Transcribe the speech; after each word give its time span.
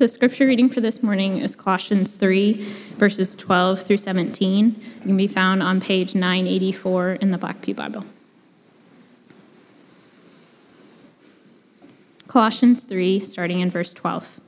The 0.00 0.08
scripture 0.08 0.46
reading 0.46 0.70
for 0.70 0.80
this 0.80 1.02
morning 1.02 1.36
is 1.36 1.54
Colossians 1.54 2.16
3, 2.16 2.54
verses 2.94 3.34
12 3.34 3.82
through 3.82 3.98
17. 3.98 4.74
It 4.78 5.02
can 5.02 5.14
be 5.14 5.26
found 5.26 5.62
on 5.62 5.78
page 5.78 6.14
984 6.14 7.18
in 7.20 7.32
the 7.32 7.36
Black 7.36 7.60
Pew 7.60 7.74
Bible. 7.74 8.06
Colossians 12.28 12.84
3, 12.84 13.20
starting 13.20 13.60
in 13.60 13.68
verse 13.68 13.92
12. 13.92 14.40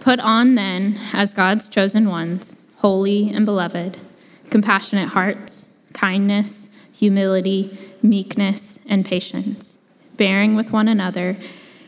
Put 0.00 0.20
on 0.20 0.54
then, 0.54 0.98
as 1.12 1.34
God's 1.34 1.68
chosen 1.68 2.08
ones, 2.08 2.74
holy 2.78 3.28
and 3.28 3.44
beloved, 3.44 3.98
compassionate 4.48 5.10
hearts, 5.10 5.86
kindness, 5.92 6.94
humility, 6.98 7.76
meekness, 8.02 8.86
and 8.88 9.04
patience, 9.04 9.86
bearing 10.16 10.54
with 10.54 10.72
one 10.72 10.88
another, 10.88 11.36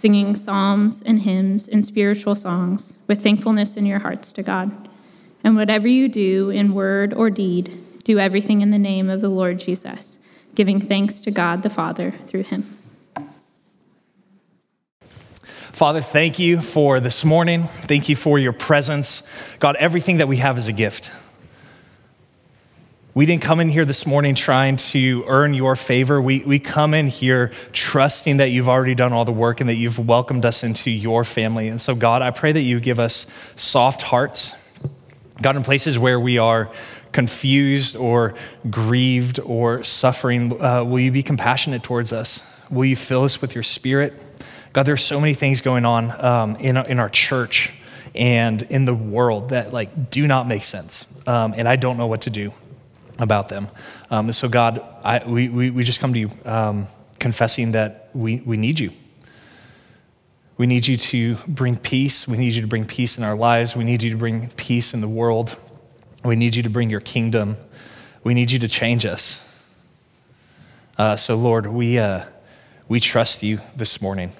singing 0.00 0.34
psalms 0.34 1.02
and 1.02 1.20
hymns 1.20 1.68
and 1.68 1.84
spiritual 1.84 2.34
songs 2.34 3.04
with 3.06 3.22
thankfulness 3.22 3.76
in 3.76 3.84
your 3.84 3.98
hearts 3.98 4.32
to 4.32 4.42
God. 4.42 4.70
And 5.44 5.56
whatever 5.56 5.86
you 5.86 6.08
do 6.08 6.48
in 6.48 6.72
word 6.72 7.12
or 7.12 7.28
deed, 7.28 7.70
do 8.02 8.18
everything 8.18 8.62
in 8.62 8.70
the 8.70 8.78
name 8.78 9.10
of 9.10 9.20
the 9.20 9.28
Lord 9.28 9.58
Jesus, 9.58 10.26
giving 10.54 10.80
thanks 10.80 11.20
to 11.20 11.30
God 11.30 11.62
the 11.62 11.68
Father 11.68 12.12
through 12.12 12.44
him. 12.44 12.62
Father, 15.72 16.00
thank 16.00 16.38
you 16.38 16.62
for 16.62 16.98
this 16.98 17.22
morning. 17.22 17.64
Thank 17.64 18.08
you 18.08 18.16
for 18.16 18.38
your 18.38 18.54
presence. 18.54 19.22
God, 19.58 19.76
everything 19.76 20.16
that 20.16 20.28
we 20.28 20.38
have 20.38 20.56
is 20.56 20.66
a 20.66 20.72
gift. 20.72 21.10
We 23.12 23.26
didn't 23.26 23.42
come 23.42 23.58
in 23.58 23.68
here 23.68 23.84
this 23.84 24.06
morning 24.06 24.36
trying 24.36 24.76
to 24.76 25.24
earn 25.26 25.52
your 25.52 25.74
favor. 25.74 26.22
We, 26.22 26.44
we 26.44 26.60
come 26.60 26.94
in 26.94 27.08
here 27.08 27.50
trusting 27.72 28.36
that 28.36 28.50
you've 28.50 28.68
already 28.68 28.94
done 28.94 29.12
all 29.12 29.24
the 29.24 29.32
work 29.32 29.60
and 29.60 29.68
that 29.68 29.74
you've 29.74 29.98
welcomed 29.98 30.44
us 30.44 30.62
into 30.62 30.92
your 30.92 31.24
family. 31.24 31.66
And 31.66 31.80
so, 31.80 31.96
God, 31.96 32.22
I 32.22 32.30
pray 32.30 32.52
that 32.52 32.60
you 32.60 32.78
give 32.78 33.00
us 33.00 33.26
soft 33.56 34.02
hearts. 34.02 34.54
God, 35.42 35.56
in 35.56 35.64
places 35.64 35.98
where 35.98 36.20
we 36.20 36.38
are 36.38 36.70
confused 37.10 37.96
or 37.96 38.34
grieved 38.70 39.40
or 39.40 39.82
suffering, 39.82 40.62
uh, 40.62 40.84
will 40.84 41.00
you 41.00 41.10
be 41.10 41.24
compassionate 41.24 41.82
towards 41.82 42.12
us? 42.12 42.44
Will 42.70 42.84
you 42.84 42.94
fill 42.94 43.24
us 43.24 43.40
with 43.40 43.56
your 43.56 43.64
spirit? 43.64 44.12
God, 44.72 44.84
there's 44.84 45.02
so 45.02 45.20
many 45.20 45.34
things 45.34 45.62
going 45.62 45.84
on 45.84 46.24
um, 46.24 46.54
in, 46.56 46.76
in 46.76 47.00
our 47.00 47.10
church 47.10 47.72
and 48.14 48.62
in 48.62 48.84
the 48.84 48.94
world 48.94 49.48
that 49.48 49.72
like 49.72 50.12
do 50.12 50.28
not 50.28 50.46
make 50.46 50.62
sense. 50.62 51.06
Um, 51.26 51.54
and 51.56 51.66
I 51.68 51.74
don't 51.74 51.96
know 51.96 52.06
what 52.06 52.20
to 52.22 52.30
do 52.30 52.52
about 53.18 53.48
them. 53.48 53.68
Um, 54.10 54.32
so, 54.32 54.48
God, 54.48 54.82
I, 55.04 55.22
we, 55.26 55.48
we, 55.48 55.70
we, 55.70 55.84
just 55.84 56.00
come 56.00 56.12
to 56.12 56.18
you 56.18 56.30
um, 56.44 56.86
confessing 57.18 57.72
that 57.72 58.10
we, 58.14 58.36
we 58.40 58.56
need 58.56 58.78
you. 58.78 58.92
We 60.56 60.66
need 60.66 60.86
you 60.86 60.96
to 60.96 61.36
bring 61.48 61.76
peace. 61.76 62.28
We 62.28 62.36
need 62.36 62.52
you 62.52 62.60
to 62.60 62.66
bring 62.66 62.86
peace 62.86 63.16
in 63.16 63.24
our 63.24 63.34
lives. 63.34 63.74
We 63.74 63.84
need 63.84 64.02
you 64.02 64.10
to 64.10 64.16
bring 64.16 64.50
peace 64.50 64.92
in 64.92 65.00
the 65.00 65.08
world. 65.08 65.56
We 66.24 66.36
need 66.36 66.54
you 66.54 66.62
to 66.62 66.70
bring 66.70 66.90
your 66.90 67.00
kingdom. 67.00 67.56
We 68.22 68.34
need 68.34 68.50
you 68.50 68.58
to 68.58 68.68
change 68.68 69.06
us. 69.06 69.46
Uh, 70.98 71.16
so, 71.16 71.34
Lord, 71.36 71.66
we, 71.66 71.98
uh, 71.98 72.24
we 72.88 73.00
trust 73.00 73.42
you 73.42 73.60
this 73.74 74.02
morning. 74.02 74.32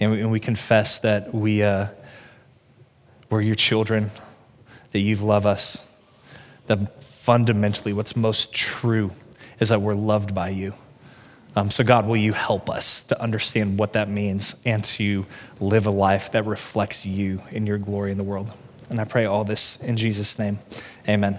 And 0.00 0.10
we, 0.10 0.20
and 0.20 0.32
we 0.32 0.40
confess 0.40 0.98
that 1.00 1.32
we, 1.32 1.62
uh, 1.62 1.88
we're 3.30 3.40
your 3.40 3.54
children, 3.54 4.10
that 4.90 4.98
you 4.98 5.14
love 5.14 5.46
us 5.46 5.91
that 6.66 7.02
fundamentally 7.02 7.92
what's 7.92 8.16
most 8.16 8.52
true 8.54 9.10
is 9.60 9.68
that 9.68 9.80
we're 9.80 9.94
loved 9.94 10.34
by 10.34 10.48
you. 10.48 10.74
Um, 11.54 11.70
so, 11.70 11.84
God, 11.84 12.06
will 12.06 12.16
you 12.16 12.32
help 12.32 12.70
us 12.70 13.02
to 13.04 13.20
understand 13.20 13.78
what 13.78 13.92
that 13.92 14.08
means 14.08 14.54
and 14.64 14.82
to 14.84 15.26
live 15.60 15.86
a 15.86 15.90
life 15.90 16.32
that 16.32 16.46
reflects 16.46 17.04
you 17.04 17.42
in 17.50 17.66
your 17.66 17.78
glory 17.78 18.10
in 18.10 18.16
the 18.16 18.24
world? 18.24 18.50
And 18.88 19.00
I 19.00 19.04
pray 19.04 19.26
all 19.26 19.44
this 19.44 19.80
in 19.80 19.96
Jesus' 19.96 20.38
name. 20.38 20.58
Amen. 21.08 21.38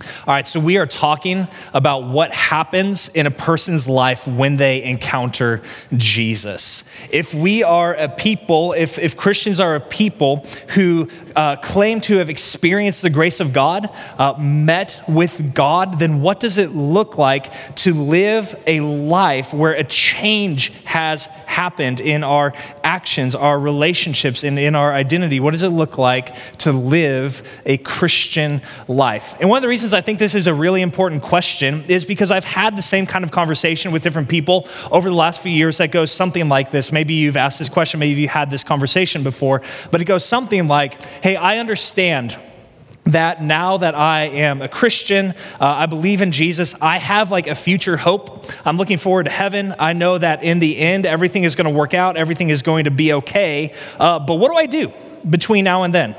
All 0.00 0.34
right, 0.34 0.46
so 0.46 0.60
we 0.60 0.76
are 0.76 0.86
talking 0.86 1.48
about 1.74 2.04
what 2.04 2.32
happens 2.32 3.08
in 3.08 3.26
a 3.26 3.30
person's 3.30 3.88
life 3.88 4.26
when 4.26 4.56
they 4.56 4.82
encounter 4.82 5.62
Jesus. 5.96 6.84
If 7.10 7.34
we 7.34 7.62
are 7.62 7.94
a 7.94 8.08
people, 8.08 8.72
if, 8.72 8.98
if 8.98 9.16
Christians 9.16 9.60
are 9.60 9.74
a 9.74 9.80
people 9.80 10.46
who 10.70 11.08
uh, 11.34 11.56
claim 11.56 12.00
to 12.02 12.16
have 12.16 12.30
experienced 12.30 13.02
the 13.02 13.10
grace 13.10 13.40
of 13.40 13.52
God, 13.52 13.90
uh, 14.18 14.34
met 14.38 15.00
with 15.08 15.54
God, 15.54 15.98
then 15.98 16.20
what 16.20 16.40
does 16.40 16.58
it 16.58 16.70
look 16.70 17.18
like 17.18 17.74
to 17.76 17.94
live 17.94 18.60
a 18.66 18.80
life 18.80 19.54
where 19.54 19.72
a 19.72 19.84
change 19.84 20.72
has 20.84 21.26
happened 21.26 22.00
in 22.00 22.24
our 22.24 22.52
actions, 22.82 23.34
our 23.34 23.58
relationships, 23.58 24.44
and 24.44 24.58
in 24.58 24.74
our 24.74 24.92
identity? 24.92 25.40
What 25.40 25.52
does 25.52 25.62
it 25.62 25.68
look 25.68 25.98
like 25.98 26.34
to 26.58 26.72
live 26.72 27.60
a 27.64 27.78
Christian 27.78 28.60
life? 28.86 29.36
And 29.40 29.48
one 29.48 29.58
of 29.58 29.62
the 29.62 29.68
reasons 29.68 29.87
I 29.94 30.00
think 30.00 30.18
this 30.18 30.34
is 30.34 30.46
a 30.46 30.54
really 30.54 30.82
important 30.82 31.22
question 31.22 31.84
is 31.88 32.04
because 32.04 32.30
I've 32.30 32.44
had 32.44 32.76
the 32.76 32.82
same 32.82 33.06
kind 33.06 33.24
of 33.24 33.30
conversation 33.30 33.92
with 33.92 34.02
different 34.02 34.28
people 34.28 34.68
over 34.90 35.08
the 35.08 35.14
last 35.14 35.40
few 35.40 35.52
years 35.52 35.78
that 35.78 35.90
goes 35.90 36.10
something 36.10 36.48
like 36.48 36.70
this. 36.70 36.92
Maybe 36.92 37.14
you've 37.14 37.36
asked 37.36 37.58
this 37.58 37.68
question, 37.68 38.00
maybe 38.00 38.20
you 38.20 38.28
had 38.28 38.50
this 38.50 38.64
conversation 38.64 39.22
before, 39.22 39.62
but 39.90 40.00
it 40.00 40.04
goes 40.04 40.24
something 40.24 40.68
like, 40.68 41.02
hey, 41.22 41.36
I 41.36 41.58
understand 41.58 42.36
that 43.04 43.42
now 43.42 43.78
that 43.78 43.94
I 43.94 44.24
am 44.24 44.60
a 44.60 44.68
Christian, 44.68 45.30
uh, 45.30 45.34
I 45.60 45.86
believe 45.86 46.20
in 46.20 46.30
Jesus, 46.32 46.74
I 46.80 46.98
have 46.98 47.30
like 47.30 47.46
a 47.46 47.54
future 47.54 47.96
hope. 47.96 48.46
I'm 48.66 48.76
looking 48.76 48.98
forward 48.98 49.24
to 49.24 49.30
heaven. 49.30 49.74
I 49.78 49.94
know 49.94 50.18
that 50.18 50.42
in 50.42 50.58
the 50.58 50.78
end, 50.78 51.06
everything 51.06 51.44
is 51.44 51.56
going 51.56 51.72
to 51.72 51.76
work 51.76 51.94
out, 51.94 52.16
everything 52.16 52.50
is 52.50 52.62
going 52.62 52.84
to 52.84 52.90
be 52.90 53.14
okay. 53.14 53.72
Uh, 53.98 54.18
but 54.18 54.34
what 54.34 54.50
do 54.50 54.58
I 54.58 54.66
do 54.66 54.92
between 55.28 55.64
now 55.64 55.84
and 55.84 55.94
then? 55.94 56.14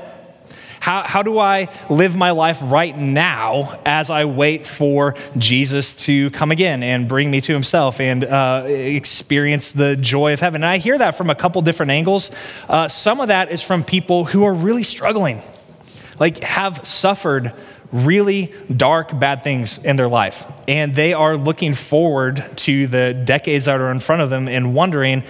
How, 0.80 1.02
how 1.02 1.22
do 1.22 1.38
I 1.38 1.68
live 1.88 2.16
my 2.16 2.30
life 2.32 2.58
right 2.62 2.96
now 2.96 3.78
as 3.84 4.10
I 4.10 4.24
wait 4.24 4.66
for 4.66 5.14
Jesus 5.38 5.94
to 6.06 6.30
come 6.30 6.50
again 6.50 6.82
and 6.82 7.06
bring 7.06 7.30
me 7.30 7.40
to 7.42 7.52
himself 7.52 8.00
and 8.00 8.24
uh, 8.24 8.64
experience 8.66 9.72
the 9.72 9.94
joy 9.96 10.32
of 10.32 10.40
heaven? 10.40 10.62
And 10.62 10.70
I 10.70 10.78
hear 10.78 10.98
that 10.98 11.16
from 11.16 11.30
a 11.30 11.34
couple 11.34 11.60
different 11.62 11.92
angles. 11.92 12.30
Uh, 12.68 12.88
some 12.88 13.20
of 13.20 13.28
that 13.28 13.52
is 13.52 13.62
from 13.62 13.84
people 13.84 14.24
who 14.24 14.42
are 14.44 14.54
really 14.54 14.82
struggling 14.82 15.42
like 16.20 16.44
have 16.44 16.86
suffered 16.86 17.52
really 17.90 18.54
dark, 18.74 19.18
bad 19.18 19.42
things 19.42 19.84
in 19.84 19.96
their 19.96 20.06
life. 20.06 20.44
And 20.68 20.94
they 20.94 21.12
are 21.12 21.36
looking 21.36 21.74
forward 21.74 22.52
to 22.58 22.86
the 22.86 23.14
decades 23.14 23.64
that 23.64 23.80
are 23.80 23.90
in 23.90 23.98
front 23.98 24.22
of 24.22 24.30
them 24.30 24.46
and 24.46 24.74
wondering, 24.74 25.24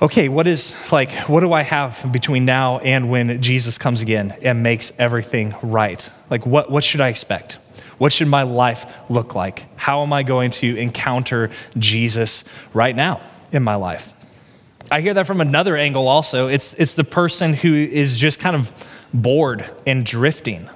okay, 0.00 0.28
what 0.28 0.46
is 0.46 0.74
like, 0.92 1.10
what 1.28 1.40
do 1.40 1.52
I 1.52 1.62
have 1.62 2.10
between 2.12 2.44
now 2.44 2.78
and 2.78 3.10
when 3.10 3.40
Jesus 3.40 3.78
comes 3.78 4.02
again 4.02 4.36
and 4.42 4.62
makes 4.62 4.92
everything 4.98 5.54
right? 5.62 6.08
Like, 6.30 6.44
what, 6.46 6.70
what 6.70 6.84
should 6.84 7.00
I 7.00 7.08
expect? 7.08 7.54
What 7.98 8.12
should 8.12 8.28
my 8.28 8.42
life 8.42 8.84
look 9.08 9.34
like? 9.34 9.66
How 9.76 10.02
am 10.02 10.12
I 10.12 10.22
going 10.22 10.50
to 10.52 10.76
encounter 10.76 11.50
Jesus 11.78 12.44
right 12.74 12.94
now 12.94 13.20
in 13.52 13.62
my 13.62 13.76
life? 13.76 14.12
I 14.90 15.00
hear 15.00 15.14
that 15.14 15.26
from 15.26 15.40
another 15.40 15.76
angle 15.76 16.06
also. 16.06 16.48
It's, 16.48 16.74
it's 16.74 16.94
the 16.94 17.04
person 17.04 17.54
who 17.54 17.74
is 17.74 18.18
just 18.18 18.38
kind 18.38 18.54
of 18.54 18.70
bored 19.12 19.68
and 19.86 20.04
drifting. 20.04 20.68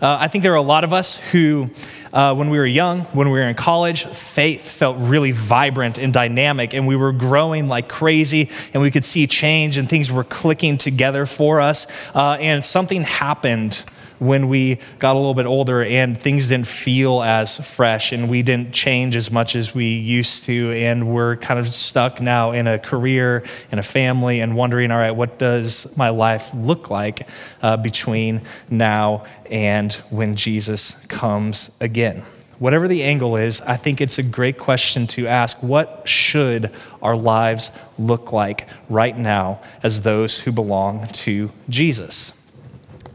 Uh, 0.00 0.16
I 0.20 0.28
think 0.28 0.42
there 0.42 0.52
are 0.52 0.56
a 0.56 0.62
lot 0.62 0.84
of 0.84 0.92
us 0.92 1.16
who, 1.16 1.70
uh, 2.12 2.32
when 2.34 2.50
we 2.50 2.58
were 2.58 2.66
young, 2.66 3.00
when 3.00 3.30
we 3.30 3.38
were 3.38 3.48
in 3.48 3.56
college, 3.56 4.04
faith 4.04 4.62
felt 4.62 4.96
really 4.98 5.32
vibrant 5.32 5.98
and 5.98 6.12
dynamic, 6.12 6.72
and 6.72 6.86
we 6.86 6.94
were 6.94 7.10
growing 7.10 7.66
like 7.66 7.88
crazy, 7.88 8.48
and 8.72 8.80
we 8.80 8.92
could 8.92 9.04
see 9.04 9.26
change, 9.26 9.76
and 9.76 9.88
things 9.88 10.10
were 10.10 10.22
clicking 10.22 10.78
together 10.78 11.26
for 11.26 11.60
us. 11.60 11.88
Uh, 12.14 12.36
and 12.40 12.64
something 12.64 13.02
happened 13.02 13.82
when 14.18 14.48
we 14.48 14.78
got 14.98 15.14
a 15.14 15.18
little 15.18 15.34
bit 15.34 15.46
older 15.46 15.82
and 15.82 16.20
things 16.20 16.48
didn't 16.48 16.66
feel 16.66 17.22
as 17.22 17.58
fresh 17.58 18.12
and 18.12 18.28
we 18.28 18.42
didn't 18.42 18.72
change 18.72 19.16
as 19.16 19.30
much 19.30 19.54
as 19.54 19.74
we 19.74 19.86
used 19.86 20.44
to 20.44 20.72
and 20.72 21.12
we're 21.12 21.36
kind 21.36 21.60
of 21.60 21.68
stuck 21.68 22.20
now 22.20 22.52
in 22.52 22.66
a 22.66 22.78
career 22.78 23.44
and 23.70 23.78
a 23.78 23.82
family 23.82 24.40
and 24.40 24.56
wondering 24.56 24.90
all 24.90 24.98
right 24.98 25.12
what 25.12 25.38
does 25.38 25.96
my 25.96 26.08
life 26.08 26.50
look 26.54 26.90
like 26.90 27.28
uh, 27.62 27.76
between 27.76 28.42
now 28.70 29.24
and 29.50 29.94
when 30.10 30.36
jesus 30.36 30.92
comes 31.06 31.70
again? 31.80 32.22
Whatever 32.58 32.88
the 32.88 33.04
angle 33.04 33.36
is 33.36 33.60
i 33.60 33.76
think 33.76 34.00
it's 34.00 34.18
a 34.18 34.22
great 34.22 34.58
question 34.58 35.06
to 35.06 35.28
ask 35.28 35.62
what 35.62 36.02
should 36.08 36.72
our 37.00 37.16
lives 37.16 37.70
look 37.98 38.32
like 38.32 38.66
right 38.88 39.16
now 39.16 39.60
as 39.84 40.02
those 40.02 40.40
who 40.40 40.50
belong 40.50 41.06
to 41.08 41.52
jesus 41.68 42.32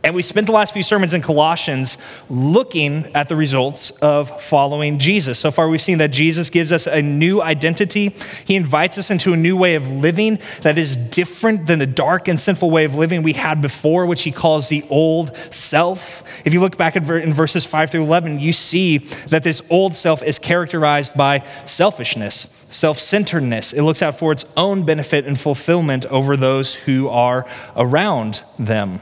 And 0.06 0.14
we 0.14 0.22
spent 0.22 0.48
the 0.48 0.54
last 0.54 0.74
few 0.74 0.84
sermons 0.84 1.14
in 1.14 1.22
Colossians 1.22 1.98
looking 2.30 3.06
at 3.16 3.30
the 3.30 3.38
results 3.38 3.92
of 3.92 4.42
following 4.42 5.00
Jesus. 5.00 5.40
So 5.40 5.50
far, 5.50 5.70
we've 5.70 5.82
seen 5.82 6.00
that 6.00 6.12
Jesus 6.12 6.50
gives 6.50 6.74
us 6.74 6.88
a 6.88 7.02
new 7.02 7.42
identity. 7.42 8.10
He 8.44 8.58
invites 8.58 8.98
us 8.98 9.12
into 9.12 9.32
a 9.32 9.38
new 9.38 9.56
way 9.56 9.76
of 9.76 9.88
living 9.88 10.40
that 10.62 10.78
is 10.78 10.98
different 10.98 11.68
than 11.68 11.80
the 11.80 11.86
dark 11.86 12.28
and 12.28 12.38
sinful 12.38 12.70
way 12.70 12.84
of 12.84 12.96
living 12.96 13.24
we 13.24 13.32
had 13.32 13.62
before, 13.62 14.06
which 14.06 14.24
he 14.24 14.32
calls 14.34 14.68
the 14.68 14.84
old 14.90 15.38
self. 15.52 16.24
If 16.46 16.54
you 16.54 16.60
look 16.60 16.76
back 16.76 16.98
in 16.98 17.34
verses 17.34 17.64
5 17.64 17.92
through 17.92 18.04
11, 18.04 18.42
you 18.42 18.52
see 18.52 18.98
that 19.30 19.44
this 19.44 19.62
old 19.70 19.96
self 19.96 20.22
is 20.22 20.38
characterized 20.38 21.16
by 21.16 21.46
selfishness, 21.64 22.54
self 22.70 23.00
centeredness. 23.00 23.72
It 23.72 23.84
looks 23.84 24.02
out 24.02 24.20
for 24.20 24.34
its 24.34 24.44
own 24.58 24.84
benefit 24.84 25.26
and 25.26 25.40
fulfillment 25.40 26.06
over 26.08 26.36
those 26.36 26.76
who 26.76 27.08
are 27.08 27.46
around 27.78 28.44
them. 28.60 29.00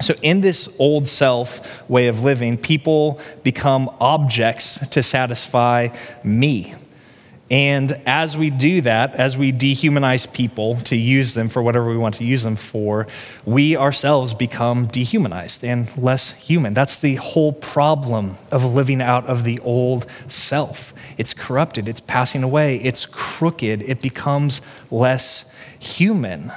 So, 0.00 0.14
in 0.22 0.42
this 0.42 0.74
old 0.78 1.08
self 1.08 1.88
way 1.88 2.08
of 2.08 2.22
living, 2.22 2.58
people 2.58 3.20
become 3.42 3.90
objects 4.00 4.86
to 4.88 5.02
satisfy 5.02 5.88
me. 6.22 6.74
And 7.48 7.92
as 8.06 8.36
we 8.36 8.50
do 8.50 8.80
that, 8.80 9.14
as 9.14 9.36
we 9.36 9.52
dehumanize 9.52 10.32
people 10.32 10.76
to 10.82 10.96
use 10.96 11.34
them 11.34 11.48
for 11.48 11.62
whatever 11.62 11.88
we 11.88 11.96
want 11.96 12.16
to 12.16 12.24
use 12.24 12.42
them 12.42 12.56
for, 12.56 13.06
we 13.44 13.76
ourselves 13.76 14.34
become 14.34 14.86
dehumanized 14.86 15.62
and 15.62 15.96
less 15.96 16.32
human. 16.32 16.74
That's 16.74 17.00
the 17.00 17.14
whole 17.16 17.52
problem 17.52 18.34
of 18.50 18.64
living 18.64 19.00
out 19.00 19.26
of 19.26 19.44
the 19.44 19.60
old 19.60 20.06
self. 20.26 20.92
It's 21.18 21.32
corrupted, 21.32 21.86
it's 21.86 22.00
passing 22.00 22.42
away, 22.42 22.78
it's 22.78 23.06
crooked, 23.06 23.82
it 23.82 24.02
becomes 24.02 24.60
less 24.90 25.48
human. 25.78 26.50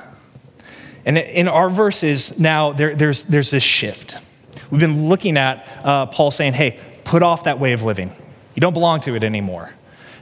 And 1.09 1.17
in 1.17 1.47
our 1.47 1.71
verses 1.71 2.37
now, 2.37 2.71
there, 2.71 2.93
there's, 2.93 3.23
there's 3.23 3.49
this 3.49 3.63
shift. 3.63 4.15
We've 4.69 4.79
been 4.79 5.09
looking 5.09 5.37
at 5.37 5.67
uh, 5.83 6.05
Paul 6.05 6.29
saying, 6.29 6.53
hey, 6.53 6.79
put 7.03 7.23
off 7.23 7.45
that 7.45 7.59
way 7.59 7.73
of 7.73 7.81
living. 7.81 8.11
You 8.53 8.59
don't 8.59 8.75
belong 8.75 8.99
to 9.01 9.15
it 9.15 9.23
anymore. 9.23 9.71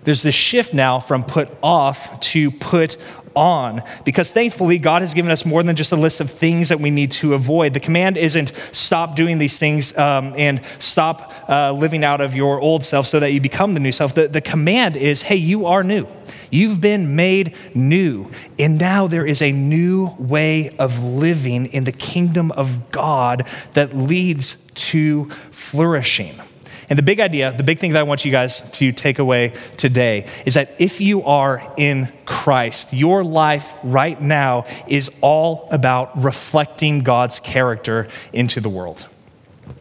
There's 0.04 0.24
this 0.24 0.34
shift 0.34 0.74
now 0.74 1.02
from 1.02 1.26
put 1.26 1.50
off 1.62 2.22
to 2.22 2.52
put 2.52 2.96
on 3.38 3.84
because 4.04 4.32
thankfully 4.32 4.80
God 4.80 5.02
has 5.04 5.14
given 5.14 5.32
us 5.32 5.46
more 5.46 5.62
than 5.62 5.76
just 5.76 5.92
a 5.92 5.96
list 5.96 6.20
of 6.20 6.32
things 6.32 6.70
that 6.70 6.80
we 6.80 6.90
need 6.90 7.12
to 7.12 7.36
avoid. 7.36 7.74
The 7.74 7.80
command 7.80 8.18
isn't 8.18 8.52
stop 8.72 9.16
doing 9.16 9.38
these 9.38 9.60
things 9.60 9.96
um, 9.98 10.34
and 10.36 10.62
stop 10.80 11.32
uh, 11.48 11.72
living 11.72 12.04
out 12.04 12.20
of 12.20 12.36
your 12.36 12.60
old 12.60 12.84
self 12.84 13.08
so 13.08 13.20
that 13.20 13.32
you 13.32 13.40
become 13.40 13.76
the 13.76 13.80
new 13.80 13.92
self. 13.92 14.16
The, 14.16 14.28
the 14.28 14.42
command 14.42 14.98
is 14.98 15.22
hey, 15.22 15.36
you 15.36 15.68
are 15.68 15.84
new. 15.84 16.08
You've 16.50 16.82
been 16.82 17.16
made 17.16 17.56
new. 17.76 18.32
And 18.58 18.80
now 18.80 19.08
there 19.08 19.26
is 19.26 19.42
a 19.42 19.52
new 19.52 20.16
way 20.18 20.76
of 20.78 21.04
living 21.04 21.68
in 21.68 21.84
the 21.84 21.92
kingdom 21.92 22.52
of 22.52 22.92
God 22.92 23.48
that 23.74 23.96
leads 23.96 24.56
to 24.76 25.30
flourishing. 25.52 26.40
And 26.90 26.98
the 26.98 27.04
big 27.04 27.20
idea, 27.20 27.52
the 27.52 27.64
big 27.64 27.80
thing 27.80 27.92
that 27.94 28.00
I 28.00 28.04
want 28.04 28.24
you 28.24 28.32
guys 28.32 28.62
to 28.72 28.94
take 28.94 29.20
away 29.20 29.52
today 29.76 30.26
is 30.46 30.54
that 30.54 30.72
if 30.80 31.02
you 31.02 31.24
are 31.24 31.74
in 31.76 32.08
Christ, 32.26 32.94
your 32.94 33.26
life 33.26 33.74
right 33.84 34.22
now 34.22 34.66
is 34.88 35.12
all 35.20 35.68
about 35.72 36.24
reflecting 36.24 37.02
God's 37.02 37.42
character 37.42 38.08
into 38.32 38.62
the 38.62 38.70
world. 38.70 39.06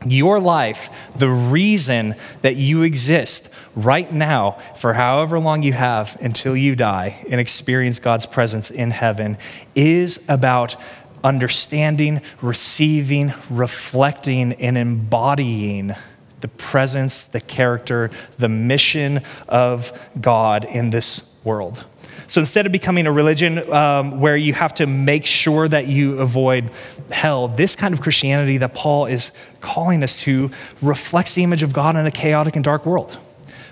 Your 0.05 0.41
life, 0.41 0.91
the 1.15 1.31
reason 1.31 2.17
that 2.43 2.57
you 2.57 2.83
exist 2.83 3.51
right 3.77 4.13
now, 4.13 4.59
for 4.75 4.95
however 4.95 5.39
long 5.39 5.63
you 5.63 5.75
have 5.75 6.17
until 6.21 6.57
you 6.57 6.75
die 6.75 7.25
and 7.31 7.41
experience 7.41 8.01
God's 8.01 8.27
presence 8.27 8.69
in 8.69 8.91
heaven, 8.91 9.39
is 9.77 10.25
about 10.29 10.75
understanding, 11.23 12.21
receiving, 12.41 13.33
reflecting, 13.49 14.55
and 14.55 14.77
embodying 14.77 15.95
the 16.41 16.49
presence, 16.49 17.27
the 17.27 17.41
character, 17.41 18.11
the 18.39 18.49
mission 18.49 19.23
of 19.49 20.09
God 20.21 20.65
in 20.65 20.91
this 20.91 21.35
world. 21.45 21.85
So 22.29 22.41
instead 22.41 22.67
of 22.67 22.73
becoming 22.73 23.07
a 23.07 23.13
religion 23.13 23.71
um, 23.73 24.21
where 24.21 24.37
you 24.37 24.53
have 24.53 24.75
to 24.75 24.87
make 24.87 25.27
sure 25.27 25.69
that 25.69 25.87
you 25.87 26.19
avoid 26.19 26.71
hell, 27.11 27.47
this 27.47 27.77
kind 27.77 27.95
of 27.95 28.01
Christianity 28.01 28.59
that 28.59 28.75
Paul 28.75 29.07
is 29.07 29.31
calling 29.61 30.03
us 30.03 30.19
to 30.19 30.51
reflects 30.83 31.35
the 31.35 31.45
image 31.45 31.63
of 31.63 31.73
God 31.73 31.95
in 31.95 32.05
a 32.05 32.11
chaotic 32.11 32.57
and 32.57 32.65
dark 32.65 32.85
world. 32.85 33.17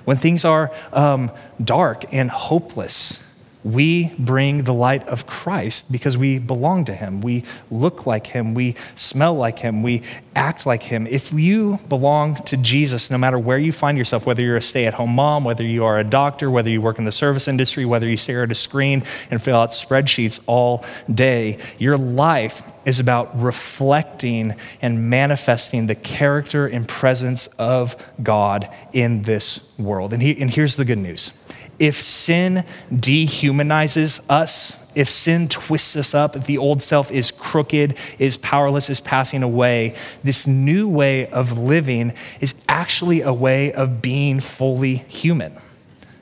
When 0.04 0.16
things 0.18 0.44
are 0.44 0.70
um, 0.92 1.32
dark 1.62 2.12
and 2.12 2.30
hopeless, 2.30 3.23
we 3.64 4.12
bring 4.18 4.64
the 4.64 4.74
light 4.74 5.08
of 5.08 5.26
Christ 5.26 5.90
because 5.90 6.16
we 6.16 6.38
belong 6.38 6.84
to 6.84 6.94
Him. 6.94 7.22
We 7.22 7.44
look 7.70 8.06
like 8.06 8.26
Him. 8.26 8.52
We 8.52 8.76
smell 8.94 9.34
like 9.34 9.58
Him. 9.58 9.82
We 9.82 10.02
act 10.36 10.66
like 10.66 10.82
Him. 10.82 11.06
If 11.06 11.32
you 11.32 11.78
belong 11.88 12.36
to 12.44 12.58
Jesus, 12.58 13.10
no 13.10 13.16
matter 13.16 13.38
where 13.38 13.58
you 13.58 13.72
find 13.72 13.96
yourself, 13.96 14.26
whether 14.26 14.42
you're 14.42 14.56
a 14.56 14.62
stay 14.62 14.86
at 14.86 14.94
home 14.94 15.14
mom, 15.14 15.44
whether 15.44 15.64
you 15.64 15.84
are 15.84 15.98
a 15.98 16.04
doctor, 16.04 16.50
whether 16.50 16.70
you 16.70 16.82
work 16.82 16.98
in 16.98 17.06
the 17.06 17.12
service 17.12 17.48
industry, 17.48 17.86
whether 17.86 18.06
you 18.06 18.18
stare 18.18 18.42
at 18.42 18.50
a 18.50 18.54
screen 18.54 19.02
and 19.30 19.42
fill 19.42 19.56
out 19.56 19.70
spreadsheets 19.70 20.40
all 20.46 20.84
day, 21.12 21.58
your 21.78 21.96
life 21.96 22.62
is 22.84 23.00
about 23.00 23.40
reflecting 23.40 24.54
and 24.82 25.08
manifesting 25.08 25.86
the 25.86 25.94
character 25.94 26.66
and 26.66 26.86
presence 26.86 27.46
of 27.58 27.96
God 28.22 28.68
in 28.92 29.22
this 29.22 29.72
world. 29.78 30.12
And, 30.12 30.22
he, 30.22 30.38
and 30.38 30.50
here's 30.50 30.76
the 30.76 30.84
good 30.84 30.98
news 30.98 31.32
if 31.78 32.02
sin 32.02 32.64
dehumanizes 32.90 34.24
us, 34.28 34.76
if 34.94 35.08
sin 35.08 35.48
twists 35.48 35.96
us 35.96 36.14
up, 36.14 36.44
the 36.44 36.58
old 36.58 36.82
self 36.82 37.10
is 37.10 37.30
crooked, 37.30 37.96
is 38.18 38.36
powerless, 38.36 38.88
is 38.88 39.00
passing 39.00 39.42
away, 39.42 39.94
this 40.22 40.46
new 40.46 40.88
way 40.88 41.26
of 41.28 41.58
living 41.58 42.12
is 42.40 42.54
actually 42.68 43.20
a 43.20 43.32
way 43.32 43.72
of 43.72 44.00
being 44.00 44.40
fully 44.40 44.96
human. 44.96 45.56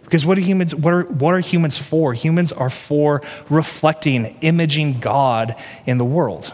Because 0.05 0.27
what 0.27 0.37
are 0.37 0.43
humans, 0.43 0.75
what 0.75 0.93
are, 0.93 1.05
what 1.05 1.35
are 1.35 1.41
humans 1.41 1.79
for? 1.79 2.13
Humans 2.13 2.53
are 2.53 2.71
for 2.71 3.23
reflecting, 3.49 4.37
imaging 4.43 5.01
God 5.01 5.57
in 5.87 5.99
the 5.99 6.05
world. 6.05 6.53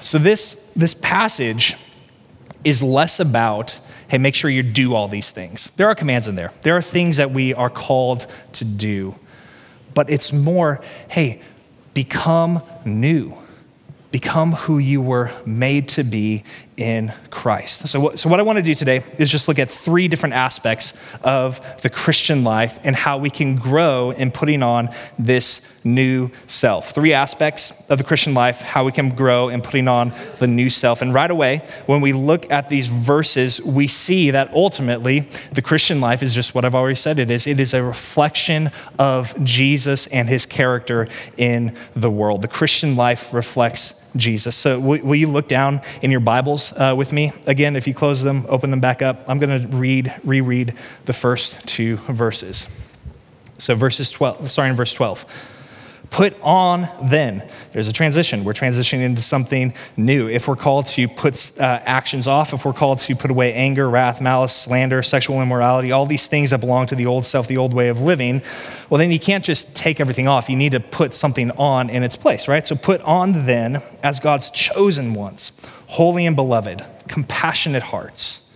So 0.00 0.18
this, 0.18 0.70
this 0.76 0.94
passage 0.94 1.76
is 2.64 2.82
less 2.82 3.18
about 3.18 3.78
hey, 4.12 4.18
make 4.18 4.34
sure 4.34 4.50
you 4.50 4.62
do 4.62 4.94
all 4.94 5.08
these 5.08 5.30
things. 5.30 5.70
There 5.76 5.88
are 5.88 5.94
commands 5.94 6.28
in 6.28 6.34
there, 6.34 6.52
there 6.60 6.76
are 6.76 6.82
things 6.82 7.16
that 7.16 7.30
we 7.30 7.54
are 7.54 7.70
called 7.70 8.26
to 8.52 8.64
do. 8.66 9.14
But 9.94 10.10
it's 10.10 10.34
more, 10.34 10.82
hey, 11.08 11.40
become 11.94 12.62
new. 12.84 13.32
Become 14.10 14.52
who 14.52 14.76
you 14.76 15.00
were 15.00 15.32
made 15.46 15.88
to 15.88 16.04
be 16.04 16.44
in 16.76 17.12
Christ. 17.30 17.86
So, 17.88 18.00
what, 18.00 18.18
so 18.18 18.28
what 18.28 18.40
I 18.40 18.42
want 18.42 18.56
to 18.56 18.62
do 18.62 18.74
today 18.74 19.04
is 19.18 19.30
just 19.30 19.46
look 19.46 19.58
at 19.58 19.70
three 19.70 20.08
different 20.08 20.34
aspects 20.34 20.94
of 21.22 21.60
the 21.82 21.90
Christian 21.90 22.44
life 22.44 22.78
and 22.82 22.96
how 22.96 23.18
we 23.18 23.28
can 23.28 23.56
grow 23.56 24.10
in 24.10 24.30
putting 24.30 24.62
on 24.62 24.88
this 25.18 25.60
new 25.84 26.30
self. 26.46 26.94
Three 26.94 27.12
aspects 27.12 27.72
of 27.90 27.98
the 27.98 28.04
Christian 28.04 28.32
life, 28.32 28.62
how 28.62 28.84
we 28.84 28.92
can 28.92 29.14
grow 29.14 29.48
in 29.48 29.60
putting 29.60 29.86
on 29.86 30.12
the 30.38 30.46
new 30.46 30.70
self. 30.70 31.02
And 31.02 31.12
right 31.12 31.30
away, 31.30 31.66
when 31.86 32.00
we 32.00 32.12
look 32.12 32.50
at 32.50 32.68
these 32.68 32.86
verses, 32.86 33.60
we 33.60 33.86
see 33.86 34.30
that 34.30 34.52
ultimately 34.54 35.28
the 35.52 35.62
Christian 35.62 36.00
life 36.00 36.22
is 36.22 36.34
just 36.34 36.54
what 36.54 36.64
I've 36.64 36.74
already 36.74 36.96
said 36.96 37.18
it 37.18 37.30
is. 37.30 37.46
It 37.46 37.60
is 37.60 37.74
a 37.74 37.82
reflection 37.82 38.70
of 38.98 39.34
Jesus 39.44 40.06
and 40.06 40.28
his 40.28 40.46
character 40.46 41.08
in 41.36 41.76
the 41.94 42.10
world. 42.10 42.42
The 42.42 42.48
Christian 42.48 42.96
life 42.96 43.34
reflects 43.34 43.94
Jesus. 44.16 44.56
So, 44.56 44.78
will, 44.78 45.00
will, 45.02 45.14
you 45.14 45.28
look 45.28 45.48
down 45.48 45.80
in 46.02 46.10
your 46.10 46.20
Bibles 46.20 46.72
uh, 46.72 46.94
with 46.96 47.12
me? 47.12 47.32
Again, 47.46 47.76
if 47.76 47.86
you 47.86 47.94
close 47.94 48.22
them, 48.22 48.44
open 48.48 48.70
them 48.70 48.80
back 48.80 49.02
up. 49.02 49.24
I'm 49.28 49.38
going 49.38 49.60
to 49.60 49.76
read, 49.76 50.14
reread 50.24 50.74
the 51.04 51.12
first 51.12 51.66
two 51.66 51.96
verses. 51.96 52.66
So, 53.58 53.74
verses 53.74 54.10
12, 54.10 54.50
starting 54.50 54.72
in 54.72 54.76
verse 54.76 54.92
12. 54.92 55.24
Put 56.12 56.38
on 56.42 56.90
then. 57.08 57.42
There's 57.72 57.88
a 57.88 57.92
transition. 57.92 58.44
We're 58.44 58.52
transitioning 58.52 59.00
into 59.00 59.22
something 59.22 59.72
new. 59.96 60.28
If 60.28 60.46
we're 60.46 60.56
called 60.56 60.84
to 60.88 61.08
put 61.08 61.58
uh, 61.58 61.80
actions 61.86 62.26
off, 62.26 62.52
if 62.52 62.66
we're 62.66 62.74
called 62.74 62.98
to 62.98 63.16
put 63.16 63.30
away 63.30 63.54
anger, 63.54 63.88
wrath, 63.88 64.20
malice, 64.20 64.54
slander, 64.54 65.02
sexual 65.02 65.40
immorality, 65.40 65.90
all 65.90 66.04
these 66.04 66.26
things 66.26 66.50
that 66.50 66.60
belong 66.60 66.84
to 66.88 66.94
the 66.94 67.06
old 67.06 67.24
self, 67.24 67.48
the 67.48 67.56
old 67.56 67.72
way 67.72 67.88
of 67.88 67.98
living, 67.98 68.42
well, 68.90 68.98
then 68.98 69.10
you 69.10 69.18
can't 69.18 69.42
just 69.42 69.74
take 69.74 70.00
everything 70.00 70.28
off. 70.28 70.50
You 70.50 70.56
need 70.56 70.72
to 70.72 70.80
put 70.80 71.14
something 71.14 71.50
on 71.52 71.88
in 71.88 72.02
its 72.02 72.14
place, 72.14 72.46
right? 72.46 72.66
So 72.66 72.76
put 72.76 73.00
on 73.00 73.46
then 73.46 73.80
as 74.02 74.20
God's 74.20 74.50
chosen 74.50 75.14
ones, 75.14 75.52
holy 75.86 76.26
and 76.26 76.36
beloved, 76.36 76.84
compassionate 77.08 77.84
hearts, 77.84 78.46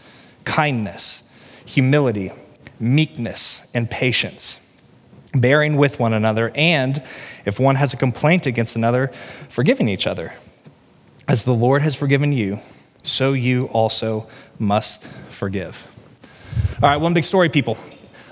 kindness, 0.45 1.23
humility, 1.65 2.33
meekness, 2.79 3.67
and 3.73 3.91
patience 3.91 4.61
bearing 5.33 5.77
with 5.77 5.99
one 5.99 6.13
another, 6.13 6.53
and 6.55 7.03
if 7.45 7.61
one 7.61 7.77
has 7.77 7.93
a 7.93 7.97
complaint 7.97 8.47
against 8.47 8.77
another, 8.77 9.09
forgiving 9.49 9.89
each 9.89 10.07
other. 10.07 10.33
As 11.29 11.45
the 11.45 11.55
Lord 11.55 11.83
has 11.83 11.95
forgiven 11.95 12.33
you, 12.33 12.61
so 13.03 13.33
you 13.33 13.67
also 13.67 14.29
must 14.59 15.05
forgive. 15.05 15.87
All 16.83 16.89
right, 16.89 16.97
one 16.97 17.15
big 17.15 17.25
story, 17.25 17.49
people. 17.49 17.77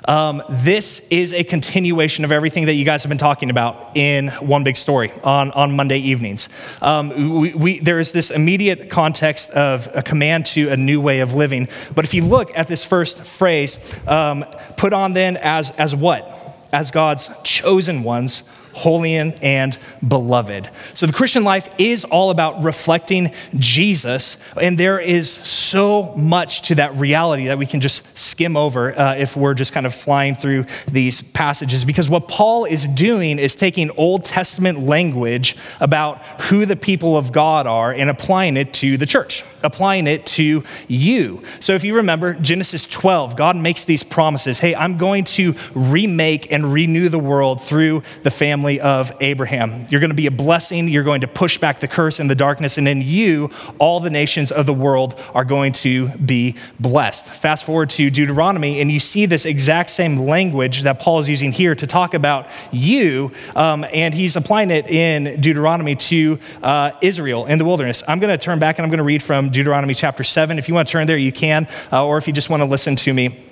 Um, 0.07 0.43
this 0.51 1.07
is 1.09 1.33
a 1.33 1.45
continuation 1.45 2.27
of 2.27 2.33
everything 2.33 2.67
that 2.67 2.75
you 2.75 2.85
guys 2.85 3.03
have 3.03 3.09
been 3.09 3.17
talking 3.17 3.49
about 3.49 3.97
in 3.97 4.29
One 4.29 4.63
Big 4.63 4.77
Story 4.77 5.11
on, 5.23 5.51
on 5.53 5.75
Monday 5.77 5.99
evenings. 5.99 6.51
Um, 6.83 7.41
we, 7.41 7.55
we, 7.55 7.79
there 7.81 7.99
is 7.99 8.13
this 8.13 8.31
immediate 8.31 8.91
context 8.91 9.51
of 9.53 9.89
a 9.95 10.03
command 10.03 10.45
to 10.47 10.69
a 10.69 10.77
new 10.77 11.01
way 11.01 11.21
of 11.21 11.33
living. 11.33 11.69
But 11.95 12.05
if 12.05 12.13
you 12.13 12.23
look 12.23 12.53
at 12.55 12.69
this 12.69 12.85
first 12.85 13.23
phrase, 13.23 13.79
um, 14.07 14.45
put 14.77 14.93
on 14.93 15.15
then 15.15 15.39
as, 15.39 15.71
as 15.73 15.95
what? 15.95 16.44
As 16.75 16.91
God's 16.91 17.31
chosen 17.45 18.03
ones 18.03 18.43
holy 18.75 19.15
and 19.15 19.79
beloved. 20.07 20.69
So 20.95 21.07
the 21.07 21.13
Christian 21.13 21.45
life 21.45 21.69
is 21.79 22.05
all 22.05 22.31
about 22.31 22.63
reflecting 22.63 23.33
Jesus, 23.57 24.37
and 24.61 24.77
there 24.79 24.99
is 24.99 25.31
so 25.31 26.15
much 26.17 26.63
to 26.63 26.75
that 26.77 26.95
reality 26.97 27.47
that 27.47 27.59
we 27.59 27.67
can 27.67 27.81
just 27.81 28.19
skim 28.19 28.57
over 28.57 28.99
uh, 28.99 29.15
if 29.15 29.37
we're 29.37 29.55
just 29.55 29.73
kind 29.73 29.87
of 29.87 29.95
flying 29.95 30.35
through 30.35 30.67
these 30.91 31.23
passages. 31.23 31.85
Because 31.85 32.11
what 32.11 32.27
Paul 32.29 32.65
is 32.65 32.87
doing 32.89 33.39
is 33.39 33.55
taking 33.55 33.91
Old 33.93 34.25
Testament 34.25 34.81
language 34.81 35.57
about 35.81 36.23
who 36.43 36.67
the 36.67 36.77
people 36.77 37.17
of 37.17 37.31
God 37.33 37.67
are 37.67 37.93
and 37.93 38.11
applying 38.11 38.57
it 38.57 38.75
to 38.75 38.97
the 38.97 39.07
church, 39.07 39.45
applying 39.63 40.07
it 40.07 40.27
to 40.27 40.65
you. 40.89 41.43
So 41.61 41.75
if 41.75 41.85
you 41.85 41.97
remember 41.97 42.35
Genesis 42.35 42.85
12, 42.85 43.37
God 43.37 43.57
makes 43.57 43.85
these 43.85 44.03
promises 44.03 44.59
hey, 44.59 44.75
I'm 44.75 44.97
going 44.97 45.25
to 45.25 45.55
remake 45.75 46.51
and 46.51 46.73
renew 46.73 47.09
the 47.09 47.19
world 47.19 47.63
through 47.63 48.03
the 48.23 48.31
family 48.31 48.64
family 48.65 48.81
of 48.81 49.13
Abraham. 49.21 49.87
You're 49.91 50.01
going 50.01 50.09
to 50.09 50.17
be 50.17 50.27
a 50.27 50.31
blessing. 50.31 50.89
You're 50.89 51.05
going 51.05 51.21
to 51.21 51.29
push 51.29 51.59
back 51.59 51.81
the 51.81 51.89
curse 51.89 52.19
and 52.19 52.31
the 52.31 52.35
darkness. 52.35 52.79
And 52.79 52.89
in 52.89 53.03
you, 53.03 53.51
all 53.79 54.01
the 54.01 54.09
nations 54.09 54.51
of 54.51 54.65
the 54.65 54.73
world 54.73 55.21
are 55.35 55.45
going 55.45 55.75
to 55.85 56.09
be 56.09 56.57
blessed. 56.81 57.29
Fast 57.29 57.65
forward 57.65 57.91
to 57.91 58.09
Deuteronomy, 58.09 58.81
and 58.81 58.91
you 58.91 58.99
see 58.99 59.27
this 59.27 59.45
exact 59.45 59.91
same 59.91 60.17
language 60.17 60.85
that 60.85 60.99
Paul 60.99 61.19
is 61.19 61.29
using 61.29 61.53
here 61.53 61.75
to 61.75 61.87
talk 61.87 62.15
about 62.15 62.49
you. 62.73 63.33
Um, 63.55 63.85
and 63.93 64.15
he's 64.15 64.35
applying 64.35 64.71
it 64.71 64.89
in 64.89 65.39
Deuteronomy 65.43 65.97
to 65.97 66.39
uh, 66.63 66.93
Israel 67.03 67.45
in 67.45 67.59
the 67.59 67.67
wilderness. 67.67 68.03
I'm 68.09 68.19
going 68.19 68.33
to 68.33 68.43
turn 68.43 68.59
back 68.61 68.79
and 68.79 68.87
I'm 68.87 68.91
going 68.91 68.97
to 68.97 69.05
read 69.05 69.23
from 69.23 69.51
Deuteronomy 69.51 69.93
chapter 69.93 70.25
7. 70.25 70.59
If 70.59 70.69
you 70.69 70.75
want 70.75 70.89
to 70.89 70.93
turn 70.93 71.07
there, 71.07 71.19
you 71.19 71.33
can. 71.33 71.69
Uh, 71.93 72.07
or 72.07 72.17
if 72.17 72.27
you 72.27 72.33
just 72.33 72.49
want 72.49 72.63
to 72.63 72.67
listen 72.67 72.97
to 72.97 73.13
me 73.13 73.45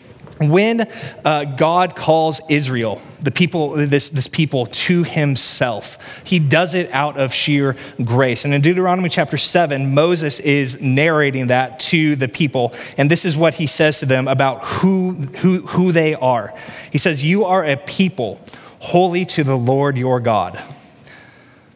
when 0.50 0.88
uh, 1.25 1.44
God 1.44 1.94
calls 1.94 2.40
Israel, 2.49 3.00
the 3.20 3.30
people, 3.30 3.70
this, 3.70 4.08
this 4.11 4.26
people, 4.26 4.66
to 4.66 5.04
himself, 5.04 6.22
he 6.25 6.38
does 6.38 6.75
it 6.75 6.90
out 6.90 7.18
of 7.18 7.32
sheer 7.32 7.76
grace. 8.04 8.44
And 8.44 8.54
in 8.54 8.61
Deuteronomy 8.61 9.08
chapter 9.08 9.37
7, 9.37 9.94
Moses 9.94 10.40
is 10.40 10.80
narrating 10.80 11.49
that 11.49 11.80
to 11.80 12.16
the 12.16 12.28
people. 12.28 12.75
And 12.96 13.11
this 13.11 13.25
is 13.25 13.37
what 13.37 13.54
he 13.54 13.66
says 13.66 14.00
to 14.00 14.06
them 14.06 14.28
about 14.28 14.62
who, 14.62 15.12
who, 15.12 15.66
who 15.66 15.92
they 15.92 16.14
are. 16.14 16.54
He 16.90 16.99
says, 16.99 17.25
You 17.25 17.44
are 17.44 17.64
a 17.64 17.76
people 17.76 18.40
holy 18.80 19.25
to 19.25 19.44
the 19.44 19.56
Lord 19.56 19.96
your 19.96 20.18
God. 20.18 20.62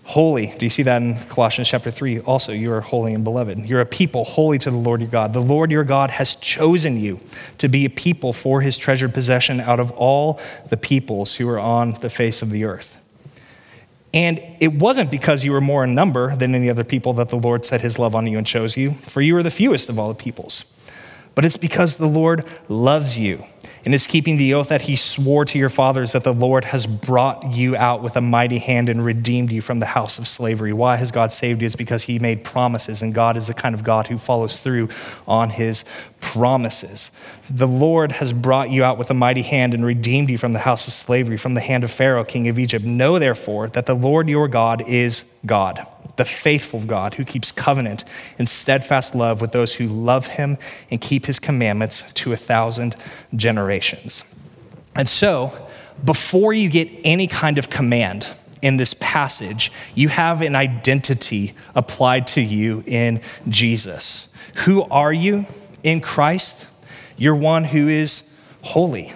Holy. 0.06 0.54
Do 0.56 0.64
you 0.64 0.70
see 0.70 0.84
that 0.84 1.02
in 1.02 1.16
Colossians 1.24 1.68
chapter 1.68 1.90
3? 1.90 2.20
Also, 2.20 2.52
you 2.52 2.72
are 2.72 2.80
holy 2.80 3.12
and 3.12 3.24
beloved. 3.24 3.58
You're 3.66 3.80
a 3.80 3.86
people 3.86 4.24
holy 4.24 4.56
to 4.60 4.70
the 4.70 4.76
Lord 4.76 5.00
your 5.00 5.10
God. 5.10 5.32
The 5.32 5.40
Lord 5.40 5.72
your 5.72 5.82
God 5.82 6.12
has 6.12 6.36
chosen 6.36 6.96
you 6.96 7.18
to 7.58 7.68
be 7.68 7.84
a 7.84 7.90
people 7.90 8.32
for 8.32 8.60
his 8.60 8.78
treasured 8.78 9.12
possession 9.12 9.60
out 9.60 9.80
of 9.80 9.90
all 9.90 10.40
the 10.68 10.76
peoples 10.76 11.34
who 11.34 11.48
are 11.48 11.58
on 11.58 11.92
the 12.02 12.08
face 12.08 12.40
of 12.40 12.50
the 12.50 12.64
earth. 12.64 13.02
And 14.14 14.40
it 14.60 14.74
wasn't 14.74 15.10
because 15.10 15.44
you 15.44 15.50
were 15.50 15.60
more 15.60 15.82
in 15.82 15.96
number 15.96 16.36
than 16.36 16.54
any 16.54 16.70
other 16.70 16.84
people 16.84 17.12
that 17.14 17.30
the 17.30 17.36
Lord 17.36 17.64
set 17.64 17.80
his 17.80 17.98
love 17.98 18.14
on 18.14 18.28
you 18.28 18.38
and 18.38 18.46
chose 18.46 18.76
you, 18.76 18.92
for 18.92 19.20
you 19.20 19.36
are 19.36 19.42
the 19.42 19.50
fewest 19.50 19.88
of 19.88 19.98
all 19.98 20.08
the 20.08 20.14
peoples. 20.14 20.72
But 21.34 21.44
it's 21.44 21.56
because 21.56 21.96
the 21.96 22.06
Lord 22.06 22.44
loves 22.68 23.18
you 23.18 23.44
and 23.86 23.94
is 23.94 24.08
keeping 24.08 24.36
the 24.36 24.52
oath 24.52 24.68
that 24.68 24.82
he 24.82 24.96
swore 24.96 25.44
to 25.44 25.58
your 25.60 25.70
fathers 25.70 26.10
that 26.10 26.24
the 26.24 26.34
Lord 26.34 26.64
has 26.66 26.86
brought 26.86 27.54
you 27.54 27.76
out 27.76 28.02
with 28.02 28.16
a 28.16 28.20
mighty 28.20 28.58
hand 28.58 28.88
and 28.88 29.02
redeemed 29.02 29.52
you 29.52 29.62
from 29.62 29.78
the 29.78 29.86
house 29.86 30.18
of 30.18 30.26
slavery. 30.26 30.72
Why 30.72 30.96
has 30.96 31.12
God 31.12 31.30
saved 31.30 31.62
you? 31.62 31.66
It's 31.66 31.76
because 31.76 32.02
he 32.02 32.18
made 32.18 32.42
promises, 32.42 33.00
and 33.00 33.14
God 33.14 33.36
is 33.36 33.46
the 33.46 33.54
kind 33.54 33.76
of 33.76 33.84
God 33.84 34.08
who 34.08 34.18
follows 34.18 34.60
through 34.60 34.88
on 35.28 35.50
his 35.50 35.84
promises. 36.20 37.12
The 37.48 37.68
Lord 37.68 38.10
has 38.10 38.32
brought 38.32 38.70
you 38.70 38.82
out 38.82 38.98
with 38.98 39.08
a 39.08 39.14
mighty 39.14 39.42
hand 39.42 39.72
and 39.72 39.84
redeemed 39.86 40.30
you 40.30 40.36
from 40.36 40.52
the 40.52 40.58
house 40.58 40.88
of 40.88 40.92
slavery, 40.92 41.36
from 41.36 41.54
the 41.54 41.60
hand 41.60 41.84
of 41.84 41.92
Pharaoh, 41.92 42.24
king 42.24 42.48
of 42.48 42.58
Egypt. 42.58 42.84
Know 42.84 43.20
therefore 43.20 43.68
that 43.68 43.86
the 43.86 43.94
Lord 43.94 44.28
your 44.28 44.48
God 44.48 44.82
is 44.88 45.22
God 45.46 45.86
the 46.16 46.24
faithful 46.24 46.80
God 46.80 47.14
who 47.14 47.24
keeps 47.24 47.52
covenant 47.52 48.04
and 48.38 48.48
steadfast 48.48 49.14
love 49.14 49.40
with 49.40 49.52
those 49.52 49.74
who 49.74 49.86
love 49.86 50.26
him 50.28 50.58
and 50.90 51.00
keep 51.00 51.26
his 51.26 51.38
commandments 51.38 52.04
to 52.14 52.32
a 52.32 52.36
thousand 52.36 52.96
generations. 53.34 54.22
And 54.94 55.08
so, 55.08 55.68
before 56.04 56.52
you 56.52 56.68
get 56.68 56.90
any 57.04 57.26
kind 57.26 57.58
of 57.58 57.70
command 57.70 58.28
in 58.62 58.76
this 58.76 58.94
passage, 58.94 59.72
you 59.94 60.08
have 60.08 60.42
an 60.42 60.54
identity 60.54 61.54
applied 61.74 62.26
to 62.28 62.40
you 62.40 62.82
in 62.86 63.20
Jesus. 63.48 64.32
Who 64.64 64.82
are 64.84 65.12
you 65.12 65.46
in 65.82 66.00
Christ? 66.00 66.66
You're 67.16 67.34
one 67.34 67.64
who 67.64 67.88
is 67.88 68.30
holy, 68.62 69.12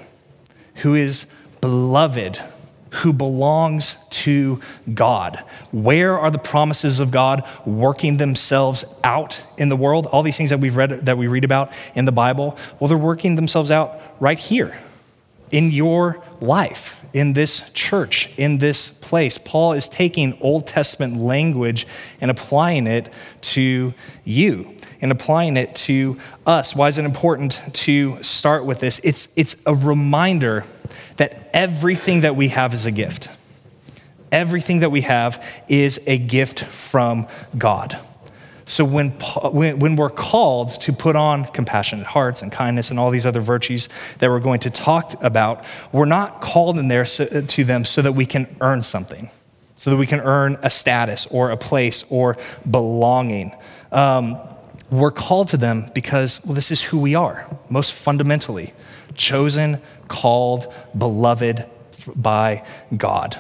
who 0.77 0.95
is 0.95 1.33
beloved 1.61 2.41
who 2.91 3.13
belongs 3.13 3.97
to 4.11 4.61
God. 4.93 5.43
Where 5.73 6.19
are 6.19 6.31
the 6.31 6.39
promises 6.39 7.01
of 7.01 7.11
God 7.11 7.45
working 7.65 8.17
themselves 8.17 8.85
out 9.05 9.43
in 9.57 9.69
the 9.69 9.77
world? 9.77 10.07
All 10.07 10.23
these 10.23 10.37
things 10.37 10.51
that 10.51 10.61
we've 10.61 10.77
read 10.77 11.07
that 11.07 11.17
we 11.17 11.27
read 11.27 11.45
about 11.45 11.73
in 11.95 12.05
the 12.05 12.13
Bible, 12.13 12.57
well 12.79 12.89
they're 12.89 12.99
working 12.99 13.37
themselves 13.37 13.71
out 13.71 14.01
right 14.21 14.39
here 14.39 14.77
in 15.51 15.71
your 15.71 16.23
life, 16.41 17.00
in 17.13 17.33
this 17.33 17.71
church, 17.73 18.31
in 18.37 18.59
this 18.59 18.91
place. 18.91 19.39
Paul 19.39 19.73
is 19.73 19.89
taking 19.89 20.39
Old 20.41 20.67
Testament 20.67 21.17
language 21.17 21.87
and 22.21 22.31
applying 22.31 22.87
it 22.87 23.13
to 23.43 23.95
you 24.25 24.77
and 25.01 25.11
applying 25.11 25.57
it 25.57 25.75
to 25.75 26.19
us. 26.47 26.75
Why 26.75 26.89
is 26.89 26.99
it 26.99 27.05
important 27.05 27.61
to 27.75 28.23
start 28.23 28.65
with 28.65 28.81
this? 28.81 29.01
It's, 29.03 29.29
it's 29.37 29.57
a 29.67 29.75
reminder 29.75 30.65
that 31.17 31.51
everything 31.53 32.23
that 32.23 32.37
we 32.37 32.49
have 32.49 32.75
is 32.75 32.87
a 32.87 32.91
gift. 32.91 33.29
Everything 34.33 34.81
that 34.81 34.91
we 34.91 35.01
have 35.03 35.45
is 35.69 36.01
a 36.07 36.19
gift 36.19 36.61
from 36.61 37.27
God. 37.57 37.99
So 38.71 38.85
when, 38.85 39.11
when 39.11 39.97
we're 39.97 40.11
called 40.11 40.81
to 40.83 40.93
put 40.93 41.17
on 41.17 41.45
compassionate 41.47 42.07
hearts 42.07 42.41
and 42.41 42.53
kindness 42.53 42.91
and 42.91 43.01
all 43.01 43.11
these 43.11 43.27
other 43.27 43.41
virtues 43.41 43.89
that 44.21 44.31
we're 44.31 44.39
going 44.39 44.61
to 44.61 44.71
talk 44.71 45.21
about, 45.25 45.65
we're 45.91 46.05
not 46.05 46.41
called 46.41 46.79
in 46.79 46.87
there 46.87 47.05
to 47.05 47.65
them 47.65 47.85
so 47.85 48.01
that 48.01 48.13
we 48.13 48.27
can 48.27 48.47
earn 48.61 48.81
something, 48.81 49.29
so 49.75 49.91
that 49.91 49.97
we 49.97 50.07
can 50.07 50.21
earn 50.21 50.57
a 50.63 50.71
status 50.71 51.27
or 51.33 51.51
a 51.51 51.57
place 51.57 52.05
or 52.11 52.39
belonging. 52.71 53.57
Um, 53.91 54.39
we're 54.89 55.11
called 55.11 55.49
to 55.49 55.57
them 55.57 55.91
because, 55.93 56.41
well, 56.45 56.55
this 56.55 56.71
is 56.71 56.81
who 56.81 57.01
we 57.01 57.17
are, 57.17 57.45
most 57.69 57.93
fundamentally 57.93 58.73
chosen, 59.17 59.81
called, 60.07 60.73
beloved 60.97 61.67
by 62.15 62.65
God. 62.97 63.37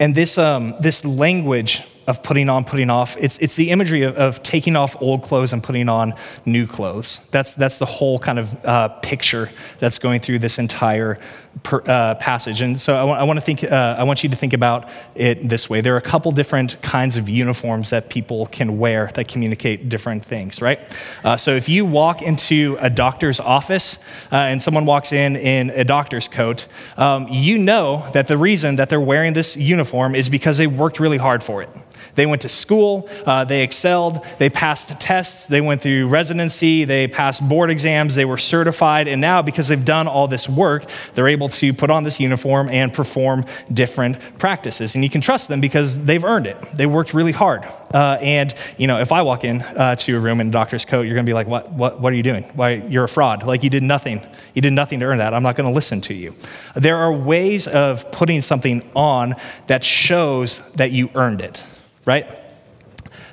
And 0.00 0.16
this, 0.16 0.38
um, 0.38 0.74
this 0.80 1.04
language 1.04 1.82
of 2.10 2.24
putting 2.24 2.48
on, 2.48 2.64
putting 2.64 2.90
off. 2.90 3.16
It's, 3.18 3.38
it's 3.38 3.54
the 3.54 3.70
imagery 3.70 4.02
of, 4.02 4.16
of, 4.16 4.42
taking 4.42 4.74
off 4.74 5.00
old 5.00 5.22
clothes 5.22 5.52
and 5.52 5.62
putting 5.62 5.88
on 5.88 6.14
new 6.44 6.66
clothes. 6.66 7.20
That's, 7.30 7.54
that's 7.54 7.78
the 7.78 7.86
whole 7.86 8.18
kind 8.18 8.38
of 8.40 8.64
uh, 8.64 8.88
picture 9.00 9.48
that's 9.78 10.00
going 10.00 10.20
through 10.20 10.40
this 10.40 10.58
entire 10.58 11.20
per, 11.62 11.82
uh, 11.86 12.16
passage. 12.16 12.62
And 12.62 12.78
so 12.78 12.94
I, 12.94 13.00
w- 13.00 13.16
I 13.16 13.22
want 13.22 13.38
to 13.38 13.44
think, 13.44 13.62
uh, 13.62 13.96
I 13.96 14.02
want 14.02 14.24
you 14.24 14.28
to 14.30 14.36
think 14.36 14.52
about 14.52 14.88
it 15.14 15.48
this 15.48 15.70
way. 15.70 15.80
There 15.80 15.94
are 15.94 15.98
a 15.98 16.02
couple 16.02 16.32
different 16.32 16.82
kinds 16.82 17.16
of 17.16 17.28
uniforms 17.28 17.90
that 17.90 18.08
people 18.08 18.46
can 18.46 18.78
wear 18.78 19.10
that 19.14 19.28
communicate 19.28 19.88
different 19.88 20.24
things, 20.24 20.60
right? 20.60 20.80
Uh, 21.22 21.36
so 21.36 21.52
if 21.52 21.68
you 21.68 21.84
walk 21.84 22.22
into 22.22 22.76
a 22.80 22.90
doctor's 22.90 23.38
office 23.38 23.98
uh, 24.32 24.36
and 24.36 24.60
someone 24.60 24.84
walks 24.84 25.12
in 25.12 25.36
in 25.36 25.70
a 25.70 25.84
doctor's 25.84 26.26
coat, 26.26 26.66
um, 26.96 27.28
you 27.30 27.56
know 27.56 28.08
that 28.14 28.26
the 28.26 28.36
reason 28.36 28.76
that 28.76 28.88
they're 28.88 29.00
wearing 29.00 29.32
this 29.32 29.56
uniform 29.56 30.16
is 30.16 30.28
because 30.28 30.58
they 30.58 30.66
worked 30.66 30.98
really 30.98 31.18
hard 31.18 31.42
for 31.42 31.62
it. 31.62 31.70
They 32.14 32.26
went 32.26 32.42
to 32.42 32.48
school, 32.48 33.08
uh, 33.26 33.44
they 33.44 33.62
excelled, 33.62 34.24
they 34.38 34.50
passed 34.50 34.88
tests, 35.00 35.46
they 35.46 35.60
went 35.60 35.82
through 35.82 36.08
residency, 36.08 36.84
they 36.84 37.08
passed 37.08 37.46
board 37.48 37.70
exams, 37.70 38.14
they 38.14 38.24
were 38.24 38.38
certified, 38.38 39.08
and 39.08 39.20
now 39.20 39.42
because 39.42 39.68
they've 39.68 39.84
done 39.84 40.08
all 40.08 40.28
this 40.28 40.48
work, 40.48 40.84
they're 41.14 41.28
able 41.28 41.48
to 41.48 41.72
put 41.72 41.90
on 41.90 42.04
this 42.04 42.20
uniform 42.20 42.68
and 42.68 42.92
perform 42.92 43.44
different 43.72 44.18
practices. 44.38 44.94
And 44.94 45.04
you 45.04 45.10
can 45.10 45.20
trust 45.20 45.48
them 45.48 45.60
because 45.60 46.04
they've 46.04 46.24
earned 46.24 46.46
it. 46.46 46.60
They 46.74 46.86
worked 46.86 47.14
really 47.14 47.32
hard. 47.32 47.66
Uh, 47.92 48.18
and 48.20 48.54
you 48.76 48.86
know, 48.86 49.00
if 49.00 49.12
I 49.12 49.22
walk 49.22 49.44
in 49.44 49.62
uh, 49.62 49.96
to 49.96 50.16
a 50.16 50.20
room 50.20 50.40
in 50.40 50.48
a 50.48 50.50
doctor's 50.50 50.84
coat, 50.84 51.02
you're 51.02 51.14
going 51.14 51.26
to 51.26 51.30
be 51.30 51.34
like, 51.34 51.46
"What? 51.46 51.72
What? 51.72 52.00
What 52.00 52.12
are 52.12 52.16
you 52.16 52.22
doing? 52.22 52.44
Why? 52.54 52.74
You're 52.74 53.04
a 53.04 53.08
fraud. 53.08 53.44
Like 53.44 53.62
you 53.62 53.70
did 53.70 53.82
nothing. 53.82 54.24
You 54.54 54.62
did 54.62 54.72
nothing 54.72 55.00
to 55.00 55.06
earn 55.06 55.18
that. 55.18 55.34
I'm 55.34 55.42
not 55.42 55.56
going 55.56 55.68
to 55.68 55.74
listen 55.74 56.00
to 56.02 56.14
you." 56.14 56.34
There 56.74 56.96
are 56.96 57.12
ways 57.12 57.66
of 57.66 58.10
putting 58.12 58.40
something 58.40 58.82
on 58.94 59.34
that 59.66 59.84
shows 59.84 60.60
that 60.72 60.90
you 60.90 61.10
earned 61.14 61.40
it 61.40 61.64
right? 62.10 62.26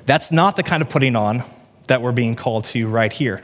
That's 0.06 0.32
not 0.32 0.56
the 0.56 0.62
kind 0.62 0.84
of 0.84 0.90
putting 0.90 1.16
on 1.16 1.44
that 1.88 2.04
we're 2.04 2.12
being 2.12 2.36
called 2.36 2.66
to 2.66 2.88
right 2.88 3.12
here. 3.12 3.42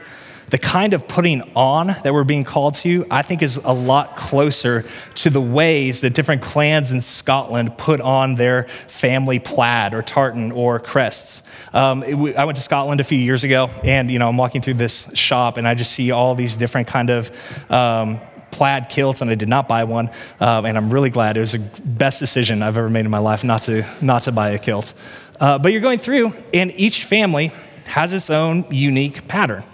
the 0.50 0.58
kind 0.58 0.94
of 0.94 1.08
putting 1.08 1.42
on 1.56 1.88
that 1.88 2.12
we're 2.12 2.22
being 2.22 2.44
called 2.44 2.76
to, 2.76 3.04
I 3.10 3.22
think, 3.22 3.42
is 3.42 3.56
a 3.56 3.72
lot 3.72 4.16
closer 4.16 4.84
to 5.16 5.30
the 5.30 5.40
ways 5.40 6.02
that 6.02 6.14
different 6.14 6.42
clans 6.42 6.92
in 6.92 7.00
Scotland 7.00 7.76
put 7.76 8.00
on 8.00 8.36
their 8.36 8.68
family 8.86 9.40
plaid 9.40 9.92
or 9.94 10.02
tartan 10.02 10.52
or 10.52 10.78
crests. 10.78 11.42
Um, 11.72 12.04
it, 12.04 12.36
I 12.36 12.44
went 12.44 12.56
to 12.56 12.62
Scotland 12.62 13.00
a 13.00 13.04
few 13.04 13.18
years 13.18 13.42
ago, 13.42 13.68
and 13.82 14.08
you 14.08 14.20
know, 14.20 14.28
I'm 14.28 14.36
walking 14.36 14.62
through 14.62 14.74
this 14.74 15.10
shop, 15.14 15.56
and 15.56 15.66
I 15.66 15.74
just 15.74 15.90
see 15.90 16.12
all 16.12 16.36
these 16.36 16.56
different 16.56 16.86
kind 16.86 17.10
of 17.10 17.32
um, 17.72 18.20
plaid 18.54 18.88
kilts, 18.88 19.20
and 19.20 19.30
I 19.30 19.34
did 19.34 19.48
not 19.48 19.68
buy 19.68 19.84
one. 19.84 20.10
Um, 20.40 20.64
and 20.64 20.78
I'm 20.78 20.90
really 20.90 21.10
glad. 21.10 21.36
It 21.36 21.40
was 21.40 21.52
the 21.52 21.58
best 21.84 22.20
decision 22.20 22.62
I've 22.62 22.78
ever 22.78 22.88
made 22.88 23.04
in 23.04 23.10
my 23.10 23.18
life 23.18 23.44
not 23.44 23.62
to 23.62 23.84
not 24.00 24.22
to 24.22 24.32
buy 24.32 24.50
a 24.50 24.58
kilt. 24.58 24.92
Uh, 25.40 25.58
but 25.58 25.72
you're 25.72 25.80
going 25.80 25.98
through, 25.98 26.32
and 26.52 26.72
each 26.76 27.04
family 27.04 27.52
has 27.86 28.12
its 28.12 28.30
own 28.30 28.64
unique 28.70 29.26
pattern 29.28 29.64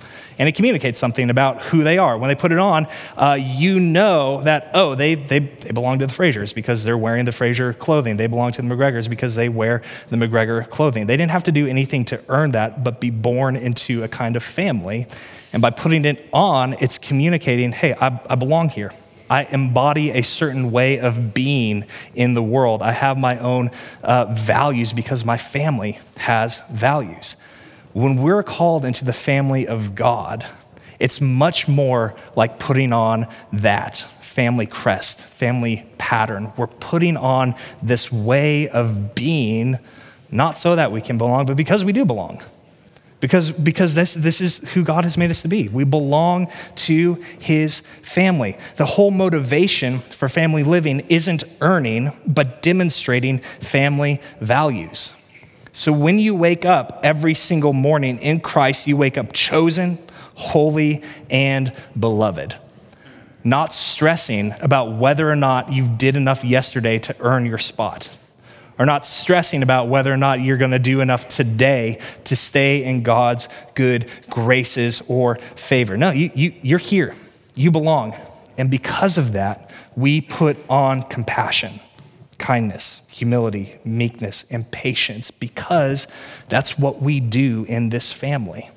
and 0.40 0.48
it 0.48 0.54
communicates 0.54 0.98
something 0.98 1.28
about 1.28 1.60
who 1.60 1.84
they 1.84 1.98
are. 1.98 2.16
When 2.16 2.28
they 2.28 2.34
put 2.34 2.50
it 2.50 2.58
on, 2.58 2.88
uh, 3.14 3.36
you 3.38 3.78
know 3.78 4.40
that, 4.40 4.70
oh, 4.72 4.94
they, 4.94 5.14
they, 5.14 5.40
they 5.40 5.70
belong 5.70 5.98
to 5.98 6.06
the 6.06 6.12
Frasers 6.14 6.54
because 6.54 6.82
they're 6.82 6.96
wearing 6.96 7.26
the 7.26 7.32
Fraser 7.32 7.74
clothing. 7.74 8.16
They 8.16 8.26
belong 8.26 8.50
to 8.52 8.62
the 8.62 8.68
McGregors 8.68 9.10
because 9.10 9.34
they 9.34 9.50
wear 9.50 9.82
the 10.08 10.16
McGregor 10.16 10.66
clothing. 10.70 11.06
They 11.06 11.18
didn't 11.18 11.32
have 11.32 11.42
to 11.42 11.52
do 11.52 11.66
anything 11.66 12.06
to 12.06 12.24
earn 12.30 12.52
that, 12.52 12.82
but 12.82 13.00
be 13.00 13.10
born 13.10 13.54
into 13.54 14.02
a 14.02 14.08
kind 14.08 14.34
of 14.34 14.42
family. 14.42 15.06
And 15.52 15.60
by 15.60 15.68
putting 15.68 16.06
it 16.06 16.26
on, 16.32 16.72
it's 16.80 16.96
communicating, 16.96 17.72
hey, 17.72 17.92
I, 17.92 18.18
I 18.26 18.34
belong 18.34 18.70
here. 18.70 18.92
I 19.28 19.44
embody 19.44 20.10
a 20.10 20.22
certain 20.22 20.70
way 20.70 21.00
of 21.00 21.34
being 21.34 21.84
in 22.14 22.32
the 22.32 22.42
world. 22.42 22.80
I 22.80 22.92
have 22.92 23.18
my 23.18 23.38
own 23.38 23.72
uh, 24.02 24.24
values 24.32 24.94
because 24.94 25.22
my 25.22 25.36
family 25.36 25.98
has 26.16 26.62
values. 26.70 27.36
When 27.92 28.22
we're 28.22 28.42
called 28.42 28.84
into 28.84 29.04
the 29.04 29.12
family 29.12 29.66
of 29.66 29.94
God, 29.94 30.46
it's 31.00 31.20
much 31.20 31.66
more 31.66 32.14
like 32.36 32.58
putting 32.58 32.92
on 32.92 33.26
that 33.52 33.96
family 34.20 34.66
crest, 34.66 35.20
family 35.20 35.86
pattern. 35.98 36.52
We're 36.56 36.68
putting 36.68 37.16
on 37.16 37.56
this 37.82 38.12
way 38.12 38.68
of 38.68 39.14
being, 39.14 39.78
not 40.30 40.56
so 40.56 40.76
that 40.76 40.92
we 40.92 41.00
can 41.00 41.18
belong, 41.18 41.46
but 41.46 41.56
because 41.56 41.84
we 41.84 41.92
do 41.92 42.04
belong. 42.04 42.40
Because, 43.18 43.50
because 43.50 43.94
this, 43.94 44.14
this 44.14 44.40
is 44.40 44.58
who 44.70 44.82
God 44.82 45.04
has 45.04 45.18
made 45.18 45.30
us 45.30 45.42
to 45.42 45.48
be. 45.48 45.68
We 45.68 45.84
belong 45.84 46.48
to 46.76 47.14
His 47.38 47.80
family. 47.80 48.56
The 48.76 48.86
whole 48.86 49.10
motivation 49.10 49.98
for 49.98 50.28
family 50.28 50.62
living 50.62 51.00
isn't 51.08 51.44
earning, 51.60 52.12
but 52.26 52.62
demonstrating 52.62 53.40
family 53.60 54.22
values. 54.40 55.12
So 55.72 55.92
when 55.92 56.18
you 56.18 56.34
wake 56.34 56.64
up 56.64 57.00
every 57.02 57.34
single 57.34 57.72
morning 57.72 58.18
in 58.18 58.40
Christ, 58.40 58.86
you 58.86 58.96
wake 58.96 59.16
up 59.16 59.32
chosen, 59.32 59.98
holy, 60.34 61.02
and 61.28 61.72
beloved. 61.98 62.56
Not 63.44 63.72
stressing 63.72 64.54
about 64.60 64.98
whether 64.98 65.30
or 65.30 65.36
not 65.36 65.72
you 65.72 65.88
did 65.88 66.16
enough 66.16 66.44
yesterday 66.44 66.98
to 66.98 67.16
earn 67.20 67.46
your 67.46 67.58
spot, 67.58 68.14
or 68.78 68.84
not 68.84 69.06
stressing 69.06 69.62
about 69.62 69.88
whether 69.88 70.12
or 70.12 70.16
not 70.16 70.40
you're 70.40 70.56
going 70.56 70.72
to 70.72 70.78
do 70.78 71.00
enough 71.00 71.28
today 71.28 71.98
to 72.24 72.34
stay 72.34 72.84
in 72.84 73.02
God's 73.02 73.48
good 73.74 74.10
graces 74.28 75.02
or 75.08 75.36
favor. 75.36 75.96
No, 75.96 76.10
you, 76.10 76.30
you, 76.34 76.54
you're 76.62 76.78
here, 76.78 77.14
you 77.54 77.70
belong. 77.70 78.14
And 78.58 78.70
because 78.70 79.16
of 79.16 79.32
that, 79.32 79.70
we 79.96 80.20
put 80.20 80.56
on 80.68 81.02
compassion, 81.04 81.80
kindness, 82.38 83.02
humility, 83.20 83.74
meekness, 83.84 84.46
and 84.50 84.70
patience 84.70 85.30
because 85.30 86.08
that's 86.48 86.78
what 86.78 87.02
we 87.02 87.20
do 87.20 87.66
in 87.68 87.90
this 87.90 88.10
family. 88.10 88.70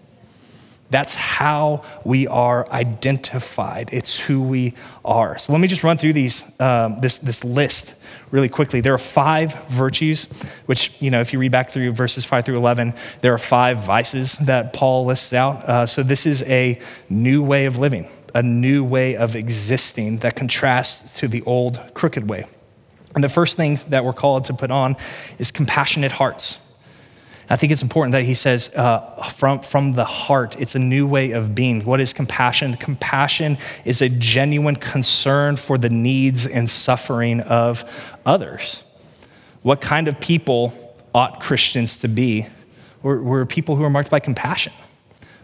That's 0.90 1.16
how 1.16 1.86
we 2.04 2.28
are 2.28 2.70
identified. 2.70 3.90
It's 3.94 4.20
who 4.20 4.44
we 4.44 4.74
are. 5.06 5.38
So 5.38 5.54
let 5.54 5.62
me 5.62 5.70
just 5.70 5.82
run 5.82 5.98
through 5.98 6.12
these, 6.12 6.44
um, 6.60 7.00
this, 7.00 7.20
this 7.20 7.42
list 7.46 7.96
really 8.32 8.50
quickly. 8.50 8.82
There 8.82 8.94
are 8.94 8.98
five 8.98 9.54
virtues, 9.70 10.26
which, 10.66 11.02
you 11.02 11.10
know, 11.10 11.22
if 11.22 11.32
you 11.32 11.40
read 11.40 11.54
back 11.54 11.70
through 11.70 11.94
verses 11.94 12.26
5 12.26 12.44
through 12.44 12.58
11, 12.58 12.94
there 13.22 13.34
are 13.34 13.38
five 13.38 13.80
vices 13.80 14.34
that 14.40 14.74
Paul 14.74 15.06
lists 15.06 15.32
out. 15.32 15.64
Uh, 15.64 15.86
so 15.86 16.04
this 16.04 16.26
is 16.26 16.44
a 16.44 16.80
new 17.10 17.42
way 17.42 17.66
of 17.66 17.78
living, 17.78 18.08
a 18.36 18.44
new 18.44 18.84
way 18.84 19.16
of 19.16 19.38
existing 19.38 20.18
that 20.18 20.36
contrasts 20.36 21.18
to 21.20 21.30
the 21.30 21.42
old 21.44 21.80
crooked 21.94 22.30
way. 22.30 22.46
And 23.16 23.24
the 23.24 23.30
first 23.30 23.58
thing 23.58 23.80
that 23.90 24.04
we're 24.04 24.14
called 24.14 24.46
to 24.46 24.54
put 24.54 24.72
on 24.72 24.96
is 25.38 25.52
compassionate 25.52 26.12
hearts. 26.12 26.60
I 27.50 27.56
think 27.56 27.72
it's 27.72 27.82
important 27.82 28.14
that 28.14 28.24
he 28.24 28.34
says, 28.34 28.74
uh, 28.74 29.24
from, 29.30 29.60
from 29.60 29.94
the 29.94 30.06
heart, 30.06 30.56
it's 30.60 30.76
a 30.76 30.80
new 30.80 31.06
way 31.06 31.32
of 31.32 31.54
being. 31.54 31.84
What 31.84 32.00
is 32.00 32.14
compassion? 32.14 32.76
Compassion 32.78 33.58
is 33.86 34.02
a 34.02 34.10
genuine 34.10 34.78
concern 34.78 35.58
for 35.58 35.78
the 35.78 35.90
needs 35.90 36.48
and 36.48 36.70
suffering 36.70 37.42
of 37.42 38.18
others. 38.26 38.84
What 39.62 39.82
kind 39.82 40.08
of 40.08 40.20
people 40.20 40.74
ought 41.14 41.42
Christians 41.42 42.00
to 42.00 42.08
be? 42.08 42.48
We're, 43.04 43.22
we're 43.22 43.46
people 43.46 43.76
who 43.76 43.84
are 43.84 43.90
marked 43.90 44.10
by 44.10 44.20
compassion. 44.20 44.74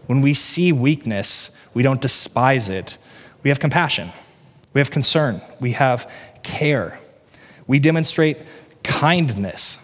When 0.06 0.22
we 0.22 0.34
see 0.34 0.72
weakness, 0.72 1.50
we 1.74 1.82
don't 1.82 2.00
despise 2.00 2.68
it. 2.68 2.98
We 3.42 3.50
have 3.50 3.60
compassion, 3.60 4.10
we 4.72 4.80
have 4.80 4.90
concern, 4.90 5.40
we 5.60 5.72
have 5.72 6.10
care. 6.42 6.98
We 7.70 7.78
demonstrate 7.78 8.36
kindness, 8.82 9.78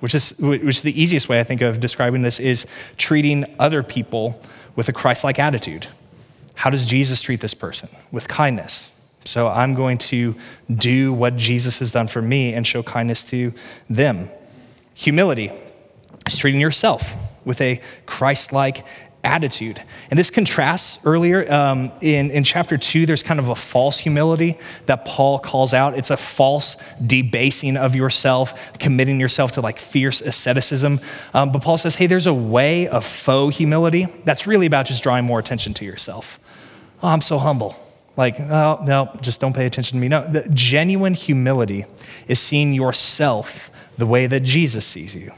which 0.00 0.14
is, 0.14 0.38
which 0.38 0.62
is 0.62 0.80
the 0.80 0.98
easiest 0.98 1.28
way 1.28 1.40
I 1.40 1.44
think 1.44 1.60
of 1.60 1.78
describing 1.78 2.22
this 2.22 2.40
is 2.40 2.64
treating 2.96 3.54
other 3.58 3.82
people 3.82 4.40
with 4.76 4.88
a 4.88 4.94
Christ 4.94 5.24
like 5.24 5.38
attitude. 5.38 5.88
How 6.54 6.70
does 6.70 6.86
Jesus 6.86 7.20
treat 7.20 7.42
this 7.42 7.52
person? 7.52 7.90
With 8.10 8.28
kindness. 8.28 8.90
So 9.26 9.46
I'm 9.46 9.74
going 9.74 9.98
to 9.98 10.36
do 10.74 11.12
what 11.12 11.36
Jesus 11.36 11.80
has 11.80 11.92
done 11.92 12.08
for 12.08 12.22
me 12.22 12.54
and 12.54 12.66
show 12.66 12.82
kindness 12.82 13.28
to 13.28 13.52
them. 13.90 14.30
Humility 14.94 15.52
is 16.26 16.38
treating 16.38 16.62
yourself 16.62 17.14
with 17.44 17.60
a 17.60 17.82
Christ 18.06 18.54
like 18.54 18.86
attitude. 19.28 19.80
And 20.10 20.18
this 20.18 20.30
contrasts 20.30 21.04
earlier 21.04 21.50
um, 21.52 21.92
in, 22.00 22.30
in 22.30 22.44
chapter 22.44 22.78
two, 22.78 23.04
there's 23.04 23.22
kind 23.22 23.38
of 23.38 23.48
a 23.48 23.54
false 23.54 23.98
humility 23.98 24.56
that 24.86 25.04
Paul 25.04 25.38
calls 25.38 25.74
out. 25.74 25.98
It's 25.98 26.10
a 26.10 26.16
false 26.16 26.76
debasing 27.04 27.76
of 27.76 27.94
yourself, 27.94 28.72
committing 28.78 29.20
yourself 29.20 29.52
to 29.52 29.60
like 29.60 29.78
fierce 29.78 30.22
asceticism. 30.22 31.00
Um, 31.34 31.52
but 31.52 31.62
Paul 31.62 31.76
says, 31.76 31.94
hey, 31.94 32.06
there's 32.06 32.26
a 32.26 32.32
way 32.32 32.88
of 32.88 33.04
faux 33.04 33.56
humility 33.56 34.06
that's 34.24 34.46
really 34.46 34.66
about 34.66 34.86
just 34.86 35.02
drawing 35.02 35.26
more 35.26 35.38
attention 35.38 35.74
to 35.74 35.84
yourself. 35.84 36.40
Oh, 37.02 37.08
I'm 37.08 37.20
so 37.20 37.38
humble. 37.38 37.76
Like, 38.16 38.40
oh, 38.40 38.80
no, 38.82 39.14
just 39.20 39.40
don't 39.40 39.54
pay 39.54 39.66
attention 39.66 39.98
to 39.98 40.00
me. 40.00 40.08
No, 40.08 40.26
the 40.26 40.48
genuine 40.54 41.14
humility 41.14 41.84
is 42.26 42.40
seeing 42.40 42.72
yourself 42.72 43.70
the 43.98 44.06
way 44.06 44.26
that 44.26 44.42
Jesus 44.42 44.86
sees 44.86 45.14
you 45.14 45.32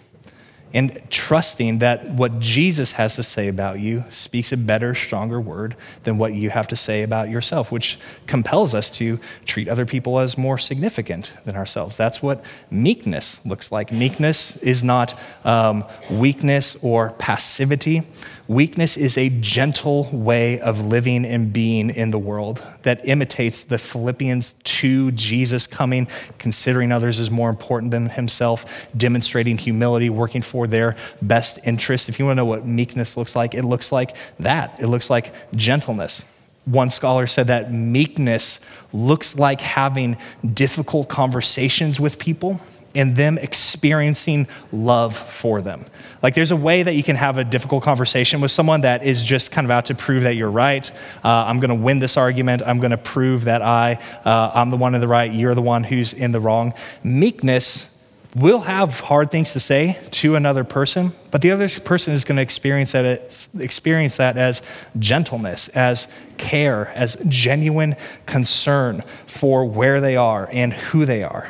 and 0.73 1.01
trusting 1.11 1.79
that 1.81 2.09
what 2.11 2.39
Jesus 2.39 2.93
has 2.93 3.17
to 3.17 3.23
say 3.23 3.49
about 3.49 3.81
you 3.81 4.05
speaks 4.11 4.53
a 4.53 4.57
better, 4.57 4.95
stronger 4.95 5.41
word 5.41 5.77
than 6.05 6.17
what 6.17 6.35
you 6.35 6.51
have 6.51 6.69
to 6.69 6.77
say 6.77 7.03
about 7.03 7.29
yourself, 7.29 7.73
which 7.73 7.99
compels 8.27 8.75
us 8.75 8.91
to 8.93 9.19
treat 9.45 9.69
other 9.69 9.85
people 9.85 10.19
as 10.19 10.39
more 10.39 10.59
significant 10.59 11.33
than 11.45 11.57
ourselves. 11.57 11.97
That's 11.97 12.23
what 12.23 12.45
meekness 12.71 13.45
looks 13.45 13.73
like. 13.73 13.91
Meekness 13.91 14.57
is 14.59 14.85
not 14.85 15.19
um, 15.45 15.85
weakness 16.11 16.77
or 16.83 17.11
passivity. 17.19 18.03
Weakness 18.51 18.97
is 18.97 19.17
a 19.17 19.29
gentle 19.29 20.09
way 20.11 20.59
of 20.59 20.85
living 20.85 21.25
and 21.25 21.53
being 21.53 21.89
in 21.89 22.11
the 22.11 22.19
world 22.19 22.61
that 22.83 23.07
imitates 23.07 23.63
the 23.63 23.79
Philippians 23.79 24.55
2 24.65 25.13
Jesus 25.13 25.69
coming, 25.69 26.09
considering 26.41 26.91
others 26.91 27.21
as 27.21 27.31
more 27.31 27.49
important 27.49 27.93
than 27.93 28.09
himself, 28.09 28.89
demonstrating 28.97 29.57
humility, 29.57 30.11
working 30.11 30.43
for 30.43 30.67
their 30.67 30.97
best 31.23 31.61
interests. 31.65 32.09
If 32.09 32.19
you 32.19 32.25
want 32.25 32.39
to 32.39 32.41
know 32.41 32.45
what 32.45 32.67
meekness 32.67 33.17
looks 33.17 33.37
like, 33.37 33.55
it 33.55 33.65
looks 33.65 33.93
like 33.93 34.17
that. 34.41 34.75
It 34.81 34.89
looks 34.89 35.11
like 35.11 35.33
gentleness. 35.55 36.25
One 36.65 36.91
scholar 36.91 37.29
said 37.29 37.47
that 37.47 37.71
meekness 37.71 38.59
looks 38.93 39.37
like 39.37 39.61
having 39.61 40.17
difficult 40.55 41.09
conversations 41.09 42.01
with 42.01 42.19
people 42.19 42.61
and 42.95 43.17
them 43.17 43.39
experiencing 43.39 44.49
love 44.73 45.17
for 45.17 45.63
them. 45.63 45.85
Like, 46.23 46.35
there's 46.35 46.51
a 46.51 46.57
way 46.57 46.83
that 46.83 46.95
you 46.95 47.03
can 47.03 47.17
have 47.17 47.39
a 47.39 47.45
difficult 47.45 47.83
conversation 47.83 48.41
with 48.41 48.51
someone 48.51 48.83
that 48.83 49.05
is 49.05 49.23
just 49.23 49.53
kind 49.53 49.65
of 49.65 49.71
out 49.71 49.87
to 49.87 49.95
prove 49.95 50.25
that 50.25 50.35
you're 50.35 50.51
right. 50.51 50.91
Uh, 51.25 51.29
I'm 51.29 51.61
going 51.61 51.71
to 51.71 51.75
win 51.75 51.99
this 51.99 52.17
argument. 52.17 52.63
I'm 52.65 52.79
going 52.79 52.91
to 52.91 52.99
prove 52.99 53.45
that 53.45 53.63
I, 53.63 53.99
uh, 54.25 54.51
I'm 54.55 54.71
the 54.71 54.77
one 54.77 54.95
in 54.95 55.01
the 55.01 55.09
right. 55.09 55.31
You're 55.33 55.55
the 55.55 55.63
one 55.63 55.85
who's 55.85 56.13
in 56.13 56.33
the 56.33 56.41
wrong. 56.41 56.75
Meekness 57.05 57.87
will 58.35 58.61
have 58.61 59.01
hard 59.01 59.31
things 59.31 59.53
to 59.55 59.61
say 59.61 59.99
to 60.11 60.37
another 60.37 60.63
person, 60.63 61.13
but 61.31 61.43
the 61.43 61.51
other 61.51 61.69
person 61.69 62.15
is 62.15 62.25
going 62.25 62.37
to 62.37 62.43
experience 62.43 62.93
that, 62.93 63.49
experience 63.59 64.19
that 64.19 64.37
as 64.37 64.63
gentleness, 64.99 65.69
as 65.69 66.07
care, 66.37 66.89
as 66.95 67.17
genuine 67.27 67.97
concern 68.27 69.03
for 69.27 69.65
where 69.65 70.01
they 70.01 70.17
are 70.17 70.49
and 70.53 70.73
who 70.73 71.05
they 71.05 71.23
are. 71.25 71.49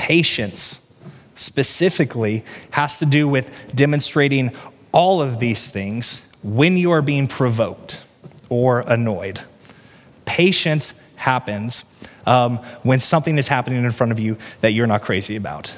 Patience, 0.00 0.90
specifically, 1.34 2.42
has 2.70 2.98
to 3.00 3.04
do 3.04 3.28
with 3.28 3.70
demonstrating 3.74 4.50
all 4.92 5.20
of 5.20 5.40
these 5.40 5.68
things 5.68 6.26
when 6.42 6.78
you 6.78 6.90
are 6.90 7.02
being 7.02 7.28
provoked 7.28 8.00
or 8.48 8.80
annoyed. 8.80 9.42
Patience 10.24 10.94
happens 11.16 11.84
um, 12.24 12.56
when 12.82 12.98
something 12.98 13.36
is 13.36 13.48
happening 13.48 13.84
in 13.84 13.90
front 13.90 14.10
of 14.10 14.18
you 14.18 14.38
that 14.62 14.72
you're 14.72 14.86
not 14.86 15.02
crazy 15.02 15.36
about. 15.36 15.70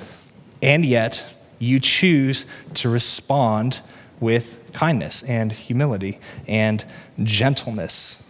And 0.63 0.87
yet, 0.87 1.21
you 1.59 1.81
choose 1.81 2.47
to 2.75 2.89
respond 2.89 3.81
with 4.21 4.57
kindness 4.73 5.25
and 5.25 5.51
humility 5.51 6.21
and 6.47 6.85
gentleness. 7.25 8.23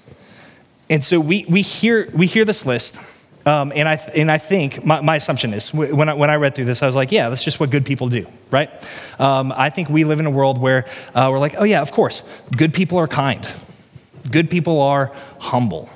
And 0.88 1.04
so 1.04 1.20
we, 1.20 1.44
we, 1.50 1.60
hear, 1.60 2.10
we 2.14 2.26
hear 2.26 2.46
this 2.46 2.64
list, 2.64 2.96
um, 3.44 3.72
and, 3.74 3.88
I, 3.88 3.94
and 4.14 4.30
I 4.30 4.38
think 4.38 4.84
my, 4.84 5.00
my 5.00 5.16
assumption 5.16 5.52
is 5.52 5.72
when 5.74 6.08
I, 6.08 6.14
when 6.14 6.30
I 6.30 6.36
read 6.36 6.54
through 6.54 6.66
this, 6.66 6.82
I 6.82 6.86
was 6.86 6.94
like, 6.94 7.10
yeah, 7.10 7.28
that's 7.28 7.42
just 7.42 7.58
what 7.58 7.70
good 7.70 7.84
people 7.84 8.08
do, 8.08 8.26
right? 8.50 8.70
Um, 9.18 9.52
I 9.56 9.70
think 9.70 9.88
we 9.88 10.04
live 10.04 10.20
in 10.20 10.26
a 10.26 10.30
world 10.30 10.58
where 10.58 10.86
uh, 11.14 11.28
we're 11.30 11.40
like, 11.40 11.54
oh, 11.56 11.64
yeah, 11.64 11.82
of 11.82 11.90
course, 11.90 12.22
good 12.56 12.72
people 12.72 12.98
are 12.98 13.08
kind, 13.08 13.46
good 14.30 14.48
people 14.48 14.80
are 14.80 15.12
humble, 15.40 15.90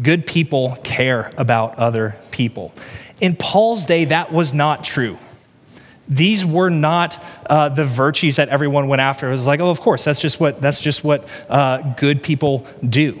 good 0.00 0.26
people 0.26 0.78
care 0.84 1.32
about 1.36 1.76
other 1.78 2.16
people. 2.30 2.72
In 3.20 3.36
Paul's 3.36 3.86
day, 3.86 4.06
that 4.06 4.32
was 4.32 4.54
not 4.54 4.84
true. 4.84 5.18
These 6.08 6.44
were 6.44 6.68
not 6.68 7.22
uh, 7.46 7.70
the 7.70 7.84
virtues 7.84 8.36
that 8.36 8.50
everyone 8.50 8.88
went 8.88 9.00
after. 9.00 9.28
It 9.28 9.32
was 9.32 9.46
like, 9.46 9.60
oh, 9.60 9.70
of 9.70 9.80
course, 9.80 10.04
that's 10.04 10.20
just 10.20 10.38
what, 10.38 10.60
that's 10.60 10.80
just 10.80 11.02
what 11.02 11.26
uh, 11.48 11.94
good 11.94 12.22
people 12.22 12.66
do. 12.86 13.20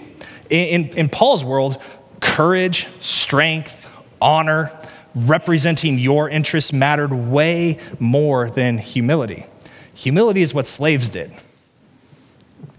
In, 0.50 0.88
in, 0.88 0.98
in 0.98 1.08
Paul's 1.08 1.42
world, 1.42 1.80
courage, 2.24 2.88
strength, 3.00 3.88
honor, 4.20 4.70
representing 5.14 5.98
your 5.98 6.28
interests 6.28 6.72
mattered 6.72 7.12
way 7.12 7.78
more 8.00 8.50
than 8.50 8.78
humility. 8.78 9.46
Humility 9.94 10.42
is 10.42 10.52
what 10.52 10.66
slaves 10.66 11.10
did. 11.10 11.32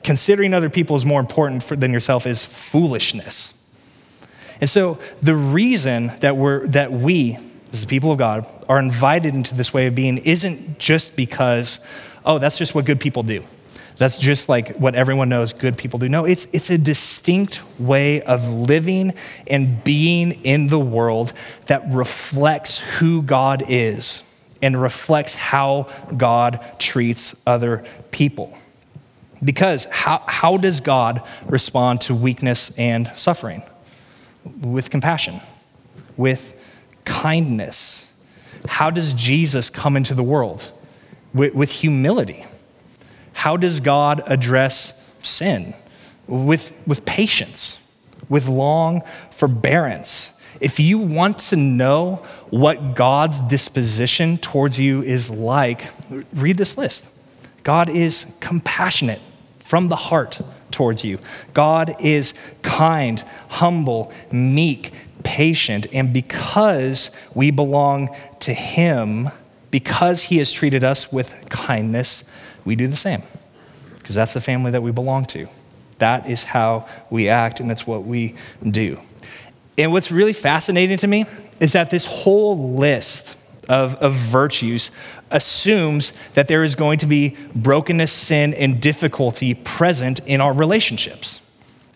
Considering 0.04 0.54
other 0.54 0.70
people 0.70 0.96
is 0.96 1.06
more 1.06 1.20
important 1.20 1.64
for, 1.64 1.76
than 1.76 1.94
yourself 1.94 2.28
is 2.28 2.44
foolishness. 2.44 3.54
And 4.60 4.70
so 4.70 5.00
the 5.22 5.36
reason 5.36 6.12
that 6.20 6.36
we're 6.36 6.68
that 6.68 6.92
we 6.92 7.38
as 7.76 7.82
the 7.82 7.88
people 7.88 8.12
of 8.12 8.18
God, 8.18 8.48
are 8.70 8.80
invited 8.80 9.36
into 9.36 9.54
this 9.54 9.74
way 9.74 9.88
of 9.88 9.96
being 9.96 10.20
isn't 10.20 10.80
just 10.80 11.18
because, 11.18 11.82
oh, 12.26 12.40
that's 12.40 12.58
just 12.58 12.74
what 12.74 12.86
good 12.86 13.02
people 13.02 13.22
do. 13.22 13.44
That's 13.98 14.18
just 14.18 14.50
like 14.50 14.76
what 14.76 14.96
everyone 14.96 15.30
knows 15.30 15.54
good 15.54 15.78
people 15.78 16.00
do. 16.00 16.10
No, 16.10 16.26
it's, 16.26 16.48
it's 16.54 16.70
a 16.70 16.78
distinct 16.78 17.62
way 17.80 18.22
of 18.22 18.46
living 18.48 19.14
and 19.48 19.84
being 19.84 20.34
in 20.44 20.68
the 20.68 20.80
world 20.80 21.32
that 21.68 21.84
reflects 21.90 22.80
who 22.80 23.22
God 23.22 23.64
is 23.68 24.30
and 24.62 24.82
reflects 24.82 25.36
how 25.36 25.90
God 26.16 26.64
treats 26.78 27.42
other 27.48 27.86
people. 28.12 28.58
Because 29.44 29.86
how, 29.86 30.24
how 30.28 30.58
does 30.58 30.82
God 30.82 31.22
respond 31.46 32.02
to 32.02 32.16
weakness 32.16 32.72
and 32.78 33.12
suffering? 33.16 33.64
With 34.62 34.90
compassion, 34.90 35.40
with 36.18 36.54
kindness. 37.06 38.04
How 38.68 38.90
does 38.90 39.14
Jesus 39.14 39.70
come 39.70 39.96
into 39.96 40.14
the 40.14 40.24
world? 40.24 40.72
With, 41.34 41.54
with 41.54 41.72
humility. 41.72 42.46
How 43.36 43.58
does 43.58 43.82
God 43.82 44.24
address 44.26 45.00
sin? 45.22 45.74
With, 46.26 46.82
with 46.88 47.06
patience, 47.06 47.80
with 48.30 48.48
long 48.48 49.04
forbearance. 49.30 50.32
If 50.62 50.80
you 50.80 50.98
want 50.98 51.38
to 51.50 51.58
know 51.58 52.26
what 52.50 52.96
God's 52.96 53.42
disposition 53.42 54.38
towards 54.38 54.80
you 54.80 55.04
is 55.04 55.30
like, 55.30 55.86
read 56.34 56.58
this 56.58 56.78
list. 56.78 57.06
God 57.64 57.90
is 57.90 58.26
compassionate 58.40 59.22
from 59.60 59.90
the 59.90 59.98
heart 59.98 60.40
towards 60.72 61.04
you. 61.04 61.20
God 61.54 61.96
is 62.00 62.34
kind, 62.62 63.22
humble, 63.50 64.14
meek, 64.32 64.94
patient. 65.24 65.88
And 65.92 66.14
because 66.14 67.12
we 67.36 67.52
belong 67.52 68.16
to 68.40 68.54
Him, 68.54 69.30
because 69.72 70.24
He 70.24 70.38
has 70.38 70.54
treated 70.54 70.86
us 70.86 71.12
with 71.12 71.50
kindness, 71.50 72.24
we 72.66 72.76
do 72.76 72.88
the 72.88 72.96
same. 72.96 73.22
Because 73.98 74.16
that's 74.16 74.34
the 74.34 74.42
family 74.42 74.72
that 74.72 74.84
we 74.84 74.92
belong 74.92 75.26
to. 75.28 75.48
That 76.00 76.30
is 76.30 76.44
how 76.44 76.88
we 77.10 77.30
act, 77.30 77.60
and 77.60 77.72
it's 77.72 77.88
what 77.88 78.04
we 78.04 78.36
do. 78.64 79.00
And 79.78 79.92
what's 79.92 80.12
really 80.12 80.34
fascinating 80.34 80.98
to 81.00 81.08
me 81.08 81.26
is 81.60 81.74
that 81.74 81.90
this 81.90 82.06
whole 82.06 82.76
list 82.76 83.38
of, 83.70 83.96
of 83.96 84.14
virtues 84.14 84.92
assumes 85.32 86.14
that 86.34 86.48
there 86.48 86.64
is 86.64 86.76
going 86.76 87.00
to 87.00 87.06
be 87.06 87.36
brokenness, 87.56 88.12
sin, 88.12 88.54
and 88.54 88.82
difficulty 88.82 89.54
present 89.54 90.20
in 90.28 90.42
our 90.42 90.54
relationships. 90.54 91.42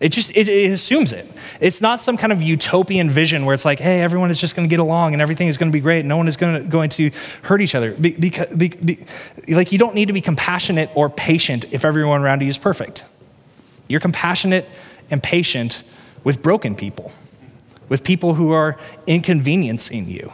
It 0.00 0.08
just 0.08 0.34
it, 0.34 0.48
it, 0.48 0.72
assumes 0.72 1.12
it. 1.12 1.30
It's 1.60 1.82
not 1.82 2.00
some 2.00 2.16
kind 2.16 2.32
of 2.32 2.40
utopian 2.40 3.10
vision 3.10 3.44
where 3.44 3.52
it's 3.52 3.66
like, 3.66 3.78
hey, 3.78 4.00
everyone 4.00 4.30
is 4.30 4.40
just 4.40 4.56
going 4.56 4.66
to 4.66 4.70
get 4.70 4.80
along 4.80 5.12
and 5.12 5.20
everything 5.20 5.48
is 5.48 5.58
going 5.58 5.70
to 5.70 5.76
be 5.76 5.80
great. 5.80 6.06
No 6.06 6.16
one 6.16 6.26
is 6.26 6.36
to, 6.38 6.60
going 6.60 6.88
to 6.90 7.10
hurt 7.42 7.60
each 7.60 7.74
other. 7.74 7.92
Be, 7.92 8.12
be, 8.12 8.30
be, 8.30 9.04
like 9.48 9.72
you 9.72 9.78
don't 9.78 9.94
need 9.94 10.06
to 10.06 10.14
be 10.14 10.22
compassionate 10.22 10.88
or 10.94 11.10
patient 11.10 11.66
if 11.70 11.84
everyone 11.84 12.22
around 12.22 12.40
you 12.40 12.48
is 12.48 12.56
perfect. 12.56 13.04
You're 13.88 14.00
compassionate 14.00 14.66
and 15.10 15.22
patient 15.22 15.82
with 16.24 16.42
broken 16.42 16.74
people, 16.74 17.12
with 17.90 18.02
people 18.02 18.34
who 18.34 18.52
are 18.52 18.78
inconveniencing 19.06 20.08
you 20.08 20.32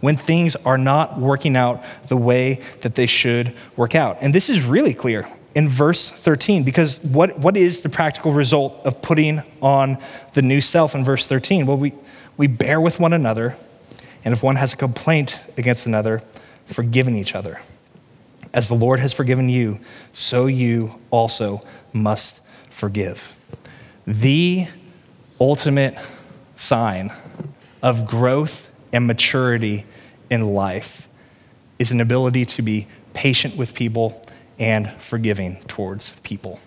when 0.00 0.16
things 0.16 0.56
are 0.56 0.78
not 0.78 1.18
working 1.18 1.56
out 1.56 1.84
the 2.06 2.16
way 2.16 2.62
that 2.80 2.94
they 2.94 3.06
should 3.06 3.54
work 3.76 3.94
out. 3.94 4.16
And 4.20 4.34
this 4.34 4.48
is 4.48 4.62
really 4.62 4.94
clear 4.94 5.26
in 5.58 5.68
verse 5.68 6.08
13 6.08 6.62
because 6.62 7.00
what, 7.02 7.36
what 7.40 7.56
is 7.56 7.82
the 7.82 7.88
practical 7.88 8.32
result 8.32 8.80
of 8.84 9.02
putting 9.02 9.42
on 9.60 9.98
the 10.34 10.40
new 10.40 10.60
self 10.60 10.94
in 10.94 11.04
verse 11.04 11.26
13? 11.26 11.66
Well, 11.66 11.76
we, 11.76 11.94
we 12.36 12.46
bear 12.46 12.80
with 12.80 13.00
one 13.00 13.12
another, 13.12 13.56
and 14.24 14.32
if 14.32 14.40
one 14.40 14.54
has 14.54 14.72
a 14.72 14.76
complaint 14.76 15.40
against 15.58 15.84
another, 15.84 16.22
forgiving 16.66 17.16
each 17.16 17.34
other. 17.34 17.60
As 18.54 18.68
the 18.68 18.76
Lord 18.76 19.00
has 19.00 19.12
forgiven 19.12 19.48
you, 19.48 19.80
so 20.12 20.46
you 20.46 20.94
also 21.10 21.64
must 21.92 22.38
forgive. 22.70 23.34
The 24.06 24.68
ultimate 25.40 25.98
sign 26.54 27.12
of 27.82 28.06
growth 28.06 28.70
and 28.92 29.08
maturity 29.08 29.86
in 30.30 30.54
life 30.54 31.08
is 31.80 31.90
an 31.90 32.00
ability 32.00 32.44
to 32.44 32.62
be 32.62 32.86
patient 33.12 33.56
with 33.56 33.74
people 33.74 34.22
and 34.58 34.90
forgiving 34.92 35.56
towards 35.68 36.10
people. 36.20 36.60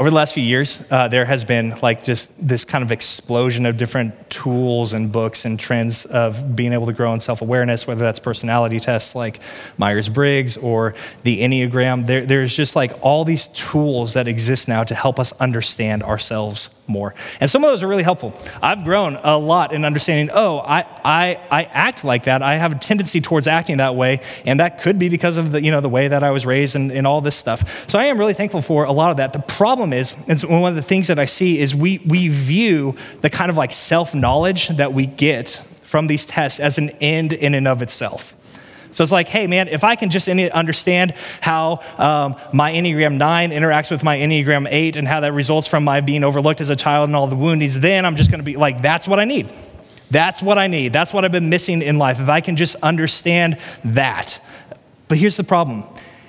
Over 0.00 0.10
the 0.10 0.16
last 0.16 0.32
few 0.32 0.44
years, 0.44 0.86
uh, 0.92 1.08
there 1.08 1.24
has 1.24 1.42
been 1.42 1.76
like 1.82 2.04
just 2.04 2.46
this 2.46 2.64
kind 2.64 2.84
of 2.84 2.92
explosion 2.92 3.66
of 3.66 3.76
different 3.76 4.30
tools 4.30 4.92
and 4.92 5.10
books 5.10 5.44
and 5.44 5.58
trends 5.58 6.06
of 6.06 6.54
being 6.54 6.72
able 6.72 6.86
to 6.86 6.92
grow 6.92 7.12
in 7.12 7.18
self 7.18 7.42
awareness, 7.42 7.84
whether 7.84 8.02
that's 8.02 8.20
personality 8.20 8.78
tests 8.78 9.16
like 9.16 9.40
Myers 9.76 10.08
Briggs 10.08 10.56
or 10.56 10.94
the 11.24 11.40
Enneagram. 11.40 12.06
There, 12.06 12.24
there's 12.24 12.54
just 12.54 12.76
like 12.76 12.92
all 13.02 13.24
these 13.24 13.48
tools 13.48 14.12
that 14.12 14.28
exist 14.28 14.68
now 14.68 14.84
to 14.84 14.94
help 14.94 15.18
us 15.18 15.32
understand 15.40 16.04
ourselves 16.04 16.70
more. 16.88 17.14
And 17.40 17.50
some 17.50 17.64
of 17.64 17.70
those 17.70 17.82
are 17.82 17.88
really 17.88 18.02
helpful. 18.02 18.38
I've 18.62 18.84
grown 18.84 19.18
a 19.22 19.38
lot 19.38 19.72
in 19.72 19.84
understanding, 19.84 20.30
oh, 20.34 20.58
I, 20.60 20.80
I, 21.04 21.40
I 21.50 21.64
act 21.64 22.04
like 22.04 22.24
that. 22.24 22.42
I 22.42 22.56
have 22.56 22.72
a 22.72 22.78
tendency 22.78 23.20
towards 23.20 23.46
acting 23.46 23.78
that 23.78 23.94
way. 23.94 24.20
And 24.44 24.60
that 24.60 24.80
could 24.80 24.98
be 24.98 25.08
because 25.08 25.36
of 25.36 25.52
the, 25.52 25.62
you 25.62 25.70
know, 25.70 25.80
the 25.80 25.88
way 25.88 26.08
that 26.08 26.22
I 26.22 26.30
was 26.30 26.46
raised 26.46 26.76
and, 26.76 26.90
and 26.90 27.06
all 27.06 27.20
this 27.20 27.36
stuff. 27.36 27.88
So 27.88 27.98
I 27.98 28.04
am 28.04 28.18
really 28.18 28.34
thankful 28.34 28.62
for 28.62 28.84
a 28.84 28.92
lot 28.92 29.10
of 29.10 29.16
that. 29.18 29.32
The 29.32 29.40
problem 29.40 29.92
is, 29.92 30.16
is 30.28 30.44
one 30.44 30.68
of 30.70 30.76
the 30.76 30.82
things 30.82 31.08
that 31.08 31.18
I 31.18 31.26
see 31.26 31.58
is 31.58 31.74
we, 31.74 31.98
we 32.06 32.28
view 32.28 32.96
the 33.20 33.30
kind 33.30 33.50
of 33.50 33.56
like 33.56 33.72
self 33.72 34.14
knowledge 34.14 34.68
that 34.68 34.92
we 34.92 35.06
get 35.06 35.62
from 35.84 36.06
these 36.06 36.26
tests 36.26 36.60
as 36.60 36.78
an 36.78 36.90
end 37.00 37.32
in 37.32 37.54
and 37.54 37.66
of 37.66 37.80
itself. 37.82 38.34
So 38.90 39.02
it's 39.02 39.12
like, 39.12 39.28
hey, 39.28 39.46
man, 39.46 39.68
if 39.68 39.84
I 39.84 39.96
can 39.96 40.10
just 40.10 40.28
understand 40.28 41.12
how 41.40 41.80
um, 41.98 42.36
my 42.52 42.72
Enneagram 42.72 43.16
9 43.16 43.50
interacts 43.50 43.90
with 43.90 44.02
my 44.02 44.16
Enneagram 44.18 44.66
8 44.70 44.96
and 44.96 45.06
how 45.06 45.20
that 45.20 45.32
results 45.32 45.66
from 45.66 45.84
my 45.84 46.00
being 46.00 46.24
overlooked 46.24 46.60
as 46.60 46.70
a 46.70 46.76
child 46.76 47.08
and 47.08 47.16
all 47.16 47.26
the 47.26 47.36
woundings, 47.36 47.80
then 47.80 48.04
I'm 48.04 48.16
just 48.16 48.30
going 48.30 48.40
to 48.40 48.44
be 48.44 48.56
like, 48.56 48.82
that's 48.82 49.06
what 49.06 49.20
I 49.20 49.24
need. 49.24 49.50
That's 50.10 50.40
what 50.40 50.58
I 50.58 50.66
need. 50.68 50.92
That's 50.92 51.12
what 51.12 51.24
I've 51.24 51.32
been 51.32 51.50
missing 51.50 51.82
in 51.82 51.98
life. 51.98 52.20
If 52.20 52.28
I 52.28 52.40
can 52.40 52.56
just 52.56 52.76
understand 52.76 53.58
that. 53.84 54.40
But 55.08 55.18
here's 55.18 55.36
the 55.36 55.44
problem 55.44 55.84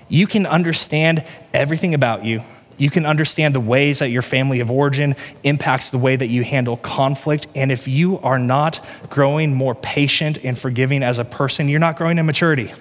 you 0.09 0.27
can 0.27 0.45
understand 0.45 1.23
everything 1.53 1.93
about 1.93 2.25
you 2.25 2.41
you 2.79 2.89
can 2.89 3.05
understand 3.05 3.53
the 3.53 3.59
ways 3.59 3.99
that 3.99 4.09
your 4.09 4.21
family 4.21 4.61
of 4.61 4.71
origin 4.71 5.15
impacts 5.43 5.89
the 5.89 5.97
way 5.97 6.15
that 6.15 6.27
you 6.27 6.43
handle 6.43 6.77
conflict. 6.77 7.47
And 7.53 7.71
if 7.71 7.87
you 7.87 8.19
are 8.19 8.39
not 8.39 8.79
growing 9.09 9.53
more 9.53 9.75
patient 9.75 10.43
and 10.43 10.57
forgiving 10.57 11.03
as 11.03 11.19
a 11.19 11.25
person, 11.25 11.67
you're 11.67 11.79
not 11.79 11.97
growing 11.97 12.17
in 12.17 12.25
maturity. 12.25 12.71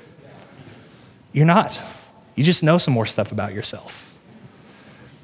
You're 1.32 1.46
not. 1.46 1.82
You 2.36 2.44
just 2.44 2.62
know 2.62 2.78
some 2.78 2.94
more 2.94 3.06
stuff 3.06 3.32
about 3.32 3.52
yourself. 3.52 4.04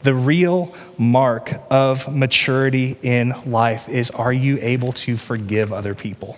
The 0.03 0.15
real 0.15 0.75
mark 0.99 1.53
of 1.71 2.15
maturity 2.15 2.99
in 3.01 3.33
life 3.47 3.89
is 3.89 4.11
are 4.11 4.33
you 4.33 4.59
able 4.61 4.93
to 4.93 5.17
forgive 5.17 5.73
other 5.73 5.95
people? 5.95 6.37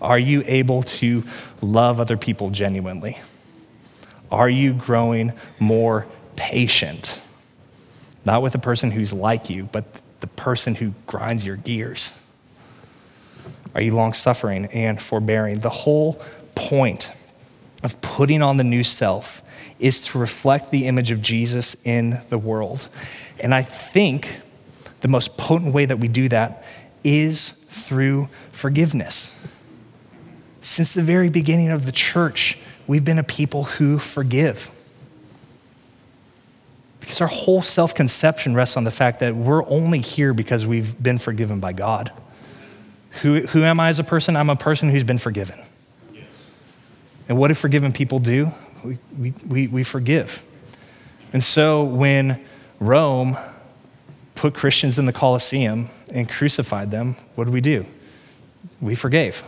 Are 0.00 0.18
you 0.18 0.44
able 0.46 0.82
to 0.84 1.24
love 1.60 2.00
other 2.00 2.16
people 2.16 2.50
genuinely? 2.50 3.18
Are 4.30 4.48
you 4.48 4.74
growing 4.74 5.32
more 5.58 6.06
patient? 6.36 7.20
Not 8.28 8.42
with 8.42 8.52
the 8.52 8.58
person 8.58 8.90
who's 8.90 9.10
like 9.10 9.48
you, 9.48 9.64
but 9.72 9.84
the 10.20 10.26
person 10.26 10.74
who 10.74 10.92
grinds 11.06 11.46
your 11.46 11.56
gears? 11.56 12.12
Are 13.74 13.80
you 13.80 13.94
long 13.94 14.12
suffering 14.12 14.66
and 14.66 15.00
forbearing? 15.00 15.60
The 15.60 15.70
whole 15.70 16.20
point 16.54 17.10
of 17.82 17.98
putting 18.02 18.42
on 18.42 18.58
the 18.58 18.64
new 18.64 18.84
self 18.84 19.40
is 19.78 20.04
to 20.04 20.18
reflect 20.18 20.70
the 20.70 20.86
image 20.86 21.10
of 21.10 21.22
Jesus 21.22 21.74
in 21.86 22.20
the 22.28 22.36
world. 22.36 22.88
And 23.40 23.54
I 23.54 23.62
think 23.62 24.40
the 25.00 25.08
most 25.08 25.38
potent 25.38 25.72
way 25.72 25.86
that 25.86 25.98
we 25.98 26.08
do 26.08 26.28
that 26.28 26.64
is 27.02 27.48
through 27.48 28.28
forgiveness. 28.52 29.34
Since 30.60 30.92
the 30.92 31.02
very 31.02 31.30
beginning 31.30 31.70
of 31.70 31.86
the 31.86 31.92
church, 31.92 32.58
we've 32.86 33.06
been 33.06 33.18
a 33.18 33.24
people 33.24 33.64
who 33.64 33.98
forgive. 33.98 34.70
Because 37.08 37.22
our 37.22 37.28
whole 37.28 37.62
self 37.62 37.94
conception 37.94 38.54
rests 38.54 38.76
on 38.76 38.84
the 38.84 38.90
fact 38.90 39.20
that 39.20 39.34
we're 39.34 39.66
only 39.66 40.00
here 40.00 40.34
because 40.34 40.66
we've 40.66 41.02
been 41.02 41.16
forgiven 41.16 41.58
by 41.58 41.72
God. 41.72 42.12
Who, 43.22 43.46
who 43.46 43.62
am 43.62 43.80
I 43.80 43.88
as 43.88 43.98
a 43.98 44.04
person? 44.04 44.36
I'm 44.36 44.50
a 44.50 44.56
person 44.56 44.90
who's 44.90 45.04
been 45.04 45.16
forgiven. 45.16 45.58
And 47.26 47.38
what 47.38 47.48
do 47.48 47.54
forgiven 47.54 47.94
people 47.94 48.18
do? 48.18 48.52
We, 48.84 48.98
we, 49.18 49.34
we, 49.46 49.66
we 49.68 49.82
forgive. 49.84 50.44
And 51.32 51.42
so 51.42 51.82
when 51.82 52.44
Rome 52.78 53.38
put 54.34 54.52
Christians 54.52 54.98
in 54.98 55.06
the 55.06 55.12
Colosseum 55.14 55.88
and 56.12 56.28
crucified 56.28 56.90
them, 56.90 57.16
what 57.36 57.46
did 57.46 57.54
we 57.54 57.62
do? 57.62 57.86
We 58.82 58.94
forgave. 58.94 59.42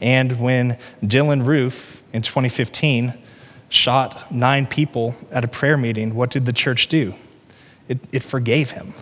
And 0.00 0.38
when 0.38 0.78
Dylann 1.02 1.44
Roof 1.44 2.00
in 2.12 2.22
2015 2.22 3.21
shot 3.72 4.30
nine 4.30 4.66
people 4.66 5.14
at 5.30 5.44
a 5.44 5.48
prayer 5.48 5.76
meeting, 5.76 6.14
what 6.14 6.30
did 6.30 6.46
the 6.46 6.52
church 6.52 6.88
do? 6.88 7.14
It, 7.88 7.98
it 8.12 8.22
forgave 8.22 8.72
him. 8.72 8.92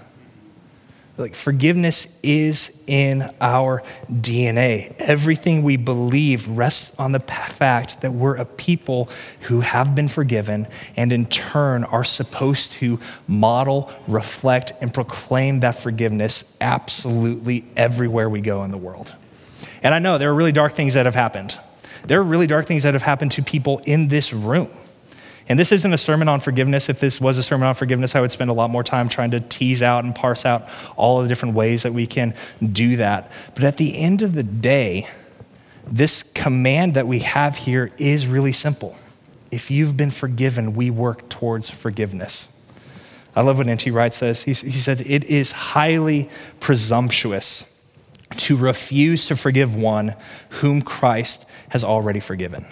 Like 1.16 1.34
forgiveness 1.34 2.18
is 2.22 2.74
in 2.86 3.30
our 3.42 3.82
DNA. 4.10 4.94
Everything 4.98 5.62
we 5.62 5.76
believe 5.76 6.48
rests 6.48 6.98
on 6.98 7.12
the 7.12 7.20
fact 7.20 8.00
that 8.00 8.12
we're 8.12 8.36
a 8.36 8.46
people 8.46 9.10
who 9.42 9.60
have 9.60 9.94
been 9.94 10.08
forgiven 10.08 10.66
and 10.96 11.12
in 11.12 11.26
turn 11.26 11.84
are 11.84 12.04
supposed 12.04 12.72
to 12.72 12.98
model, 13.28 13.92
reflect, 14.08 14.72
and 14.80 14.94
proclaim 14.94 15.60
that 15.60 15.72
forgiveness 15.72 16.56
absolutely 16.60 17.66
everywhere 17.76 18.30
we 18.30 18.40
go 18.40 18.64
in 18.64 18.70
the 18.70 18.78
world. 18.78 19.14
And 19.82 19.94
I 19.94 19.98
know 19.98 20.16
there 20.16 20.30
are 20.30 20.34
really 20.34 20.52
dark 20.52 20.74
things 20.74 20.94
that 20.94 21.04
have 21.04 21.14
happened. 21.14 21.58
There 22.06 22.20
are 22.20 22.24
really 22.24 22.46
dark 22.46 22.66
things 22.66 22.82
that 22.82 22.94
have 22.94 23.02
happened 23.02 23.32
to 23.32 23.42
people 23.42 23.80
in 23.84 24.08
this 24.08 24.32
room. 24.32 24.68
And 25.48 25.58
this 25.58 25.72
isn't 25.72 25.92
a 25.92 25.98
sermon 25.98 26.28
on 26.28 26.38
forgiveness. 26.38 26.88
If 26.88 27.00
this 27.00 27.20
was 27.20 27.36
a 27.36 27.42
sermon 27.42 27.66
on 27.66 27.74
forgiveness, 27.74 28.14
I 28.14 28.20
would 28.20 28.30
spend 28.30 28.50
a 28.50 28.52
lot 28.52 28.70
more 28.70 28.84
time 28.84 29.08
trying 29.08 29.32
to 29.32 29.40
tease 29.40 29.82
out 29.82 30.04
and 30.04 30.14
parse 30.14 30.46
out 30.46 30.68
all 30.96 31.18
of 31.18 31.24
the 31.24 31.28
different 31.28 31.56
ways 31.56 31.82
that 31.82 31.92
we 31.92 32.06
can 32.06 32.34
do 32.72 32.96
that. 32.96 33.32
But 33.54 33.64
at 33.64 33.76
the 33.76 33.98
end 33.98 34.22
of 34.22 34.34
the 34.34 34.44
day, 34.44 35.08
this 35.86 36.22
command 36.22 36.94
that 36.94 37.08
we 37.08 37.18
have 37.20 37.56
here 37.56 37.90
is 37.98 38.28
really 38.28 38.52
simple. 38.52 38.96
If 39.50 39.72
you've 39.72 39.96
been 39.96 40.12
forgiven, 40.12 40.74
we 40.74 40.88
work 40.88 41.28
towards 41.28 41.68
forgiveness. 41.68 42.46
I 43.34 43.42
love 43.42 43.58
what 43.58 43.66
N.T. 43.66 43.90
Wright 43.90 44.12
says. 44.12 44.42
He, 44.44 44.52
he 44.52 44.78
said, 44.78 45.00
It 45.00 45.24
is 45.24 45.50
highly 45.50 46.30
presumptuous 46.60 47.66
to 48.36 48.56
refuse 48.56 49.26
to 49.26 49.36
forgive 49.36 49.74
one 49.74 50.14
whom 50.50 50.82
Christ 50.82 51.44
has 51.70 51.82
already 51.82 52.20
forgiven. 52.20 52.66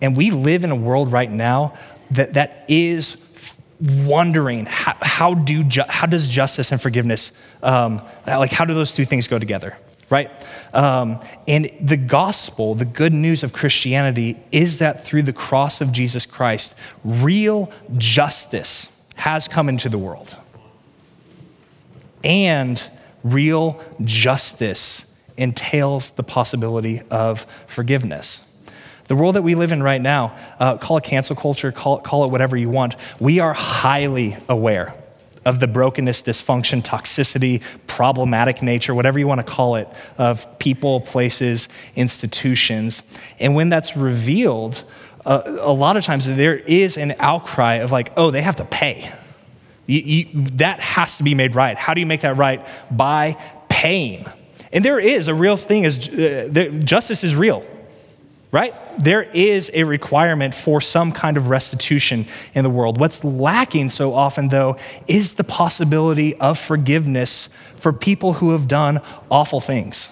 And 0.00 0.16
we 0.16 0.30
live 0.30 0.64
in 0.64 0.70
a 0.70 0.76
world 0.76 1.12
right 1.12 1.30
now 1.30 1.74
that, 2.10 2.34
that 2.34 2.64
is 2.68 3.20
wondering 3.80 4.66
how, 4.66 4.96
how, 5.02 5.34
do 5.34 5.64
ju- 5.64 5.82
how 5.88 6.06
does 6.06 6.28
justice 6.28 6.72
and 6.72 6.80
forgiveness, 6.80 7.32
um, 7.62 8.00
like 8.26 8.52
how 8.52 8.64
do 8.64 8.74
those 8.74 8.94
two 8.94 9.04
things 9.04 9.28
go 9.28 9.38
together, 9.38 9.76
right? 10.10 10.30
Um, 10.72 11.20
and 11.48 11.70
the 11.80 11.96
gospel, 11.96 12.74
the 12.74 12.84
good 12.84 13.12
news 13.12 13.42
of 13.42 13.52
Christianity 13.52 14.38
is 14.52 14.78
that 14.78 15.04
through 15.04 15.22
the 15.22 15.32
cross 15.32 15.80
of 15.80 15.92
Jesus 15.92 16.26
Christ, 16.26 16.74
real 17.04 17.70
justice 17.96 18.90
has 19.16 19.48
come 19.48 19.68
into 19.68 19.88
the 19.88 19.98
world. 19.98 20.36
And 22.22 22.82
real 23.22 23.80
justice 24.02 25.13
entails 25.36 26.12
the 26.12 26.22
possibility 26.22 27.02
of 27.10 27.46
forgiveness. 27.66 28.40
The 29.06 29.16
world 29.16 29.34
that 29.34 29.42
we 29.42 29.54
live 29.54 29.72
in 29.72 29.82
right 29.82 30.00
now, 30.00 30.34
uh, 30.58 30.78
call 30.78 30.96
it 30.96 31.04
cancel 31.04 31.36
culture, 31.36 31.70
call 31.72 31.98
it, 31.98 32.04
call 32.04 32.24
it 32.24 32.30
whatever 32.30 32.56
you 32.56 32.70
want, 32.70 32.96
we 33.20 33.38
are 33.38 33.52
highly 33.52 34.36
aware 34.48 34.94
of 35.44 35.60
the 35.60 35.66
brokenness, 35.66 36.22
dysfunction, 36.22 36.82
toxicity, 36.82 37.62
problematic 37.86 38.62
nature, 38.62 38.94
whatever 38.94 39.18
you 39.18 39.26
want 39.26 39.40
to 39.40 39.44
call 39.44 39.76
it, 39.76 39.86
of 40.16 40.58
people, 40.58 41.00
places, 41.00 41.68
institutions. 41.96 43.02
And 43.38 43.54
when 43.54 43.68
that's 43.68 43.94
revealed, 43.94 44.82
uh, 45.26 45.42
a 45.60 45.72
lot 45.72 45.98
of 45.98 46.04
times 46.04 46.26
there 46.26 46.56
is 46.56 46.96
an 46.96 47.14
outcry 47.18 47.74
of 47.74 47.92
like, 47.92 48.12
oh, 48.16 48.30
they 48.30 48.40
have 48.40 48.56
to 48.56 48.64
pay. 48.64 49.12
You, 49.86 50.00
you, 50.00 50.26
that 50.52 50.80
has 50.80 51.18
to 51.18 51.24
be 51.24 51.34
made 51.34 51.54
right. 51.54 51.76
How 51.76 51.92
do 51.92 52.00
you 52.00 52.06
make 52.06 52.22
that 52.22 52.38
right? 52.38 52.66
By 52.90 53.36
paying. 53.68 54.24
And 54.74 54.84
there 54.84 54.98
is 54.98 55.28
a 55.28 55.34
real 55.34 55.56
thing 55.56 55.84
is 55.84 56.08
uh, 56.08 56.80
justice 56.84 57.24
is 57.24 57.34
real 57.34 57.64
right? 58.54 58.72
There 59.02 59.24
is 59.24 59.68
a 59.74 59.82
requirement 59.82 60.54
for 60.54 60.80
some 60.80 61.10
kind 61.10 61.36
of 61.36 61.50
restitution 61.50 62.24
in 62.54 62.62
the 62.62 62.70
world. 62.70 63.00
What's 63.00 63.24
lacking 63.24 63.90
so 63.90 64.14
often, 64.14 64.48
though, 64.48 64.76
is 65.08 65.34
the 65.34 65.42
possibility 65.42 66.36
of 66.36 66.56
forgiveness 66.56 67.48
for 67.74 67.92
people 67.92 68.34
who 68.34 68.52
have 68.52 68.68
done 68.68 69.02
awful 69.28 69.60
things. 69.60 70.08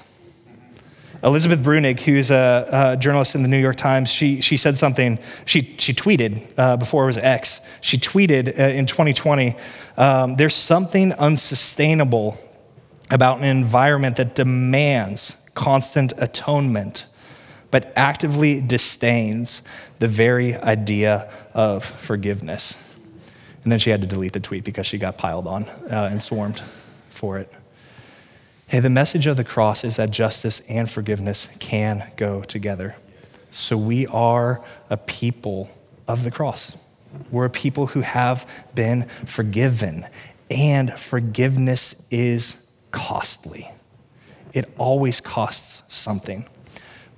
Elizabeth 1.22 1.61
Bruenig, 1.61 2.01
who's 2.01 2.33
a, 2.33 2.94
a, 2.94 2.96
journalist 2.96 3.37
in 3.37 3.44
the 3.44 3.48
New 3.48 3.61
York 3.61 3.77
Times, 3.77 4.11
she, 4.11 4.40
she 4.40 4.57
said 4.57 4.77
something, 4.77 5.20
she, 5.44 5.77
she 5.79 5.94
tweeted 5.94 6.44
uh, 6.59 6.77
before 6.77 7.05
it 7.05 7.07
was 7.07 7.18
X. 7.18 7.61
She 7.81 7.96
tweeted 7.96 8.59
uh, 8.59 8.62
in 8.64 8.87
2020 8.87 9.55
um, 9.96 10.35
there's 10.35 10.57
something 10.57 11.12
unsustainable 11.12 12.37
about 13.12 13.38
an 13.38 13.44
environment 13.44 14.16
that 14.16 14.35
demands 14.35 15.37
constant 15.55 16.12
atonement 16.16 17.05
but 17.70 17.92
actively 17.96 18.61
disdains 18.61 19.62
the 19.98 20.07
very 20.07 20.55
idea 20.57 21.31
of 21.55 21.85
forgiveness. 21.85 22.77
And 23.62 23.72
then 23.72 23.79
she 23.79 23.90
had 23.90 24.03
to 24.03 24.07
delete 24.07 24.35
the 24.35 24.40
tweet 24.40 24.62
because 24.62 24.87
she 24.87 24.98
got 24.98 25.16
piled 25.16 25.46
on 25.46 25.64
uh, 25.64 26.09
and 26.11 26.20
swarmed 26.22 26.61
for 27.09 27.38
it. 27.38 27.51
Hey, 28.66 28.81
the 28.81 28.90
message 28.90 29.27
of 29.27 29.37
the 29.37 29.44
cross 29.44 29.85
is 29.85 29.96
that 29.96 30.11
justice 30.11 30.61
and 30.68 30.90
forgiveness 30.90 31.48
can 31.61 32.11
go 32.16 32.42
together. 32.42 32.94
So 33.51 33.77
we 33.77 34.07
are 34.07 34.62
a 34.90 34.96
people 34.96 35.70
of 36.07 36.25
the 36.25 36.31
cross. 36.31 36.77
We're 37.31 37.46
a 37.46 37.51
people 37.51 37.88
who 37.88 38.01
have 38.01 38.48
been 38.75 39.05
forgiven, 39.27 40.07
and 40.51 40.92
forgiveness 40.92 42.07
is 42.11 42.62
costly. 42.92 43.70
It 44.52 44.70
always 44.78 45.20
costs 45.20 45.83
something 45.92 46.46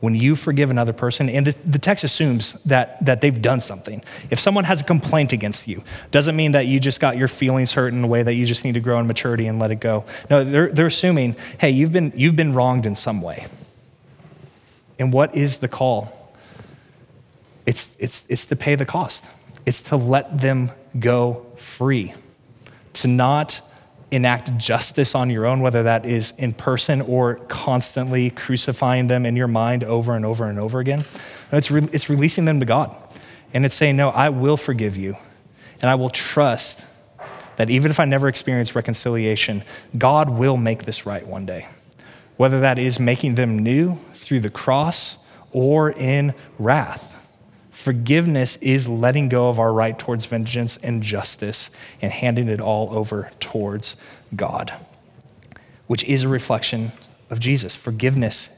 when 0.05 0.15
you 0.15 0.37
forgive 0.37 0.71
another 0.71 0.93
person, 0.93 1.31
and 1.31 1.47
the, 1.47 1.57
the, 1.67 1.79
text 1.79 2.05
assumes 2.05 2.53
that, 2.65 3.03
that 3.03 3.23
they've 3.23 3.41
done 3.41 3.59
something. 3.59 4.05
If 4.29 4.39
someone 4.39 4.65
has 4.65 4.83
a 4.83 4.85
complaint 4.85 5.33
against 5.33 5.67
you, 5.67 5.83
doesn't 6.11 6.37
mean 6.37 6.53
that 6.53 6.67
you 6.67 6.79
just 6.79 7.01
got 7.01 7.17
your 7.17 7.27
feelings 7.27 7.73
hurt 7.73 7.95
in 7.95 8.05
a 8.05 8.07
way 8.07 8.23
that 8.23 8.35
you 8.35 8.45
just 8.45 8.67
need 8.67 8.75
to 8.75 8.81
grow 8.81 8.99
in 8.99 9.07
maturity 9.07 9.47
and 9.47 9.59
let 9.59 9.71
it 9.71 9.81
go. 9.81 10.05
No, 10.29 10.45
they're, 10.45 10.71
they're 10.71 10.89
assuming, 10.89 11.37
hey, 11.59 11.71
you've 11.71 11.91
been, 11.91 12.13
you've 12.15 12.37
been 12.37 12.53
wronged 12.53 12.85
in 12.85 12.97
some 12.97 13.23
way. 13.23 13.47
And 14.99 15.11
what 15.11 15.35
is 15.35 15.59
the 15.59 15.69
call? 15.69 16.35
It's, 17.65 17.97
it's, 17.99 18.29
it's 18.29 18.45
to 18.49 18.57
pay 18.57 18.75
the 18.75 18.85
cost. 18.85 19.25
It's 19.65 19.85
to 19.85 19.97
let 19.97 20.39
them 20.39 20.71
go 20.99 21.47
free, 21.57 22.13
to 22.93 23.09
not 23.09 23.63
enact 24.15 24.57
justice 24.57 25.15
on 25.15 25.29
your 25.29 25.45
own, 25.45 25.61
whether 25.61 25.83
that 25.83 26.07
is 26.07 26.33
in 26.39 26.53
person 26.53 27.01
or 27.01 27.37
constantly 27.49 28.31
crucifying 28.31 29.09
them 29.09 29.27
in 29.27 29.35
your 29.35 29.49
mind 29.49 29.83
over 29.83 30.15
and 30.15 30.25
over 30.25 30.49
and 30.49 30.59
over 30.59 30.79
again. 30.79 31.05
It's, 31.51 31.71
re- 31.71 31.89
it's 31.93 32.09
releasing 32.09 32.45
them 32.45 32.61
to 32.61 32.67
God. 32.67 32.95
And 33.53 33.65
it's 33.65 33.75
saying, 33.75 33.97
No, 33.97 34.11
I 34.11 34.29
will 34.29 34.57
forgive 34.57 34.97
you. 34.97 35.17
And 35.81 35.91
I 35.91 35.97
will 35.97 36.11
trust 36.11 36.85
that 37.57 37.71
even 37.71 37.91
if 37.91 37.99
I 37.99 38.05
never 38.05 38.29
experience 38.29 38.75
reconciliation, 38.75 39.65
God 39.99 40.31
will 40.31 40.57
make 40.57 40.85
this 40.85 41.07
right 41.07 41.27
one 41.27 41.45
day. 41.45 41.67
Whether 42.37 42.61
that 42.61 42.79
is 42.79 42.99
making 42.99 43.35
them 43.35 43.59
new 43.59 43.97
through 44.13 44.41
the 44.41 44.51
cross 44.51 45.19
or 45.53 45.91
in 45.91 46.35
wrath. 46.59 47.14
Forgiveness 47.85 48.57
is 48.63 48.89
letting 48.89 49.29
go 49.29 49.51
of 49.51 49.59
our 49.59 49.71
right 49.71 49.99
towards 49.99 50.25
vengeance 50.25 50.79
and 50.79 51.03
justice 51.03 51.69
and 52.01 52.11
handing 52.11 52.49
it 52.49 52.59
all 52.59 52.89
over 52.97 53.31
towards 53.41 53.95
God, 54.35 54.73
which 55.87 56.03
is 56.05 56.23
a 56.23 56.29
reflection 56.29 56.93
of 57.29 57.41
Jesus. 57.41 57.75
Forgiveness 57.75 58.49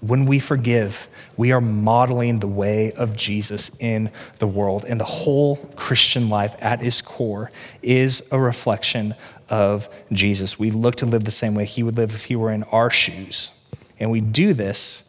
When 0.00 0.24
we 0.24 0.38
forgive, 0.38 1.08
we 1.36 1.50
are 1.50 1.60
modeling 1.60 2.38
the 2.38 2.46
way 2.46 2.92
of 2.92 3.16
Jesus 3.16 3.72
in 3.80 4.12
the 4.38 4.46
world. 4.46 4.84
And 4.88 5.00
the 5.00 5.04
whole 5.04 5.56
Christian 5.74 6.28
life 6.28 6.54
at 6.60 6.80
its 6.80 7.02
core 7.02 7.50
is 7.82 8.22
a 8.30 8.38
reflection 8.38 9.16
of 9.48 9.88
Jesus. 10.12 10.60
We 10.60 10.70
look 10.70 10.94
to 10.96 11.06
live 11.06 11.24
the 11.24 11.32
same 11.32 11.56
way 11.56 11.64
he 11.64 11.82
would 11.82 11.96
live 11.96 12.14
if 12.14 12.26
he 12.26 12.36
were 12.36 12.52
in 12.52 12.62
our 12.64 12.90
shoes. 12.90 13.50
And 13.98 14.12
we 14.12 14.20
do 14.20 14.54
this 14.54 15.02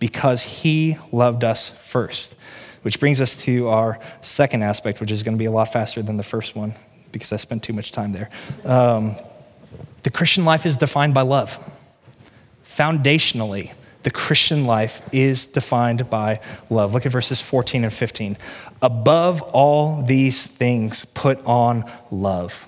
because 0.00 0.42
he 0.42 0.96
loved 1.12 1.44
us 1.44 1.70
first. 1.70 2.34
Which 2.82 2.98
brings 2.98 3.20
us 3.20 3.36
to 3.38 3.68
our 3.68 3.98
second 4.22 4.62
aspect, 4.62 5.00
which 5.00 5.10
is 5.10 5.22
going 5.22 5.36
to 5.36 5.38
be 5.38 5.44
a 5.44 5.50
lot 5.50 5.72
faster 5.72 6.02
than 6.02 6.16
the 6.16 6.22
first 6.22 6.56
one 6.56 6.74
because 7.12 7.32
I 7.32 7.36
spent 7.36 7.62
too 7.62 7.72
much 7.72 7.92
time 7.92 8.12
there. 8.12 8.30
Um, 8.64 9.16
the 10.02 10.10
Christian 10.10 10.44
life 10.44 10.66
is 10.66 10.76
defined 10.76 11.14
by 11.14 11.22
love. 11.22 11.58
Foundationally, 12.64 13.72
the 14.02 14.10
Christian 14.10 14.66
life 14.66 15.06
is 15.12 15.46
defined 15.46 16.08
by 16.08 16.40
love. 16.70 16.94
Look 16.94 17.04
at 17.04 17.12
verses 17.12 17.40
14 17.40 17.84
and 17.84 17.92
15. 17.92 18.36
Above 18.80 19.42
all 19.42 20.02
these 20.02 20.46
things, 20.46 21.04
put 21.04 21.44
on 21.44 21.84
love, 22.10 22.66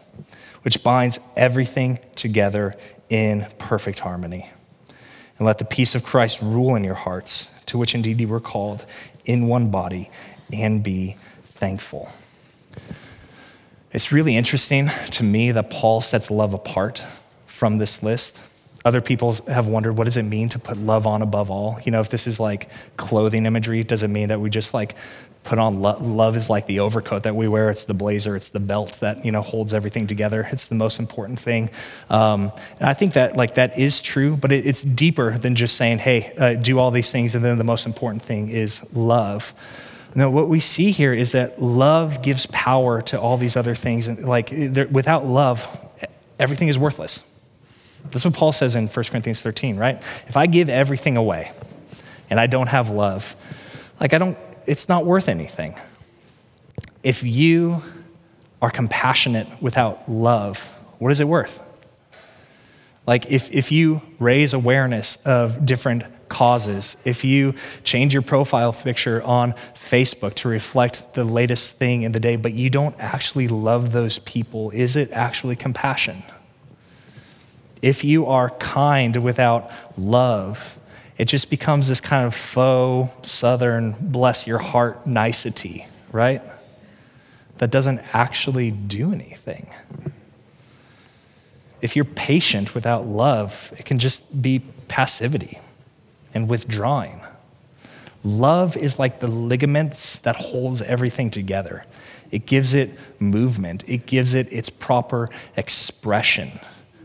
which 0.62 0.82
binds 0.82 1.18
everything 1.36 1.98
together 2.16 2.74
in 3.08 3.46
perfect 3.58 4.00
harmony. 4.00 4.50
And 5.38 5.46
let 5.46 5.58
the 5.58 5.64
peace 5.64 5.94
of 5.94 6.04
Christ 6.04 6.40
rule 6.42 6.74
in 6.74 6.84
your 6.84 6.94
hearts, 6.94 7.48
to 7.66 7.78
which 7.78 7.94
indeed 7.94 8.20
you 8.20 8.28
were 8.28 8.40
called 8.40 8.84
in 9.24 9.46
one 9.46 9.70
body, 9.70 10.10
and 10.52 10.82
be 10.82 11.16
thankful. 11.44 12.10
It's 13.92 14.10
really 14.10 14.36
interesting 14.36 14.90
to 15.10 15.22
me 15.22 15.52
that 15.52 15.70
Paul 15.70 16.00
sets 16.00 16.30
love 16.30 16.54
apart 16.54 17.02
from 17.46 17.78
this 17.78 18.02
list 18.02 18.40
other 18.84 19.00
people 19.00 19.32
have 19.48 19.68
wondered 19.68 19.92
what 19.92 20.04
does 20.04 20.16
it 20.16 20.24
mean 20.24 20.48
to 20.48 20.58
put 20.58 20.76
love 20.76 21.06
on 21.06 21.22
above 21.22 21.50
all 21.50 21.78
you 21.84 21.92
know 21.92 22.00
if 22.00 22.08
this 22.08 22.26
is 22.26 22.40
like 22.40 22.68
clothing 22.96 23.46
imagery 23.46 23.82
does 23.84 24.02
it 24.02 24.08
mean 24.08 24.28
that 24.28 24.40
we 24.40 24.50
just 24.50 24.74
like 24.74 24.94
put 25.44 25.58
on 25.58 25.82
lo- 25.82 25.98
love 26.00 26.36
is 26.36 26.48
like 26.48 26.66
the 26.66 26.80
overcoat 26.80 27.24
that 27.24 27.34
we 27.34 27.48
wear 27.48 27.70
it's 27.70 27.86
the 27.86 27.94
blazer 27.94 28.36
it's 28.36 28.50
the 28.50 28.60
belt 28.60 28.92
that 29.00 29.24
you 29.24 29.32
know 29.32 29.42
holds 29.42 29.74
everything 29.74 30.06
together 30.06 30.48
it's 30.52 30.68
the 30.68 30.74
most 30.74 30.98
important 30.98 31.40
thing 31.40 31.68
um, 32.10 32.52
and 32.78 32.88
i 32.88 32.94
think 32.94 33.14
that 33.14 33.36
like 33.36 33.54
that 33.56 33.78
is 33.78 34.00
true 34.02 34.36
but 34.36 34.52
it, 34.52 34.66
it's 34.66 34.82
deeper 34.82 35.36
than 35.38 35.54
just 35.54 35.76
saying 35.76 35.98
hey 35.98 36.32
uh, 36.38 36.54
do 36.54 36.78
all 36.78 36.90
these 36.90 37.10
things 37.10 37.34
and 37.34 37.44
then 37.44 37.58
the 37.58 37.64
most 37.64 37.86
important 37.86 38.22
thing 38.22 38.48
is 38.48 38.82
love 38.94 39.54
no, 40.14 40.30
what 40.30 40.48
we 40.48 40.60
see 40.60 40.90
here 40.90 41.14
is 41.14 41.32
that 41.32 41.60
love 41.60 42.22
gives 42.22 42.46
power 42.46 43.00
to 43.02 43.20
all 43.20 43.38
these 43.38 43.56
other 43.56 43.74
things. 43.74 44.08
And 44.08 44.26
like, 44.26 44.50
without 44.90 45.24
love, 45.24 45.66
everything 46.38 46.68
is 46.68 46.78
worthless. 46.78 47.26
That's 48.10 48.24
what 48.24 48.34
Paul 48.34 48.52
says 48.52 48.76
in 48.76 48.88
1 48.88 49.04
Corinthians 49.06 49.42
13, 49.42 49.76
right? 49.76 49.96
If 50.28 50.36
I 50.36 50.46
give 50.46 50.68
everything 50.68 51.16
away 51.16 51.52
and 52.28 52.38
I 52.38 52.46
don't 52.46 52.66
have 52.66 52.90
love, 52.90 53.36
like 54.00 54.12
I 54.12 54.18
don't, 54.18 54.36
it's 54.66 54.88
not 54.88 55.06
worth 55.06 55.28
anything. 55.28 55.76
If 57.02 57.22
you 57.22 57.82
are 58.60 58.70
compassionate 58.70 59.48
without 59.62 60.10
love, 60.10 60.58
what 60.98 61.10
is 61.10 61.20
it 61.20 61.26
worth? 61.26 61.60
Like 63.06 63.30
if, 63.30 63.50
if 63.50 63.72
you 63.72 64.02
raise 64.18 64.54
awareness 64.54 65.16
of 65.24 65.66
different 65.66 66.04
causes, 66.28 66.96
if 67.04 67.24
you 67.24 67.54
change 67.84 68.12
your 68.12 68.22
profile 68.22 68.72
picture 68.72 69.22
on 69.22 69.54
Facebook 69.74 70.34
to 70.34 70.48
reflect 70.48 71.14
the 71.14 71.24
latest 71.24 71.74
thing 71.74 72.02
in 72.02 72.12
the 72.12 72.20
day, 72.20 72.36
but 72.36 72.52
you 72.52 72.70
don't 72.70 72.94
actually 72.98 73.48
love 73.48 73.92
those 73.92 74.18
people, 74.20 74.70
is 74.70 74.96
it 74.96 75.10
actually 75.12 75.56
compassion? 75.56 76.22
If 77.82 78.04
you 78.04 78.26
are 78.26 78.50
kind 78.50 79.16
without 79.16 79.70
love, 79.98 80.78
it 81.18 81.26
just 81.26 81.50
becomes 81.50 81.88
this 81.88 82.00
kind 82.00 82.24
of 82.24 82.34
faux 82.34 83.28
southern 83.30 83.94
bless 84.00 84.46
your 84.46 84.58
heart 84.58 85.06
nicety, 85.06 85.86
right? 86.12 86.40
That 87.58 87.70
doesn't 87.70 88.00
actually 88.12 88.70
do 88.70 89.12
anything. 89.12 89.68
If 91.80 91.96
you're 91.96 92.04
patient 92.04 92.74
without 92.74 93.06
love, 93.06 93.74
it 93.76 93.84
can 93.84 93.98
just 93.98 94.40
be 94.40 94.62
passivity 94.86 95.58
and 96.32 96.48
withdrawing. 96.48 97.20
Love 98.24 98.76
is 98.76 98.98
like 98.98 99.18
the 99.18 99.26
ligaments 99.26 100.20
that 100.20 100.36
holds 100.36 100.80
everything 100.82 101.28
together. 101.30 101.84
It 102.30 102.46
gives 102.46 102.72
it 102.72 102.90
movement. 103.18 103.84
It 103.88 104.06
gives 104.06 104.34
it 104.34 104.52
its 104.52 104.70
proper 104.70 105.28
expression. 105.56 106.52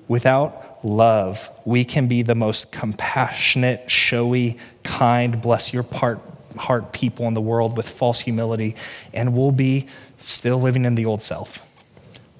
Without 0.08 0.80
love, 0.86 1.50
we 1.66 1.84
can 1.84 2.08
be 2.08 2.22
the 2.22 2.36
most 2.36 2.72
compassionate, 2.72 3.90
showy, 3.92 4.58
kind, 4.84 5.42
bless 5.42 5.74
your 5.74 5.84
part, 5.84 6.20
heart 6.56 6.94
people 6.94 7.28
in 7.28 7.34
the 7.34 7.42
world 7.42 7.76
with 7.76 7.90
false 7.90 8.22
humility, 8.22 8.76
and 9.14 9.36
we'll 9.36 9.52
be 9.52 9.88
still 10.18 10.60
living 10.60 10.86
in 10.86 10.96
the 10.96 11.06
old 11.06 11.22
self. 11.22 11.64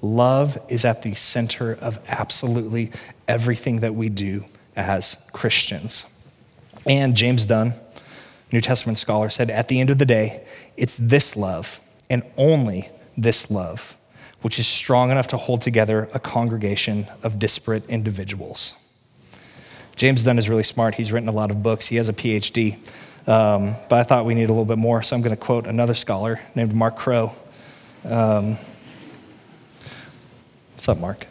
Love 0.00 0.58
is 0.68 0.84
at 0.84 1.02
the 1.02 1.14
center 1.14 1.74
of 1.80 1.98
absolutely 2.08 2.90
everything 3.26 3.80
that 3.80 3.94
we 3.94 4.08
do 4.08 4.44
as 4.76 5.16
Christians. 5.32 6.06
And 6.86 7.16
James 7.16 7.44
Dunn, 7.44 7.74
New 8.52 8.60
Testament 8.60 8.96
scholar, 8.96 9.28
said 9.28 9.50
at 9.50 9.68
the 9.68 9.80
end 9.80 9.90
of 9.90 9.98
the 9.98 10.06
day, 10.06 10.46
it's 10.76 10.96
this 10.96 11.36
love 11.36 11.80
and 12.08 12.22
only 12.36 12.88
this 13.16 13.50
love 13.50 13.97
which 14.42 14.58
is 14.58 14.66
strong 14.66 15.10
enough 15.10 15.28
to 15.28 15.36
hold 15.36 15.60
together 15.60 16.08
a 16.14 16.20
congregation 16.20 17.06
of 17.22 17.38
disparate 17.38 17.88
individuals. 17.88 18.74
James 19.96 20.24
Dunn 20.24 20.38
is 20.38 20.48
really 20.48 20.62
smart. 20.62 20.94
He's 20.94 21.10
written 21.10 21.28
a 21.28 21.32
lot 21.32 21.50
of 21.50 21.62
books, 21.62 21.88
he 21.88 21.96
has 21.96 22.08
a 22.08 22.12
PhD. 22.12 22.78
Um, 23.26 23.74
but 23.90 23.98
I 23.98 24.04
thought 24.04 24.24
we 24.24 24.34
need 24.34 24.48
a 24.48 24.52
little 24.52 24.64
bit 24.64 24.78
more, 24.78 25.02
so 25.02 25.14
I'm 25.14 25.20
going 25.20 25.36
to 25.36 25.40
quote 25.40 25.66
another 25.66 25.92
scholar 25.92 26.40
named 26.54 26.72
Mark 26.72 26.96
Crow. 26.96 27.32
Um, 28.04 28.56
what's 30.72 30.88
up, 30.88 30.98
Mark? 30.98 31.26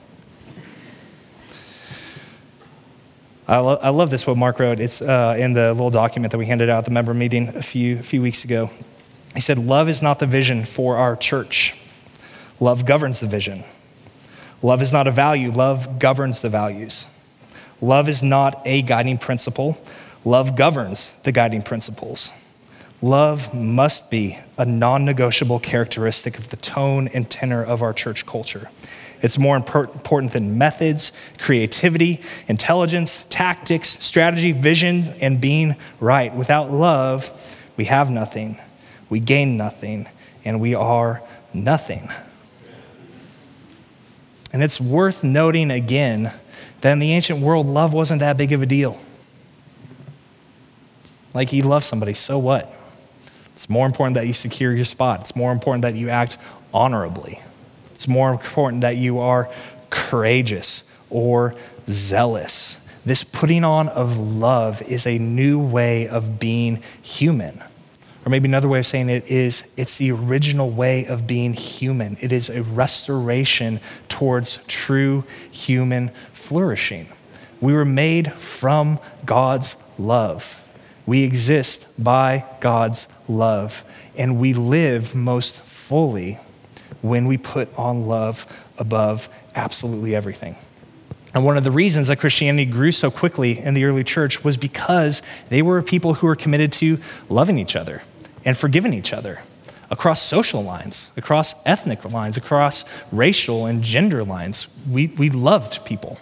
I, 3.47 3.57
lo- 3.59 3.79
I 3.81 3.89
love 3.89 4.09
this, 4.09 4.27
what 4.27 4.35
Mark 4.37 4.59
wrote. 4.59 4.79
It's 4.79 5.01
uh, 5.01 5.35
in 5.39 5.53
the 5.53 5.73
little 5.73 5.89
document 5.89 6.33
that 6.33 6.37
we 6.37 6.45
handed 6.45 6.69
out 6.69 6.79
at 6.79 6.85
the 6.85 6.91
member 6.91 7.13
meeting 7.13 7.47
a 7.55 7.63
few, 7.63 7.97
a 7.97 8.03
few 8.03 8.21
weeks 8.21 8.43
ago. 8.43 8.69
He 9.33 9.41
said, 9.41 9.57
Love 9.57 9.87
is 9.87 10.03
not 10.03 10.19
the 10.19 10.27
vision 10.27 10.65
for 10.65 10.97
our 10.97 11.15
church. 11.15 11.73
Love 12.59 12.85
governs 12.85 13.19
the 13.19 13.27
vision. 13.27 13.63
Love 14.61 14.81
is 14.81 14.91
not 14.91 15.07
a 15.07 15.11
value, 15.11 15.51
love 15.51 15.99
governs 15.99 16.41
the 16.41 16.49
values. 16.49 17.05
Love 17.79 18.09
is 18.09 18.23
not 18.23 18.61
a 18.65 18.81
guiding 18.81 19.17
principle, 19.17 19.77
love 20.25 20.55
governs 20.55 21.11
the 21.23 21.31
guiding 21.31 21.61
principles. 21.61 22.31
Love 23.01 23.53
must 23.53 24.09
be 24.09 24.39
a 24.57 24.65
non 24.65 25.05
negotiable 25.05 25.59
characteristic 25.59 26.39
of 26.39 26.49
the 26.49 26.55
tone 26.55 27.07
and 27.09 27.29
tenor 27.29 27.63
of 27.63 27.83
our 27.83 27.93
church 27.93 28.25
culture. 28.25 28.71
It's 29.21 29.37
more 29.37 29.55
important 29.55 30.33
than 30.33 30.57
methods, 30.57 31.11
creativity, 31.37 32.21
intelligence, 32.47 33.23
tactics, 33.29 33.89
strategy, 34.03 34.51
vision, 34.51 35.03
and 35.21 35.39
being 35.39 35.75
right. 35.99 36.33
Without 36.33 36.71
love, 36.71 37.29
we 37.77 37.85
have 37.85 38.09
nothing, 38.09 38.59
we 39.09 39.19
gain 39.19 39.57
nothing, 39.57 40.07
and 40.43 40.59
we 40.59 40.73
are 40.73 41.21
nothing. 41.53 42.09
And 44.53 44.63
it's 44.63 44.79
worth 44.79 45.23
noting 45.23 45.71
again 45.71 46.31
that 46.81 46.91
in 46.91 46.99
the 46.99 47.11
ancient 47.13 47.39
world, 47.39 47.65
love 47.67 47.93
wasn't 47.93 48.19
that 48.19 48.37
big 48.37 48.51
of 48.51 48.61
a 48.61 48.65
deal. 48.65 48.99
Like 51.33 51.51
you 51.53 51.63
love 51.63 51.83
somebody, 51.83 52.13
so 52.13 52.39
what? 52.39 52.73
It's 53.53 53.69
more 53.69 53.85
important 53.85 54.15
that 54.15 54.27
you 54.27 54.33
secure 54.33 54.73
your 54.73 54.85
spot. 54.85 55.21
It's 55.21 55.35
more 55.35 55.51
important 55.51 55.81
that 55.81 55.95
you 55.95 56.09
act 56.09 56.37
honorably. 56.73 57.39
It's 57.91 58.07
more 58.07 58.31
important 58.31 58.81
that 58.81 58.97
you 58.97 59.19
are 59.19 59.49
courageous 59.89 60.89
or 61.09 61.55
zealous. 61.89 62.83
This 63.05 63.23
putting 63.23 63.63
on 63.63 63.89
of 63.89 64.17
love 64.17 64.81
is 64.83 65.07
a 65.07 65.17
new 65.17 65.59
way 65.59 66.07
of 66.07 66.39
being 66.39 66.83
human. 67.01 67.61
Or 68.27 68.29
maybe 68.29 68.49
another 68.49 68.67
way 68.67 68.79
of 68.79 68.85
saying 68.85 69.07
it 69.07 69.31
is 69.31 69.63
it's 69.77 69.99
the 69.99 70.11
original 70.11 70.69
way 70.69 71.05
of 71.05 71.25
being 71.25 71.53
human. 71.53 72.17
It 72.19 72.33
is 72.33 72.49
a 72.49 72.61
restoration 72.61 73.79
towards 74.09 74.57
true 74.67 75.23
human 75.49 76.11
flourishing. 76.33 77.07
We 77.61 77.71
were 77.71 77.85
made 77.85 78.33
from 78.33 78.99
God's 79.25 79.77
love. 79.97 80.61
We 81.05 81.23
exist 81.23 81.87
by 82.03 82.43
God's 82.59 83.07
love. 83.29 83.85
And 84.17 84.41
we 84.41 84.53
live 84.53 85.15
most 85.15 85.61
fully 85.61 86.37
when 87.01 87.27
we 87.27 87.37
put 87.37 87.73
on 87.79 88.07
love 88.07 88.45
above 88.77 89.29
absolutely 89.55 90.13
everything. 90.13 90.57
And 91.33 91.45
one 91.45 91.55
of 91.55 91.63
the 91.63 91.71
reasons 91.71 92.07
that 92.07 92.19
Christianity 92.19 92.69
grew 92.69 92.91
so 92.91 93.09
quickly 93.09 93.57
in 93.57 93.73
the 93.73 93.85
early 93.85 94.03
church 94.03 94.43
was 94.43 94.57
because 94.57 95.21
they 95.47 95.61
were 95.61 95.81
people 95.81 96.15
who 96.15 96.27
were 96.27 96.35
committed 96.35 96.73
to 96.73 96.99
loving 97.29 97.57
each 97.57 97.77
other 97.77 98.01
and 98.47 98.57
forgiving 98.57 98.93
each 98.93 99.11
other 99.11 99.41
across 99.91 100.21
social 100.21 100.63
lines, 100.63 101.09
across 101.17 101.53
ethnic 101.65 102.05
lines, 102.05 102.37
across 102.37 102.85
racial 103.11 103.65
and 103.65 103.83
gender 103.83 104.23
lines. 104.23 104.67
We, 104.89 105.07
we 105.07 105.29
loved 105.29 105.83
people. 105.83 106.17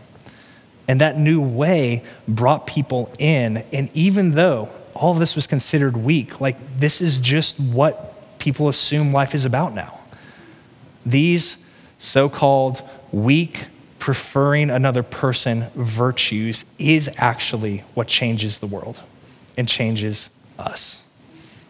And 0.87 1.01
that 1.01 1.19
new 1.19 1.39
way 1.39 2.03
brought 2.27 2.65
people 2.65 3.11
in. 3.19 3.57
And 3.71 3.91
even 3.93 4.31
though 4.31 4.69
all 4.95 5.13
this 5.13 5.35
was 5.35 5.45
considered 5.45 5.95
weak, 5.95 6.41
like 6.41 6.57
this 6.79 6.99
is 6.99 7.19
just 7.19 7.59
what 7.59 8.39
people 8.39 8.69
assume 8.69 9.13
life 9.13 9.35
is 9.35 9.45
about 9.45 9.75
now. 9.75 9.99
These 11.05 11.63
so 11.99 12.27
called 12.27 12.81
weak, 13.11 13.67
preferring 13.99 14.71
another 14.71 15.03
person 15.03 15.65
virtues 15.75 16.65
is 16.79 17.07
actually 17.17 17.83
what 17.93 18.07
changes 18.07 18.57
the 18.57 18.67
world 18.67 18.99
and 19.57 19.67
changes 19.67 20.31
us. 20.57 21.04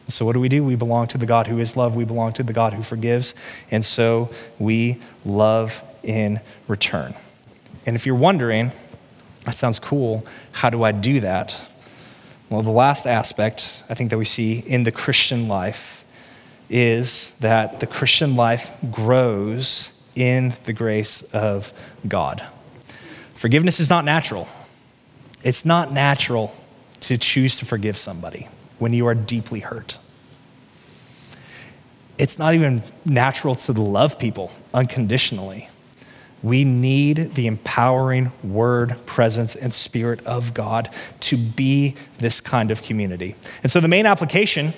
So, 0.08 0.26
what 0.26 0.34
do 0.34 0.39
we 0.39 0.49
do? 0.49 0.64
We 0.64 0.76
belong 0.76 1.08
to 1.08 1.18
the 1.18 1.26
God 1.26 1.47
who 1.47 1.58
is 1.58 1.76
love. 1.76 1.95
We 1.95 2.06
belong 2.06 2.34
to 2.34 2.43
the 2.43 2.53
God 2.53 2.74
who 2.74 2.84
forgives. 2.84 3.34
And 3.72 3.84
so 3.84 4.30
we 4.60 5.01
love 5.26 5.84
in 6.03 6.41
return. 6.68 7.16
And 7.86 7.95
if 7.95 8.06
you're 8.06 8.16
wondering, 8.16 8.72
that 9.45 9.58
sounds 9.58 9.80
cool, 9.80 10.26
how 10.51 10.70
do 10.70 10.84
I 10.84 10.91
do 10.91 11.20
that? 11.22 11.60
Well, 12.49 12.62
the 12.62 12.72
last 12.72 13.08
aspect 13.08 13.74
I 13.89 13.95
think 13.95 14.12
that 14.12 14.18
we 14.18 14.26
see 14.26 14.60
in 14.60 14.84
the 14.84 14.91
Christian 14.91 15.47
life 15.47 16.03
is 16.70 17.34
that 17.39 17.80
the 17.80 17.88
Christian 17.88 18.36
life 18.36 18.72
grows 18.91 19.91
in 20.16 20.53
the 20.66 20.74
grace 20.74 21.24
of 21.34 21.74
God. 22.08 22.45
Forgiveness 23.34 23.80
is 23.80 23.89
not 23.89 24.06
natural. 24.06 24.47
It's 25.43 25.66
not 25.66 25.91
natural 25.91 26.56
to 27.01 27.18
choose 27.18 27.58
to 27.58 27.66
forgive 27.66 27.97
somebody 27.97 28.47
when 28.80 28.93
you 28.93 29.07
are 29.07 29.15
deeply 29.15 29.61
hurt. 29.61 29.97
It's 32.17 32.39
not 32.39 32.53
even 32.53 32.84
natural 33.03 33.55
to 33.55 33.73
love 33.73 34.17
people 34.17 34.51
unconditionally. 34.73 35.69
We 36.41 36.63
need 36.63 37.36
the 37.36 37.47
empowering 37.47 38.32
word, 38.43 38.97
presence, 39.05 39.55
and 39.55 39.73
spirit 39.73 40.23
of 40.26 40.53
God 40.53 40.93
to 41.21 41.38
be 41.38 41.95
this 42.19 42.39
kind 42.39 42.71
of 42.71 42.84
community. 42.84 43.36
And 43.63 43.71
so 43.71 43.80
the 43.80 43.88
main 43.88 44.05
application 44.05 44.73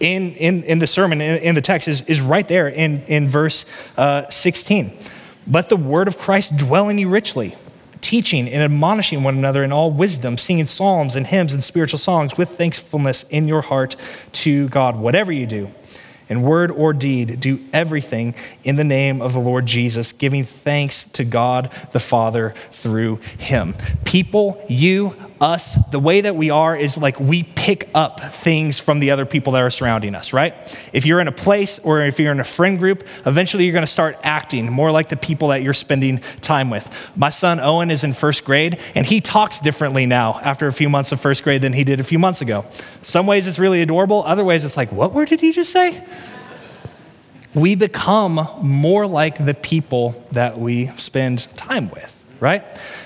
in, 0.00 0.32
in, 0.32 0.64
in 0.64 0.78
the 0.78 0.86
sermon, 0.86 1.20
in, 1.20 1.38
in 1.42 1.54
the 1.54 1.60
text, 1.60 1.86
is, 1.86 2.02
is 2.02 2.20
right 2.20 2.48
there 2.48 2.68
in, 2.68 3.02
in 3.04 3.28
verse 3.28 3.66
uh, 3.96 4.28
16. 4.28 4.90
Let 5.46 5.68
the 5.68 5.76
word 5.76 6.08
of 6.08 6.18
Christ 6.18 6.56
dwell 6.56 6.88
in 6.88 6.98
you 6.98 7.08
richly 7.08 7.54
teaching 8.02 8.48
and 8.48 8.62
admonishing 8.62 9.22
one 9.22 9.38
another 9.38 9.64
in 9.64 9.72
all 9.72 9.90
wisdom, 9.90 10.36
singing 10.36 10.66
psalms 10.66 11.16
and 11.16 11.26
hymns 11.26 11.54
and 11.54 11.64
spiritual 11.64 11.98
songs 11.98 12.36
with 12.36 12.50
thankfulness 12.50 13.22
in 13.30 13.48
your 13.48 13.62
heart 13.62 13.96
to 14.32 14.68
God. 14.68 14.96
Whatever 14.96 15.32
you 15.32 15.46
do, 15.46 15.72
in 16.28 16.42
word 16.42 16.70
or 16.70 16.92
deed, 16.92 17.40
do 17.40 17.60
everything 17.72 18.34
in 18.64 18.76
the 18.76 18.84
name 18.84 19.20
of 19.20 19.32
the 19.32 19.38
Lord 19.38 19.66
Jesus, 19.66 20.12
giving 20.12 20.44
thanks 20.44 21.04
to 21.10 21.24
God 21.24 21.70
the 21.92 22.00
Father 22.00 22.54
through 22.70 23.16
him. 23.38 23.74
People, 24.04 24.64
you, 24.68 25.16
us, 25.42 25.74
the 25.90 25.98
way 25.98 26.20
that 26.20 26.36
we 26.36 26.50
are 26.50 26.76
is 26.76 26.96
like 26.96 27.18
we 27.18 27.42
pick 27.42 27.88
up 27.94 28.20
things 28.32 28.78
from 28.78 29.00
the 29.00 29.10
other 29.10 29.26
people 29.26 29.52
that 29.54 29.62
are 29.62 29.70
surrounding 29.70 30.14
us, 30.14 30.32
right? 30.32 30.54
If 30.92 31.04
you're 31.04 31.20
in 31.20 31.26
a 31.26 31.32
place 31.32 31.80
or 31.80 32.00
if 32.02 32.20
you're 32.20 32.30
in 32.30 32.38
a 32.38 32.44
friend 32.44 32.78
group, 32.78 33.06
eventually 33.26 33.64
you're 33.64 33.80
to 33.80 33.86
start 33.86 34.16
acting 34.22 34.70
more 34.70 34.92
like 34.92 35.08
the 35.08 35.16
people 35.16 35.48
that 35.48 35.62
you're 35.62 35.74
spending 35.74 36.18
time 36.40 36.70
with. 36.70 37.10
My 37.16 37.30
son 37.30 37.58
Owen 37.58 37.90
is 37.90 38.04
in 38.04 38.14
first 38.14 38.44
grade, 38.44 38.78
and 38.94 39.04
he 39.04 39.20
talks 39.20 39.58
differently 39.58 40.06
now 40.06 40.38
after 40.42 40.68
a 40.68 40.72
few 40.72 40.88
months 40.88 41.10
of 41.10 41.20
first 41.20 41.42
grade 41.42 41.60
than 41.60 41.72
he 41.72 41.82
did 41.82 41.98
a 41.98 42.04
few 42.04 42.20
months 42.20 42.40
ago. 42.40 42.64
Some 43.02 43.26
ways 43.26 43.46
it's 43.48 43.58
really 43.58 43.82
adorable, 43.82 44.22
other 44.24 44.44
ways 44.44 44.64
it's 44.64 44.76
like, 44.76 44.92
what 44.92 45.12
word 45.12 45.28
did 45.28 45.40
he 45.40 45.52
just 45.52 45.72
say? 45.72 46.04
We 47.52 47.74
become 47.74 48.46
more 48.62 49.06
like 49.06 49.44
the 49.44 49.54
people 49.54 50.24
that 50.32 50.58
we 50.58 50.86
spend 50.86 51.48
time 51.56 51.90
with 51.90 52.22
right? 52.42 52.64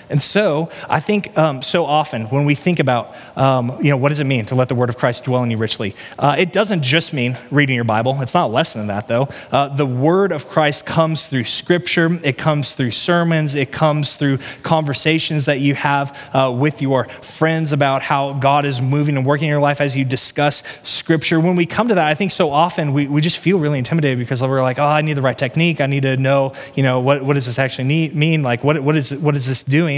And 0.08 0.22
so 0.22 0.70
I 0.88 1.00
think 1.00 1.36
um, 1.36 1.62
so 1.62 1.84
often 1.84 2.26
when 2.26 2.44
we 2.44 2.54
think 2.54 2.78
about, 2.78 3.14
um, 3.36 3.76
you 3.82 3.90
know, 3.90 3.96
what 3.96 4.10
does 4.10 4.20
it 4.20 4.24
mean 4.24 4.46
to 4.46 4.54
let 4.54 4.68
the 4.68 4.74
word 4.74 4.88
of 4.88 4.96
Christ 4.96 5.24
dwell 5.24 5.42
in 5.42 5.50
you 5.50 5.56
richly? 5.56 5.94
Uh, 6.18 6.36
it 6.38 6.52
doesn't 6.52 6.82
just 6.82 7.12
mean 7.12 7.36
reading 7.50 7.74
your 7.74 7.84
Bible. 7.84 8.20
It's 8.22 8.34
not 8.34 8.50
less 8.50 8.72
than 8.72 8.86
that, 8.86 9.08
though. 9.08 9.28
Uh, 9.50 9.68
the 9.68 9.86
word 9.86 10.32
of 10.32 10.48
Christ 10.48 10.86
comes 10.86 11.26
through 11.26 11.44
scripture, 11.44 12.18
it 12.22 12.38
comes 12.38 12.74
through 12.74 12.92
sermons, 12.92 13.54
it 13.54 13.72
comes 13.72 14.16
through 14.16 14.38
conversations 14.62 15.46
that 15.46 15.60
you 15.60 15.74
have 15.74 16.16
uh, 16.32 16.54
with 16.56 16.82
your 16.82 17.04
friends 17.22 17.72
about 17.72 18.02
how 18.02 18.34
God 18.34 18.64
is 18.64 18.80
moving 18.80 19.16
and 19.16 19.26
working 19.26 19.48
in 19.48 19.50
your 19.50 19.60
life 19.60 19.80
as 19.80 19.96
you 19.96 20.04
discuss 20.04 20.62
scripture. 20.82 21.40
When 21.40 21.56
we 21.56 21.66
come 21.66 21.88
to 21.88 21.94
that, 21.94 22.06
I 22.06 22.14
think 22.14 22.30
so 22.30 22.50
often 22.50 22.92
we, 22.92 23.06
we 23.06 23.20
just 23.20 23.38
feel 23.38 23.58
really 23.58 23.78
intimidated 23.78 24.18
because 24.18 24.42
we're 24.42 24.62
like, 24.62 24.78
oh, 24.78 24.84
I 24.84 25.02
need 25.02 25.14
the 25.14 25.22
right 25.22 25.36
technique. 25.36 25.80
I 25.80 25.86
need 25.86 26.02
to 26.02 26.16
know, 26.16 26.52
you 26.74 26.82
know, 26.82 27.00
what, 27.00 27.22
what 27.24 27.34
does 27.34 27.46
this 27.46 27.58
actually 27.58 27.84
need, 27.84 28.14
mean? 28.14 28.42
Like, 28.42 28.62
what, 28.62 28.80
what 28.82 28.96
is 28.96 29.12
what 29.12 29.36
is 29.36 29.46
this 29.46 29.64
doing? 29.64 29.95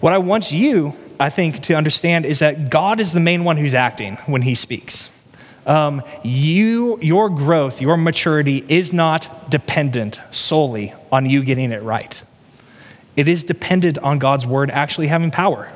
What 0.00 0.12
I 0.12 0.18
want 0.18 0.50
you, 0.52 0.94
I 1.20 1.30
think, 1.30 1.60
to 1.62 1.74
understand 1.74 2.26
is 2.26 2.40
that 2.40 2.70
God 2.70 3.00
is 3.00 3.12
the 3.12 3.20
main 3.20 3.44
one 3.44 3.56
who's 3.56 3.74
acting 3.74 4.16
when 4.26 4.42
he 4.42 4.54
speaks. 4.54 5.10
Um, 5.64 6.02
you, 6.24 6.98
your 7.00 7.28
growth, 7.28 7.80
your 7.80 7.96
maturity 7.96 8.64
is 8.68 8.92
not 8.92 9.48
dependent 9.48 10.20
solely 10.32 10.92
on 11.12 11.26
you 11.30 11.44
getting 11.44 11.70
it 11.70 11.82
right. 11.82 12.20
It 13.16 13.28
is 13.28 13.44
dependent 13.44 13.98
on 13.98 14.18
God's 14.18 14.44
word 14.46 14.70
actually 14.70 15.06
having 15.06 15.30
power. 15.30 15.70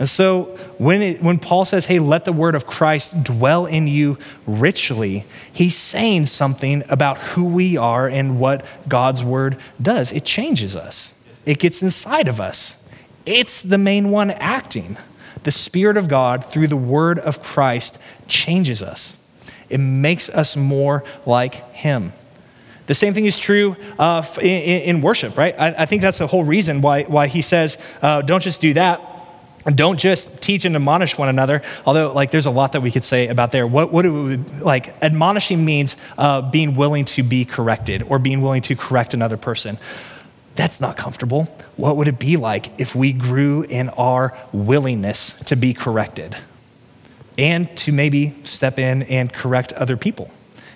And 0.00 0.08
so 0.08 0.44
when, 0.78 1.02
it, 1.02 1.22
when 1.22 1.38
Paul 1.38 1.66
says, 1.66 1.84
hey, 1.84 1.98
let 1.98 2.24
the 2.24 2.32
word 2.32 2.54
of 2.54 2.66
Christ 2.66 3.22
dwell 3.22 3.66
in 3.66 3.86
you 3.86 4.18
richly, 4.46 5.26
he's 5.52 5.76
saying 5.76 6.26
something 6.26 6.82
about 6.88 7.18
who 7.18 7.44
we 7.44 7.76
are 7.76 8.08
and 8.08 8.40
what 8.40 8.64
God's 8.88 9.22
word 9.22 9.58
does. 9.80 10.10
It 10.10 10.24
changes 10.24 10.74
us 10.74 11.12
it 11.46 11.58
gets 11.58 11.82
inside 11.82 12.28
of 12.28 12.40
us. 12.40 12.76
It's 13.26 13.62
the 13.62 13.78
main 13.78 14.10
one 14.10 14.30
acting. 14.30 14.96
The 15.42 15.50
Spirit 15.50 15.96
of 15.96 16.08
God, 16.08 16.44
through 16.44 16.68
the 16.68 16.76
Word 16.76 17.18
of 17.18 17.42
Christ, 17.42 17.98
changes 18.28 18.82
us. 18.82 19.16
It 19.68 19.78
makes 19.78 20.28
us 20.28 20.56
more 20.56 21.04
like 21.24 21.72
Him. 21.72 22.12
The 22.86 22.94
same 22.94 23.14
thing 23.14 23.24
is 23.24 23.38
true 23.38 23.76
uh, 24.00 24.24
in, 24.40 24.82
in, 24.82 25.00
worship, 25.00 25.38
right? 25.38 25.54
I, 25.56 25.82
I, 25.82 25.86
think 25.86 26.02
that's 26.02 26.18
the 26.18 26.26
whole 26.26 26.42
reason 26.42 26.82
why, 26.82 27.04
why 27.04 27.28
he 27.28 27.40
says, 27.40 27.78
uh, 28.02 28.20
don't 28.22 28.42
just 28.42 28.60
do 28.60 28.74
that. 28.74 29.00
Don't 29.64 29.96
just 29.96 30.42
teach 30.42 30.64
and 30.64 30.74
admonish 30.74 31.16
one 31.16 31.28
another. 31.28 31.62
Although, 31.86 32.12
like, 32.12 32.32
there's 32.32 32.46
a 32.46 32.50
lot 32.50 32.72
that 32.72 32.80
we 32.80 32.90
could 32.90 33.04
say 33.04 33.28
about 33.28 33.52
there. 33.52 33.64
What, 33.64 33.92
what 33.92 34.02
do 34.02 34.38
like, 34.58 34.88
admonishing 35.04 35.64
means 35.64 35.96
uh, 36.18 36.42
being 36.42 36.74
willing 36.74 37.04
to 37.04 37.22
be 37.22 37.44
corrected 37.44 38.02
or 38.08 38.18
being 38.18 38.40
willing 38.40 38.62
to 38.62 38.74
correct 38.74 39.14
another 39.14 39.36
person. 39.36 39.78
That's 40.56 40.80
not 40.80 40.96
comfortable. 40.96 41.44
What 41.76 41.96
would 41.96 42.08
it 42.08 42.18
be 42.18 42.36
like 42.36 42.78
if 42.78 42.94
we 42.94 43.12
grew 43.12 43.62
in 43.62 43.88
our 43.90 44.36
willingness 44.52 45.32
to 45.44 45.56
be 45.56 45.74
corrected 45.74 46.36
and 47.38 47.74
to 47.78 47.92
maybe 47.92 48.34
step 48.44 48.78
in 48.78 49.02
and 49.04 49.32
correct 49.32 49.72
other 49.74 49.96
people? 49.96 50.30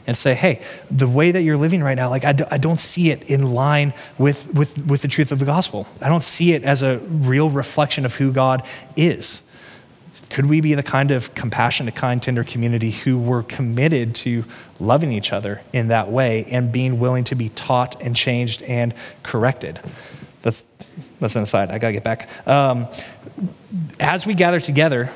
and 0.07 0.16
say, 0.16 0.35
hey, 0.35 0.61
the 0.91 1.09
way 1.09 1.31
that 1.33 1.43
you're 1.43 1.57
living 1.57 1.83
right 1.83 1.95
now, 1.95 2.11
like 2.11 2.25
I 2.25 2.33
don't 2.33 2.81
see 2.81 3.11
it 3.11 3.22
in 3.31 3.55
line 3.55 3.95
with, 4.18 4.53
with, 4.53 4.87
with 4.87 5.03
the 5.03 5.09
truth 5.09 5.33
of 5.33 5.39
the 5.39 5.45
gospel. 5.47 5.87
I 6.01 6.09
don't 6.09 6.22
see 6.22 6.53
it 6.53 6.62
as 6.62 6.83
a 6.83 6.99
real 6.99 7.49
reflection 7.49 8.05
of 8.05 8.14
who 8.14 8.33
God 8.33 8.66
is. 8.97 9.43
Could 10.35 10.47
we 10.47 10.61
be 10.61 10.74
the 10.74 10.82
kind 10.82 11.12
of 11.12 11.32
compassionate, 11.37 11.95
kind, 11.95 12.20
tender 12.20 12.43
community 12.43 12.91
who 12.91 13.16
were 13.16 13.45
committed 13.45 14.16
to 14.16 14.45
loving 14.80 15.12
each 15.12 15.32
other 15.32 15.61
in 15.72 15.87
that 15.89 16.11
way 16.11 16.45
and 16.51 16.72
being 16.72 16.99
willing 16.99 17.22
to 17.24 17.37
be 17.37 17.51
taught 17.51 18.03
and 18.03 18.16
changed 18.16 18.61
and 18.62 18.93
corrected? 19.22 19.78
That's, 20.43 20.62
that's 21.20 21.37
an 21.37 21.45
aside. 21.45 21.70
I 21.70 21.78
got 21.78 21.87
to 21.87 21.93
get 21.93 22.03
back. 22.03 22.28
Um, 22.49 22.89
as 24.01 24.26
we 24.26 24.35
gather 24.35 24.59
together 24.59 25.09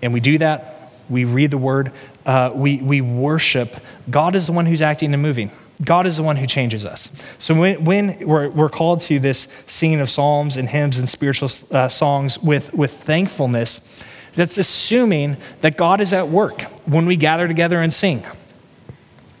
and 0.00 0.14
we 0.14 0.20
do 0.20 0.38
that, 0.38 0.90
we 1.10 1.26
read 1.26 1.50
the 1.50 1.58
word, 1.58 1.92
uh, 2.24 2.52
we, 2.54 2.78
we 2.78 3.02
worship, 3.02 3.76
God 4.08 4.34
is 4.34 4.46
the 4.46 4.54
one 4.54 4.64
who's 4.64 4.80
acting 4.80 5.12
and 5.12 5.22
moving. 5.22 5.50
God 5.84 6.06
is 6.06 6.16
the 6.16 6.22
one 6.22 6.36
who 6.36 6.46
changes 6.46 6.86
us. 6.86 7.10
So 7.38 7.54
when, 7.60 7.84
when 7.84 8.26
we're, 8.26 8.48
we're 8.48 8.70
called 8.70 9.00
to 9.02 9.18
this 9.18 9.48
singing 9.66 10.00
of 10.00 10.08
psalms 10.08 10.56
and 10.56 10.66
hymns 10.66 10.98
and 10.98 11.06
spiritual 11.06 11.50
uh, 11.72 11.88
songs 11.88 12.38
with, 12.38 12.72
with 12.72 12.92
thankfulness, 12.92 14.02
that's 14.34 14.58
assuming 14.58 15.36
that 15.60 15.76
God 15.76 16.00
is 16.00 16.12
at 16.12 16.28
work 16.28 16.62
when 16.86 17.06
we 17.06 17.16
gather 17.16 17.46
together 17.46 17.80
and 17.80 17.92
sing. 17.92 18.22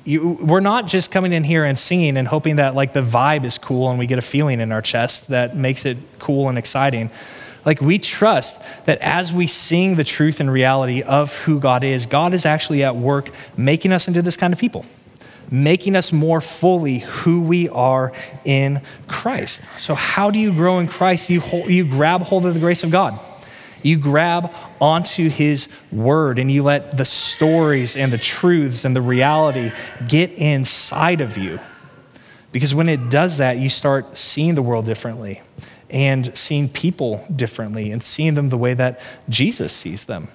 You, 0.04 0.32
we're 0.42 0.60
not 0.60 0.88
just 0.88 1.12
coming 1.12 1.32
in 1.32 1.44
here 1.44 1.64
and 1.64 1.78
singing 1.78 2.16
and 2.16 2.26
hoping 2.26 2.56
that 2.56 2.74
like 2.74 2.92
the 2.92 3.02
vibe 3.02 3.44
is 3.44 3.56
cool 3.56 3.88
and 3.88 3.98
we 3.98 4.06
get 4.06 4.18
a 4.18 4.22
feeling 4.22 4.60
in 4.60 4.72
our 4.72 4.82
chest 4.82 5.28
that 5.28 5.56
makes 5.56 5.84
it 5.84 5.96
cool 6.18 6.48
and 6.48 6.58
exciting. 6.58 7.10
Like 7.64 7.80
we 7.80 7.98
trust 7.98 8.60
that 8.86 8.98
as 8.98 9.32
we 9.32 9.46
sing 9.46 9.94
the 9.94 10.04
truth 10.04 10.40
and 10.40 10.50
reality 10.50 11.02
of 11.02 11.36
who 11.38 11.60
God 11.60 11.84
is, 11.84 12.06
God 12.06 12.34
is 12.34 12.44
actually 12.44 12.82
at 12.82 12.96
work 12.96 13.30
making 13.56 13.92
us 13.92 14.08
into 14.08 14.22
this 14.22 14.36
kind 14.36 14.52
of 14.52 14.58
people, 14.58 14.84
making 15.50 15.94
us 15.94 16.12
more 16.12 16.40
fully 16.40 16.98
who 16.98 17.40
we 17.40 17.68
are 17.68 18.12
in 18.44 18.82
Christ. 19.06 19.62
So 19.78 19.94
how 19.94 20.32
do 20.32 20.40
you 20.40 20.52
grow 20.52 20.80
in 20.80 20.88
Christ? 20.88 21.30
You, 21.30 21.40
hold, 21.40 21.68
you 21.68 21.84
grab 21.84 22.22
hold 22.22 22.44
of 22.44 22.54
the 22.54 22.60
grace 22.60 22.82
of 22.82 22.90
God. 22.90 23.20
You 23.82 23.98
grab 23.98 24.52
onto 24.82 25.30
his 25.30 25.68
word 25.92 26.40
and 26.40 26.50
you 26.50 26.64
let 26.64 26.96
the 26.96 27.04
stories 27.04 27.96
and 27.96 28.12
the 28.12 28.18
truths 28.18 28.84
and 28.84 28.96
the 28.96 29.00
reality 29.00 29.70
get 30.08 30.32
inside 30.32 31.20
of 31.20 31.38
you. 31.38 31.60
Because 32.50 32.74
when 32.74 32.88
it 32.88 33.08
does 33.08 33.38
that, 33.38 33.58
you 33.58 33.68
start 33.68 34.16
seeing 34.16 34.56
the 34.56 34.60
world 34.60 34.84
differently 34.84 35.40
and 35.88 36.36
seeing 36.36 36.68
people 36.68 37.24
differently 37.34 37.92
and 37.92 38.02
seeing 38.02 38.34
them 38.34 38.48
the 38.48 38.58
way 38.58 38.74
that 38.74 39.00
Jesus 39.28 39.72
sees 39.72 40.06
them, 40.06 40.26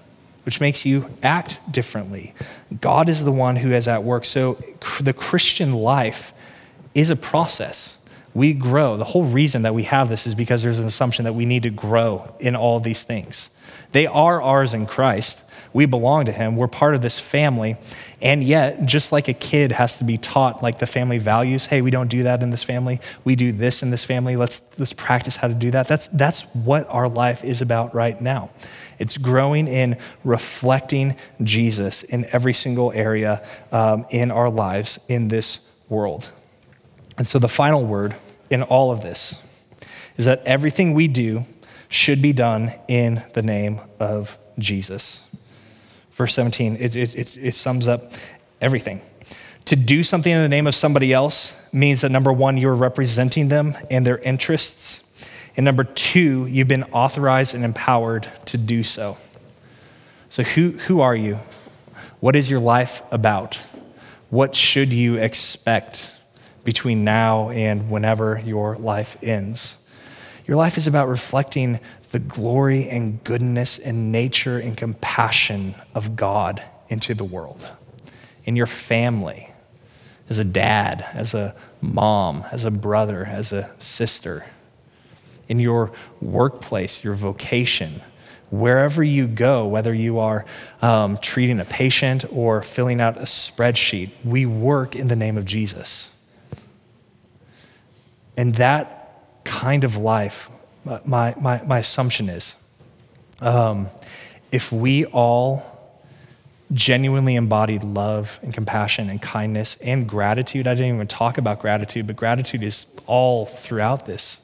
which 0.46 0.62
makes 0.62 0.86
you 0.86 1.10
act 1.22 1.60
differently. 1.70 2.34
God 2.80 3.10
is 3.10 3.26
the 3.26 3.34
one 3.34 3.58
who 3.58 3.74
is 3.74 3.86
at 3.90 4.06
work. 4.06 4.24
So 4.24 4.54
the 5.02 5.14
Christian 5.14 5.74
life 5.74 6.32
is 6.96 7.10
a 7.10 7.18
process. 7.18 7.98
We 8.34 8.54
grow. 8.54 8.96
The 8.96 9.04
whole 9.04 9.26
reason 9.26 9.64
that 9.64 9.76
we 9.76 9.84
have 9.84 10.08
this 10.08 10.26
is 10.26 10.36
because 10.36 10.62
there's 10.62 10.80
an 10.80 10.86
assumption 10.86 11.26
that 11.26 11.34
we 11.34 11.46
need 11.46 11.64
to 11.64 11.70
grow 11.70 12.34
in 12.40 12.56
all 12.56 12.80
these 12.80 13.04
things. 13.04 13.50
They 13.98 14.06
are 14.06 14.40
ours 14.40 14.76
in 14.76 14.86
Christ. 14.86 15.44
We 15.74 15.88
belong 15.88 16.26
to 16.26 16.32
him. 16.32 16.56
We're 16.56 16.68
part 16.68 16.94
of 16.94 17.02
this 17.02 17.18
family. 17.18 17.78
And 18.22 18.44
yet, 18.44 18.86
just 18.86 19.12
like 19.12 19.28
a 19.28 19.34
kid 19.34 19.72
has 19.72 19.96
to 19.96 20.04
be 20.04 20.20
taught 20.20 20.62
like 20.62 20.78
the 20.78 20.86
family 20.86 21.18
values, 21.18 21.66
hey, 21.66 21.82
we 21.82 21.90
don't 21.90 22.08
do 22.08 22.22
that 22.22 22.44
in 22.44 22.52
this 22.52 22.62
family. 22.62 23.02
We 23.24 23.36
do 23.36 23.52
this 23.52 23.82
in 23.82 23.90
this 23.90 24.04
family. 24.04 24.36
Let's 24.36 24.62
let's 24.78 24.94
practice 24.94 25.38
how 25.38 25.48
to 25.48 25.56
do 25.56 25.72
that. 25.72 25.88
That's 25.88 26.10
that's 26.10 26.42
what 26.54 26.88
our 26.90 27.10
life 27.10 27.44
is 27.44 27.64
about 27.64 27.96
right 27.96 28.22
now. 28.22 28.52
It's 29.00 29.18
growing 29.18 29.68
in 29.68 29.98
reflecting 30.24 31.16
Jesus 31.42 32.04
in 32.04 32.28
every 32.32 32.54
single 32.54 32.92
area 32.92 33.44
um, 33.72 34.06
in 34.12 34.30
our 34.30 34.52
lives 34.52 35.00
in 35.08 35.30
this 35.30 35.68
world. 35.90 36.30
And 37.18 37.28
so 37.28 37.40
the 37.40 37.50
final 37.50 37.84
word 37.84 38.16
in 38.52 38.62
all 38.62 38.92
of 38.92 39.02
this 39.02 39.44
is 40.18 40.26
that 40.26 40.44
everything 40.46 40.94
we 40.94 41.08
do 41.08 41.46
should 41.90 42.22
be 42.22 42.34
done 42.34 42.74
in 42.88 43.24
the 43.34 43.42
name 43.42 43.80
of 44.00 44.38
Jesus. 44.60 45.22
Verse 46.12 46.34
17, 46.34 46.78
it, 46.80 46.96
it, 46.96 47.38
it, 47.38 47.54
sums 47.54 47.88
up 47.88 48.12
everything. 48.60 49.02
To 49.66 49.76
do 49.76 50.04
something 50.04 50.32
in 50.32 50.42
the 50.42 50.50
name 50.50 50.66
of 50.66 50.74
somebody 50.74 51.14
else 51.14 51.54
means 51.74 52.02
that 52.02 52.10
number 52.10 52.34
one, 52.34 52.58
you're 52.58 52.74
representing 52.74 53.50
them 53.50 53.78
and 53.92 54.06
their 54.06 54.18
interests. 54.20 55.04
And 55.56 55.64
number 55.64 55.84
two, 55.84 56.48
you've 56.48 56.68
been 56.68 56.86
authorized 56.86 57.54
and 57.54 57.64
empowered 57.64 58.28
to 58.46 58.58
do 58.58 58.84
so. 58.84 59.18
So, 60.30 60.44
who, 60.44 60.72
who 60.72 61.02
are 61.02 61.16
you? 61.16 61.38
What 62.20 62.36
is 62.36 62.50
your 62.50 62.60
life 62.60 63.02
about? 63.12 63.56
What 64.30 64.56
should 64.56 64.92
you 64.92 65.18
expect 65.18 66.12
between 66.64 67.04
now 67.04 67.50
and 67.52 67.90
whenever 67.90 68.42
your 68.44 68.76
life 68.78 69.18
ends? 69.22 69.76
Your 70.48 70.56
life 70.56 70.78
is 70.78 70.88
about 70.88 71.10
reflecting 71.10 71.80
the 72.12 72.20
glory 72.20 72.90
and 72.90 73.22
goodness 73.24 73.78
and 73.78 74.12
nature 74.12 74.58
and 74.58 74.78
compassion 74.78 75.76
of 75.94 76.16
God 76.16 76.64
into 76.88 77.14
the 77.14 77.26
world. 77.26 77.70
In 78.46 78.56
your 78.56 78.66
family, 78.66 79.50
as 80.30 80.40
a 80.40 80.46
dad, 80.46 81.06
as 81.14 81.34
a 81.34 81.54
mom, 81.82 82.46
as 82.52 82.64
a 82.64 82.72
brother, 82.72 83.26
as 83.26 83.52
a 83.52 83.70
sister. 83.78 84.46
In 85.50 85.60
your 85.60 85.92
workplace, 86.22 87.04
your 87.04 87.16
vocation, 87.16 88.02
wherever 88.50 89.04
you 89.04 89.28
go, 89.28 89.68
whether 89.68 89.94
you 89.94 90.20
are 90.20 90.46
um, 90.82 91.18
treating 91.18 91.60
a 91.60 91.66
patient 91.66 92.26
or 92.32 92.62
filling 92.62 93.02
out 93.02 93.18
a 93.18 93.22
spreadsheet, 93.22 94.12
we 94.24 94.46
work 94.46 94.96
in 94.96 95.10
the 95.10 95.16
name 95.16 95.38
of 95.38 95.46
Jesus. 95.46 96.14
And 98.36 98.56
that 98.56 98.97
kind 99.48 99.84
of 99.84 99.98
life 99.98 100.50
my, 101.06 101.36
my, 101.40 101.62
my 101.64 101.80
assumption 101.80 102.30
is 102.30 102.56
um, 103.42 103.88
if 104.52 104.72
we 104.72 105.06
all 105.06 105.74
genuinely 106.72 107.36
embodied 107.36 107.84
love 107.84 108.40
and 108.42 108.54
compassion 108.54 109.10
and 109.10 109.22
kindness 109.22 109.78
and 109.82 110.08
gratitude, 110.08 110.68
I 110.68 110.76
didn't 110.76 110.96
even 110.96 111.08
talk 111.08 111.38
about 111.38 111.60
gratitude, 111.60 112.08
but 112.08 112.16
gratitude 112.16 112.64
is 112.64 112.86
all 113.06 113.46
throughout 113.46 114.06
this. 114.06 114.42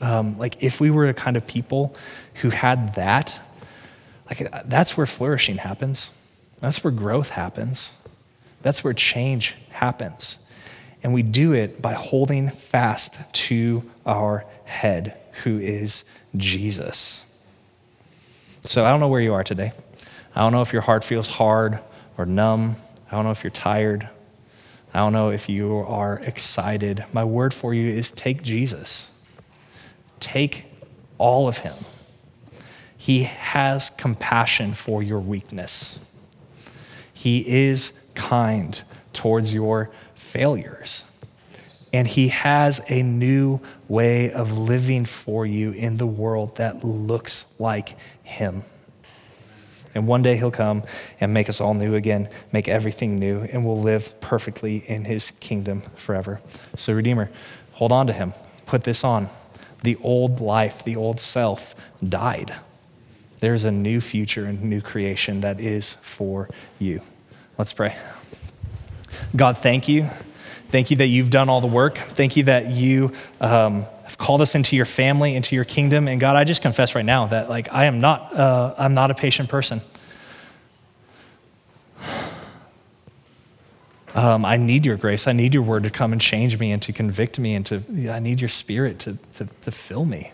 Um, 0.00 0.36
like 0.36 0.62
if 0.62 0.80
we 0.80 0.90
were 0.90 1.08
a 1.08 1.14
kind 1.14 1.36
of 1.36 1.46
people 1.46 1.96
who 2.36 2.50
had 2.50 2.94
that, 2.94 3.38
like 4.28 4.50
that's 4.68 4.96
where 4.96 5.06
flourishing 5.06 5.58
happens. 5.58 6.10
That's 6.60 6.82
where 6.82 6.90
growth 6.90 7.30
happens. 7.30 7.92
That's 8.62 8.82
where 8.82 8.92
change 8.92 9.54
happens. 9.70 10.38
And 11.06 11.14
we 11.14 11.22
do 11.22 11.52
it 11.52 11.80
by 11.80 11.92
holding 11.92 12.50
fast 12.50 13.14
to 13.32 13.88
our 14.04 14.44
head 14.64 15.16
who 15.44 15.60
is 15.60 16.04
Jesus. 16.36 17.24
So 18.64 18.84
I 18.84 18.90
don't 18.90 18.98
know 18.98 19.06
where 19.06 19.20
you 19.20 19.32
are 19.32 19.44
today. 19.44 19.70
I 20.34 20.40
don't 20.40 20.50
know 20.50 20.62
if 20.62 20.72
your 20.72 20.82
heart 20.82 21.04
feels 21.04 21.28
hard 21.28 21.78
or 22.18 22.26
numb. 22.26 22.74
I 23.08 23.14
don't 23.14 23.24
know 23.24 23.30
if 23.30 23.44
you're 23.44 23.52
tired. 23.52 24.08
I 24.92 24.98
don't 24.98 25.12
know 25.12 25.30
if 25.30 25.48
you 25.48 25.76
are 25.76 26.18
excited. 26.18 27.04
My 27.12 27.22
word 27.22 27.54
for 27.54 27.72
you 27.72 27.88
is 27.88 28.10
take 28.10 28.42
Jesus. 28.42 29.08
Take 30.18 30.64
all 31.18 31.46
of 31.46 31.58
him. 31.58 31.76
He 32.96 33.22
has 33.22 33.90
compassion 33.90 34.74
for 34.74 35.04
your 35.04 35.20
weakness. 35.20 36.04
He 37.14 37.48
is 37.48 37.92
kind 38.16 38.82
towards 39.12 39.54
your 39.54 39.92
failures. 40.36 41.02
And 41.94 42.06
He 42.06 42.28
has 42.28 42.80
a 42.88 43.02
new 43.02 43.60
way 43.88 44.30
of 44.30 44.58
living 44.58 45.06
for 45.06 45.46
you 45.46 45.70
in 45.72 45.96
the 45.96 46.06
world 46.06 46.56
that 46.56 46.84
looks 46.84 47.46
like 47.58 47.96
Him. 48.22 48.62
And 49.94 50.06
one 50.06 50.22
day 50.22 50.36
He'll 50.36 50.50
come 50.50 50.82
and 51.20 51.32
make 51.32 51.48
us 51.48 51.58
all 51.58 51.72
new 51.72 51.94
again, 51.94 52.28
make 52.52 52.68
everything 52.68 53.18
new, 53.18 53.44
and 53.50 53.64
we'll 53.64 53.80
live 53.80 54.20
perfectly 54.20 54.78
in 54.86 55.06
His 55.06 55.30
kingdom 55.30 55.80
forever. 55.94 56.40
So, 56.76 56.92
Redeemer, 56.92 57.30
hold 57.72 57.92
on 57.92 58.06
to 58.06 58.12
Him. 58.12 58.34
Put 58.66 58.84
this 58.84 59.04
on. 59.04 59.30
The 59.84 59.96
old 60.02 60.40
life, 60.40 60.84
the 60.84 60.96
old 60.96 61.18
self 61.18 61.74
died. 62.06 62.54
There's 63.40 63.64
a 63.64 63.70
new 63.70 64.02
future 64.02 64.44
and 64.44 64.62
new 64.64 64.82
creation 64.82 65.40
that 65.40 65.60
is 65.60 65.94
for 65.94 66.50
you. 66.78 67.00
Let's 67.56 67.72
pray. 67.72 67.96
God, 69.34 69.58
thank 69.58 69.88
you 69.88 70.08
Thank 70.68 70.90
you 70.90 70.96
that 70.96 71.06
you've 71.06 71.30
done 71.30 71.48
all 71.48 71.60
the 71.60 71.68
work. 71.68 71.96
Thank 71.96 72.36
you 72.36 72.42
that 72.44 72.70
you 72.70 73.12
um, 73.40 73.82
have 74.02 74.18
called 74.18 74.40
us 74.40 74.56
into 74.56 74.74
your 74.74 74.84
family, 74.84 75.36
into 75.36 75.54
your 75.54 75.64
kingdom. 75.64 76.08
And 76.08 76.20
God, 76.20 76.34
I 76.34 76.42
just 76.42 76.60
confess 76.60 76.96
right 76.96 77.04
now 77.04 77.26
that 77.26 77.48
like 77.48 77.72
I 77.72 77.84
am 77.84 78.00
not, 78.00 78.34
uh, 78.34 78.74
I'm 78.76 78.92
not 78.92 79.12
a 79.12 79.14
patient 79.14 79.48
person. 79.48 79.80
Um, 84.12 84.44
I 84.44 84.56
need 84.56 84.84
your 84.86 84.96
grace. 84.96 85.28
I 85.28 85.32
need 85.32 85.54
your 85.54 85.62
word 85.62 85.84
to 85.84 85.90
come 85.90 86.12
and 86.12 86.20
change 86.20 86.58
me 86.58 86.72
and 86.72 86.82
to 86.82 86.92
convict 86.92 87.38
me 87.38 87.54
and 87.54 87.64
to, 87.66 88.10
I 88.10 88.18
need 88.18 88.40
your 88.40 88.48
spirit 88.48 88.98
to, 89.00 89.16
to, 89.34 89.46
to 89.62 89.70
fill 89.70 90.04
me. 90.04 90.32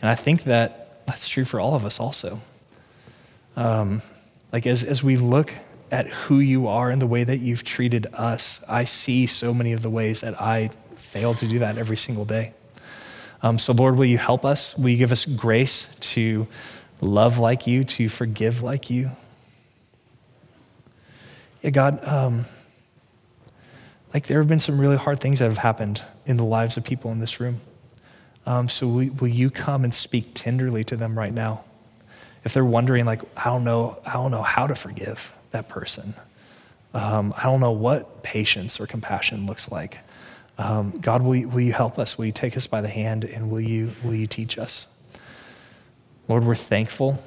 And 0.00 0.08
I 0.08 0.14
think 0.14 0.44
that 0.44 1.06
that's 1.06 1.28
true 1.28 1.44
for 1.44 1.58
all 1.58 1.74
of 1.74 1.84
us 1.84 1.98
also. 1.98 2.38
Um, 3.56 4.02
like 4.52 4.66
as, 4.66 4.84
as 4.84 5.02
we 5.02 5.16
look 5.16 5.52
at 5.90 6.08
who 6.08 6.38
you 6.38 6.66
are 6.66 6.90
and 6.90 7.00
the 7.00 7.06
way 7.06 7.24
that 7.24 7.38
you've 7.38 7.64
treated 7.64 8.06
us, 8.12 8.64
I 8.68 8.84
see 8.84 9.26
so 9.26 9.54
many 9.54 9.72
of 9.72 9.82
the 9.82 9.90
ways 9.90 10.20
that 10.22 10.40
I 10.40 10.70
fail 10.96 11.34
to 11.34 11.46
do 11.46 11.60
that 11.60 11.78
every 11.78 11.96
single 11.96 12.24
day. 12.24 12.54
Um, 13.42 13.58
so, 13.58 13.72
Lord, 13.72 13.96
will 13.96 14.06
you 14.06 14.18
help 14.18 14.44
us? 14.44 14.76
Will 14.76 14.88
you 14.88 14.96
give 14.96 15.12
us 15.12 15.24
grace 15.24 15.94
to 16.00 16.46
love 17.00 17.38
like 17.38 17.66
you, 17.66 17.84
to 17.84 18.08
forgive 18.08 18.62
like 18.62 18.90
you? 18.90 19.10
Yeah, 21.62 21.70
God, 21.70 22.04
um, 22.06 22.44
like 24.12 24.26
there 24.26 24.38
have 24.38 24.48
been 24.48 24.60
some 24.60 24.80
really 24.80 24.96
hard 24.96 25.20
things 25.20 25.38
that 25.38 25.46
have 25.46 25.58
happened 25.58 26.02
in 26.24 26.36
the 26.36 26.44
lives 26.44 26.76
of 26.76 26.84
people 26.84 27.12
in 27.12 27.20
this 27.20 27.38
room. 27.38 27.60
Um, 28.46 28.68
so, 28.68 28.88
will, 28.88 29.10
will 29.20 29.28
you 29.28 29.50
come 29.50 29.84
and 29.84 29.94
speak 29.94 30.32
tenderly 30.34 30.82
to 30.84 30.96
them 30.96 31.16
right 31.16 31.32
now? 31.32 31.64
If 32.44 32.54
they're 32.54 32.64
wondering, 32.64 33.04
like, 33.04 33.22
I 33.36 33.44
don't 33.44 33.64
know, 33.64 33.98
I 34.06 34.14
don't 34.14 34.30
know 34.30 34.42
how 34.42 34.66
to 34.66 34.74
forgive 34.74 35.35
that 35.50 35.68
person. 35.68 36.14
Um, 36.94 37.34
I 37.36 37.44
don't 37.44 37.60
know 37.60 37.72
what 37.72 38.22
patience 38.22 38.80
or 38.80 38.86
compassion 38.86 39.46
looks 39.46 39.70
like. 39.70 39.98
Um, 40.58 40.98
God, 41.00 41.22
will 41.22 41.36
you, 41.36 41.48
will 41.48 41.60
you 41.60 41.72
help 41.72 41.98
us? 41.98 42.16
Will 42.16 42.24
you 42.24 42.32
take 42.32 42.56
us 42.56 42.66
by 42.66 42.80
the 42.80 42.88
hand 42.88 43.24
and 43.24 43.50
will 43.50 43.60
you, 43.60 43.90
will 44.02 44.14
you 44.14 44.26
teach 44.26 44.58
us? 44.58 44.86
Lord, 46.28 46.44
we're 46.44 46.54
thankful, 46.54 47.22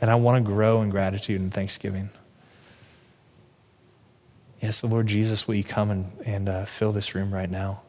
and 0.00 0.10
I 0.10 0.14
want 0.14 0.44
to 0.44 0.48
grow 0.48 0.82
in 0.82 0.90
gratitude 0.90 1.40
and 1.40 1.52
thanksgiving. 1.52 2.10
Yes, 4.60 4.80
the 4.80 4.86
Lord 4.86 5.08
Jesus, 5.08 5.48
will 5.48 5.56
you 5.56 5.64
come 5.64 5.90
and, 5.90 6.12
and 6.24 6.48
uh, 6.48 6.64
fill 6.66 6.92
this 6.92 7.14
room 7.16 7.34
right 7.34 7.50
now? 7.50 7.82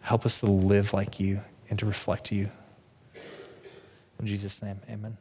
Help 0.00 0.24
us 0.24 0.40
to 0.40 0.46
live 0.46 0.92
like 0.92 1.18
you 1.18 1.40
and 1.68 1.78
to 1.80 1.86
reflect 1.86 2.30
you. 2.30 2.48
In 4.20 4.26
Jesus' 4.26 4.62
name, 4.62 4.80
amen. 4.88 5.16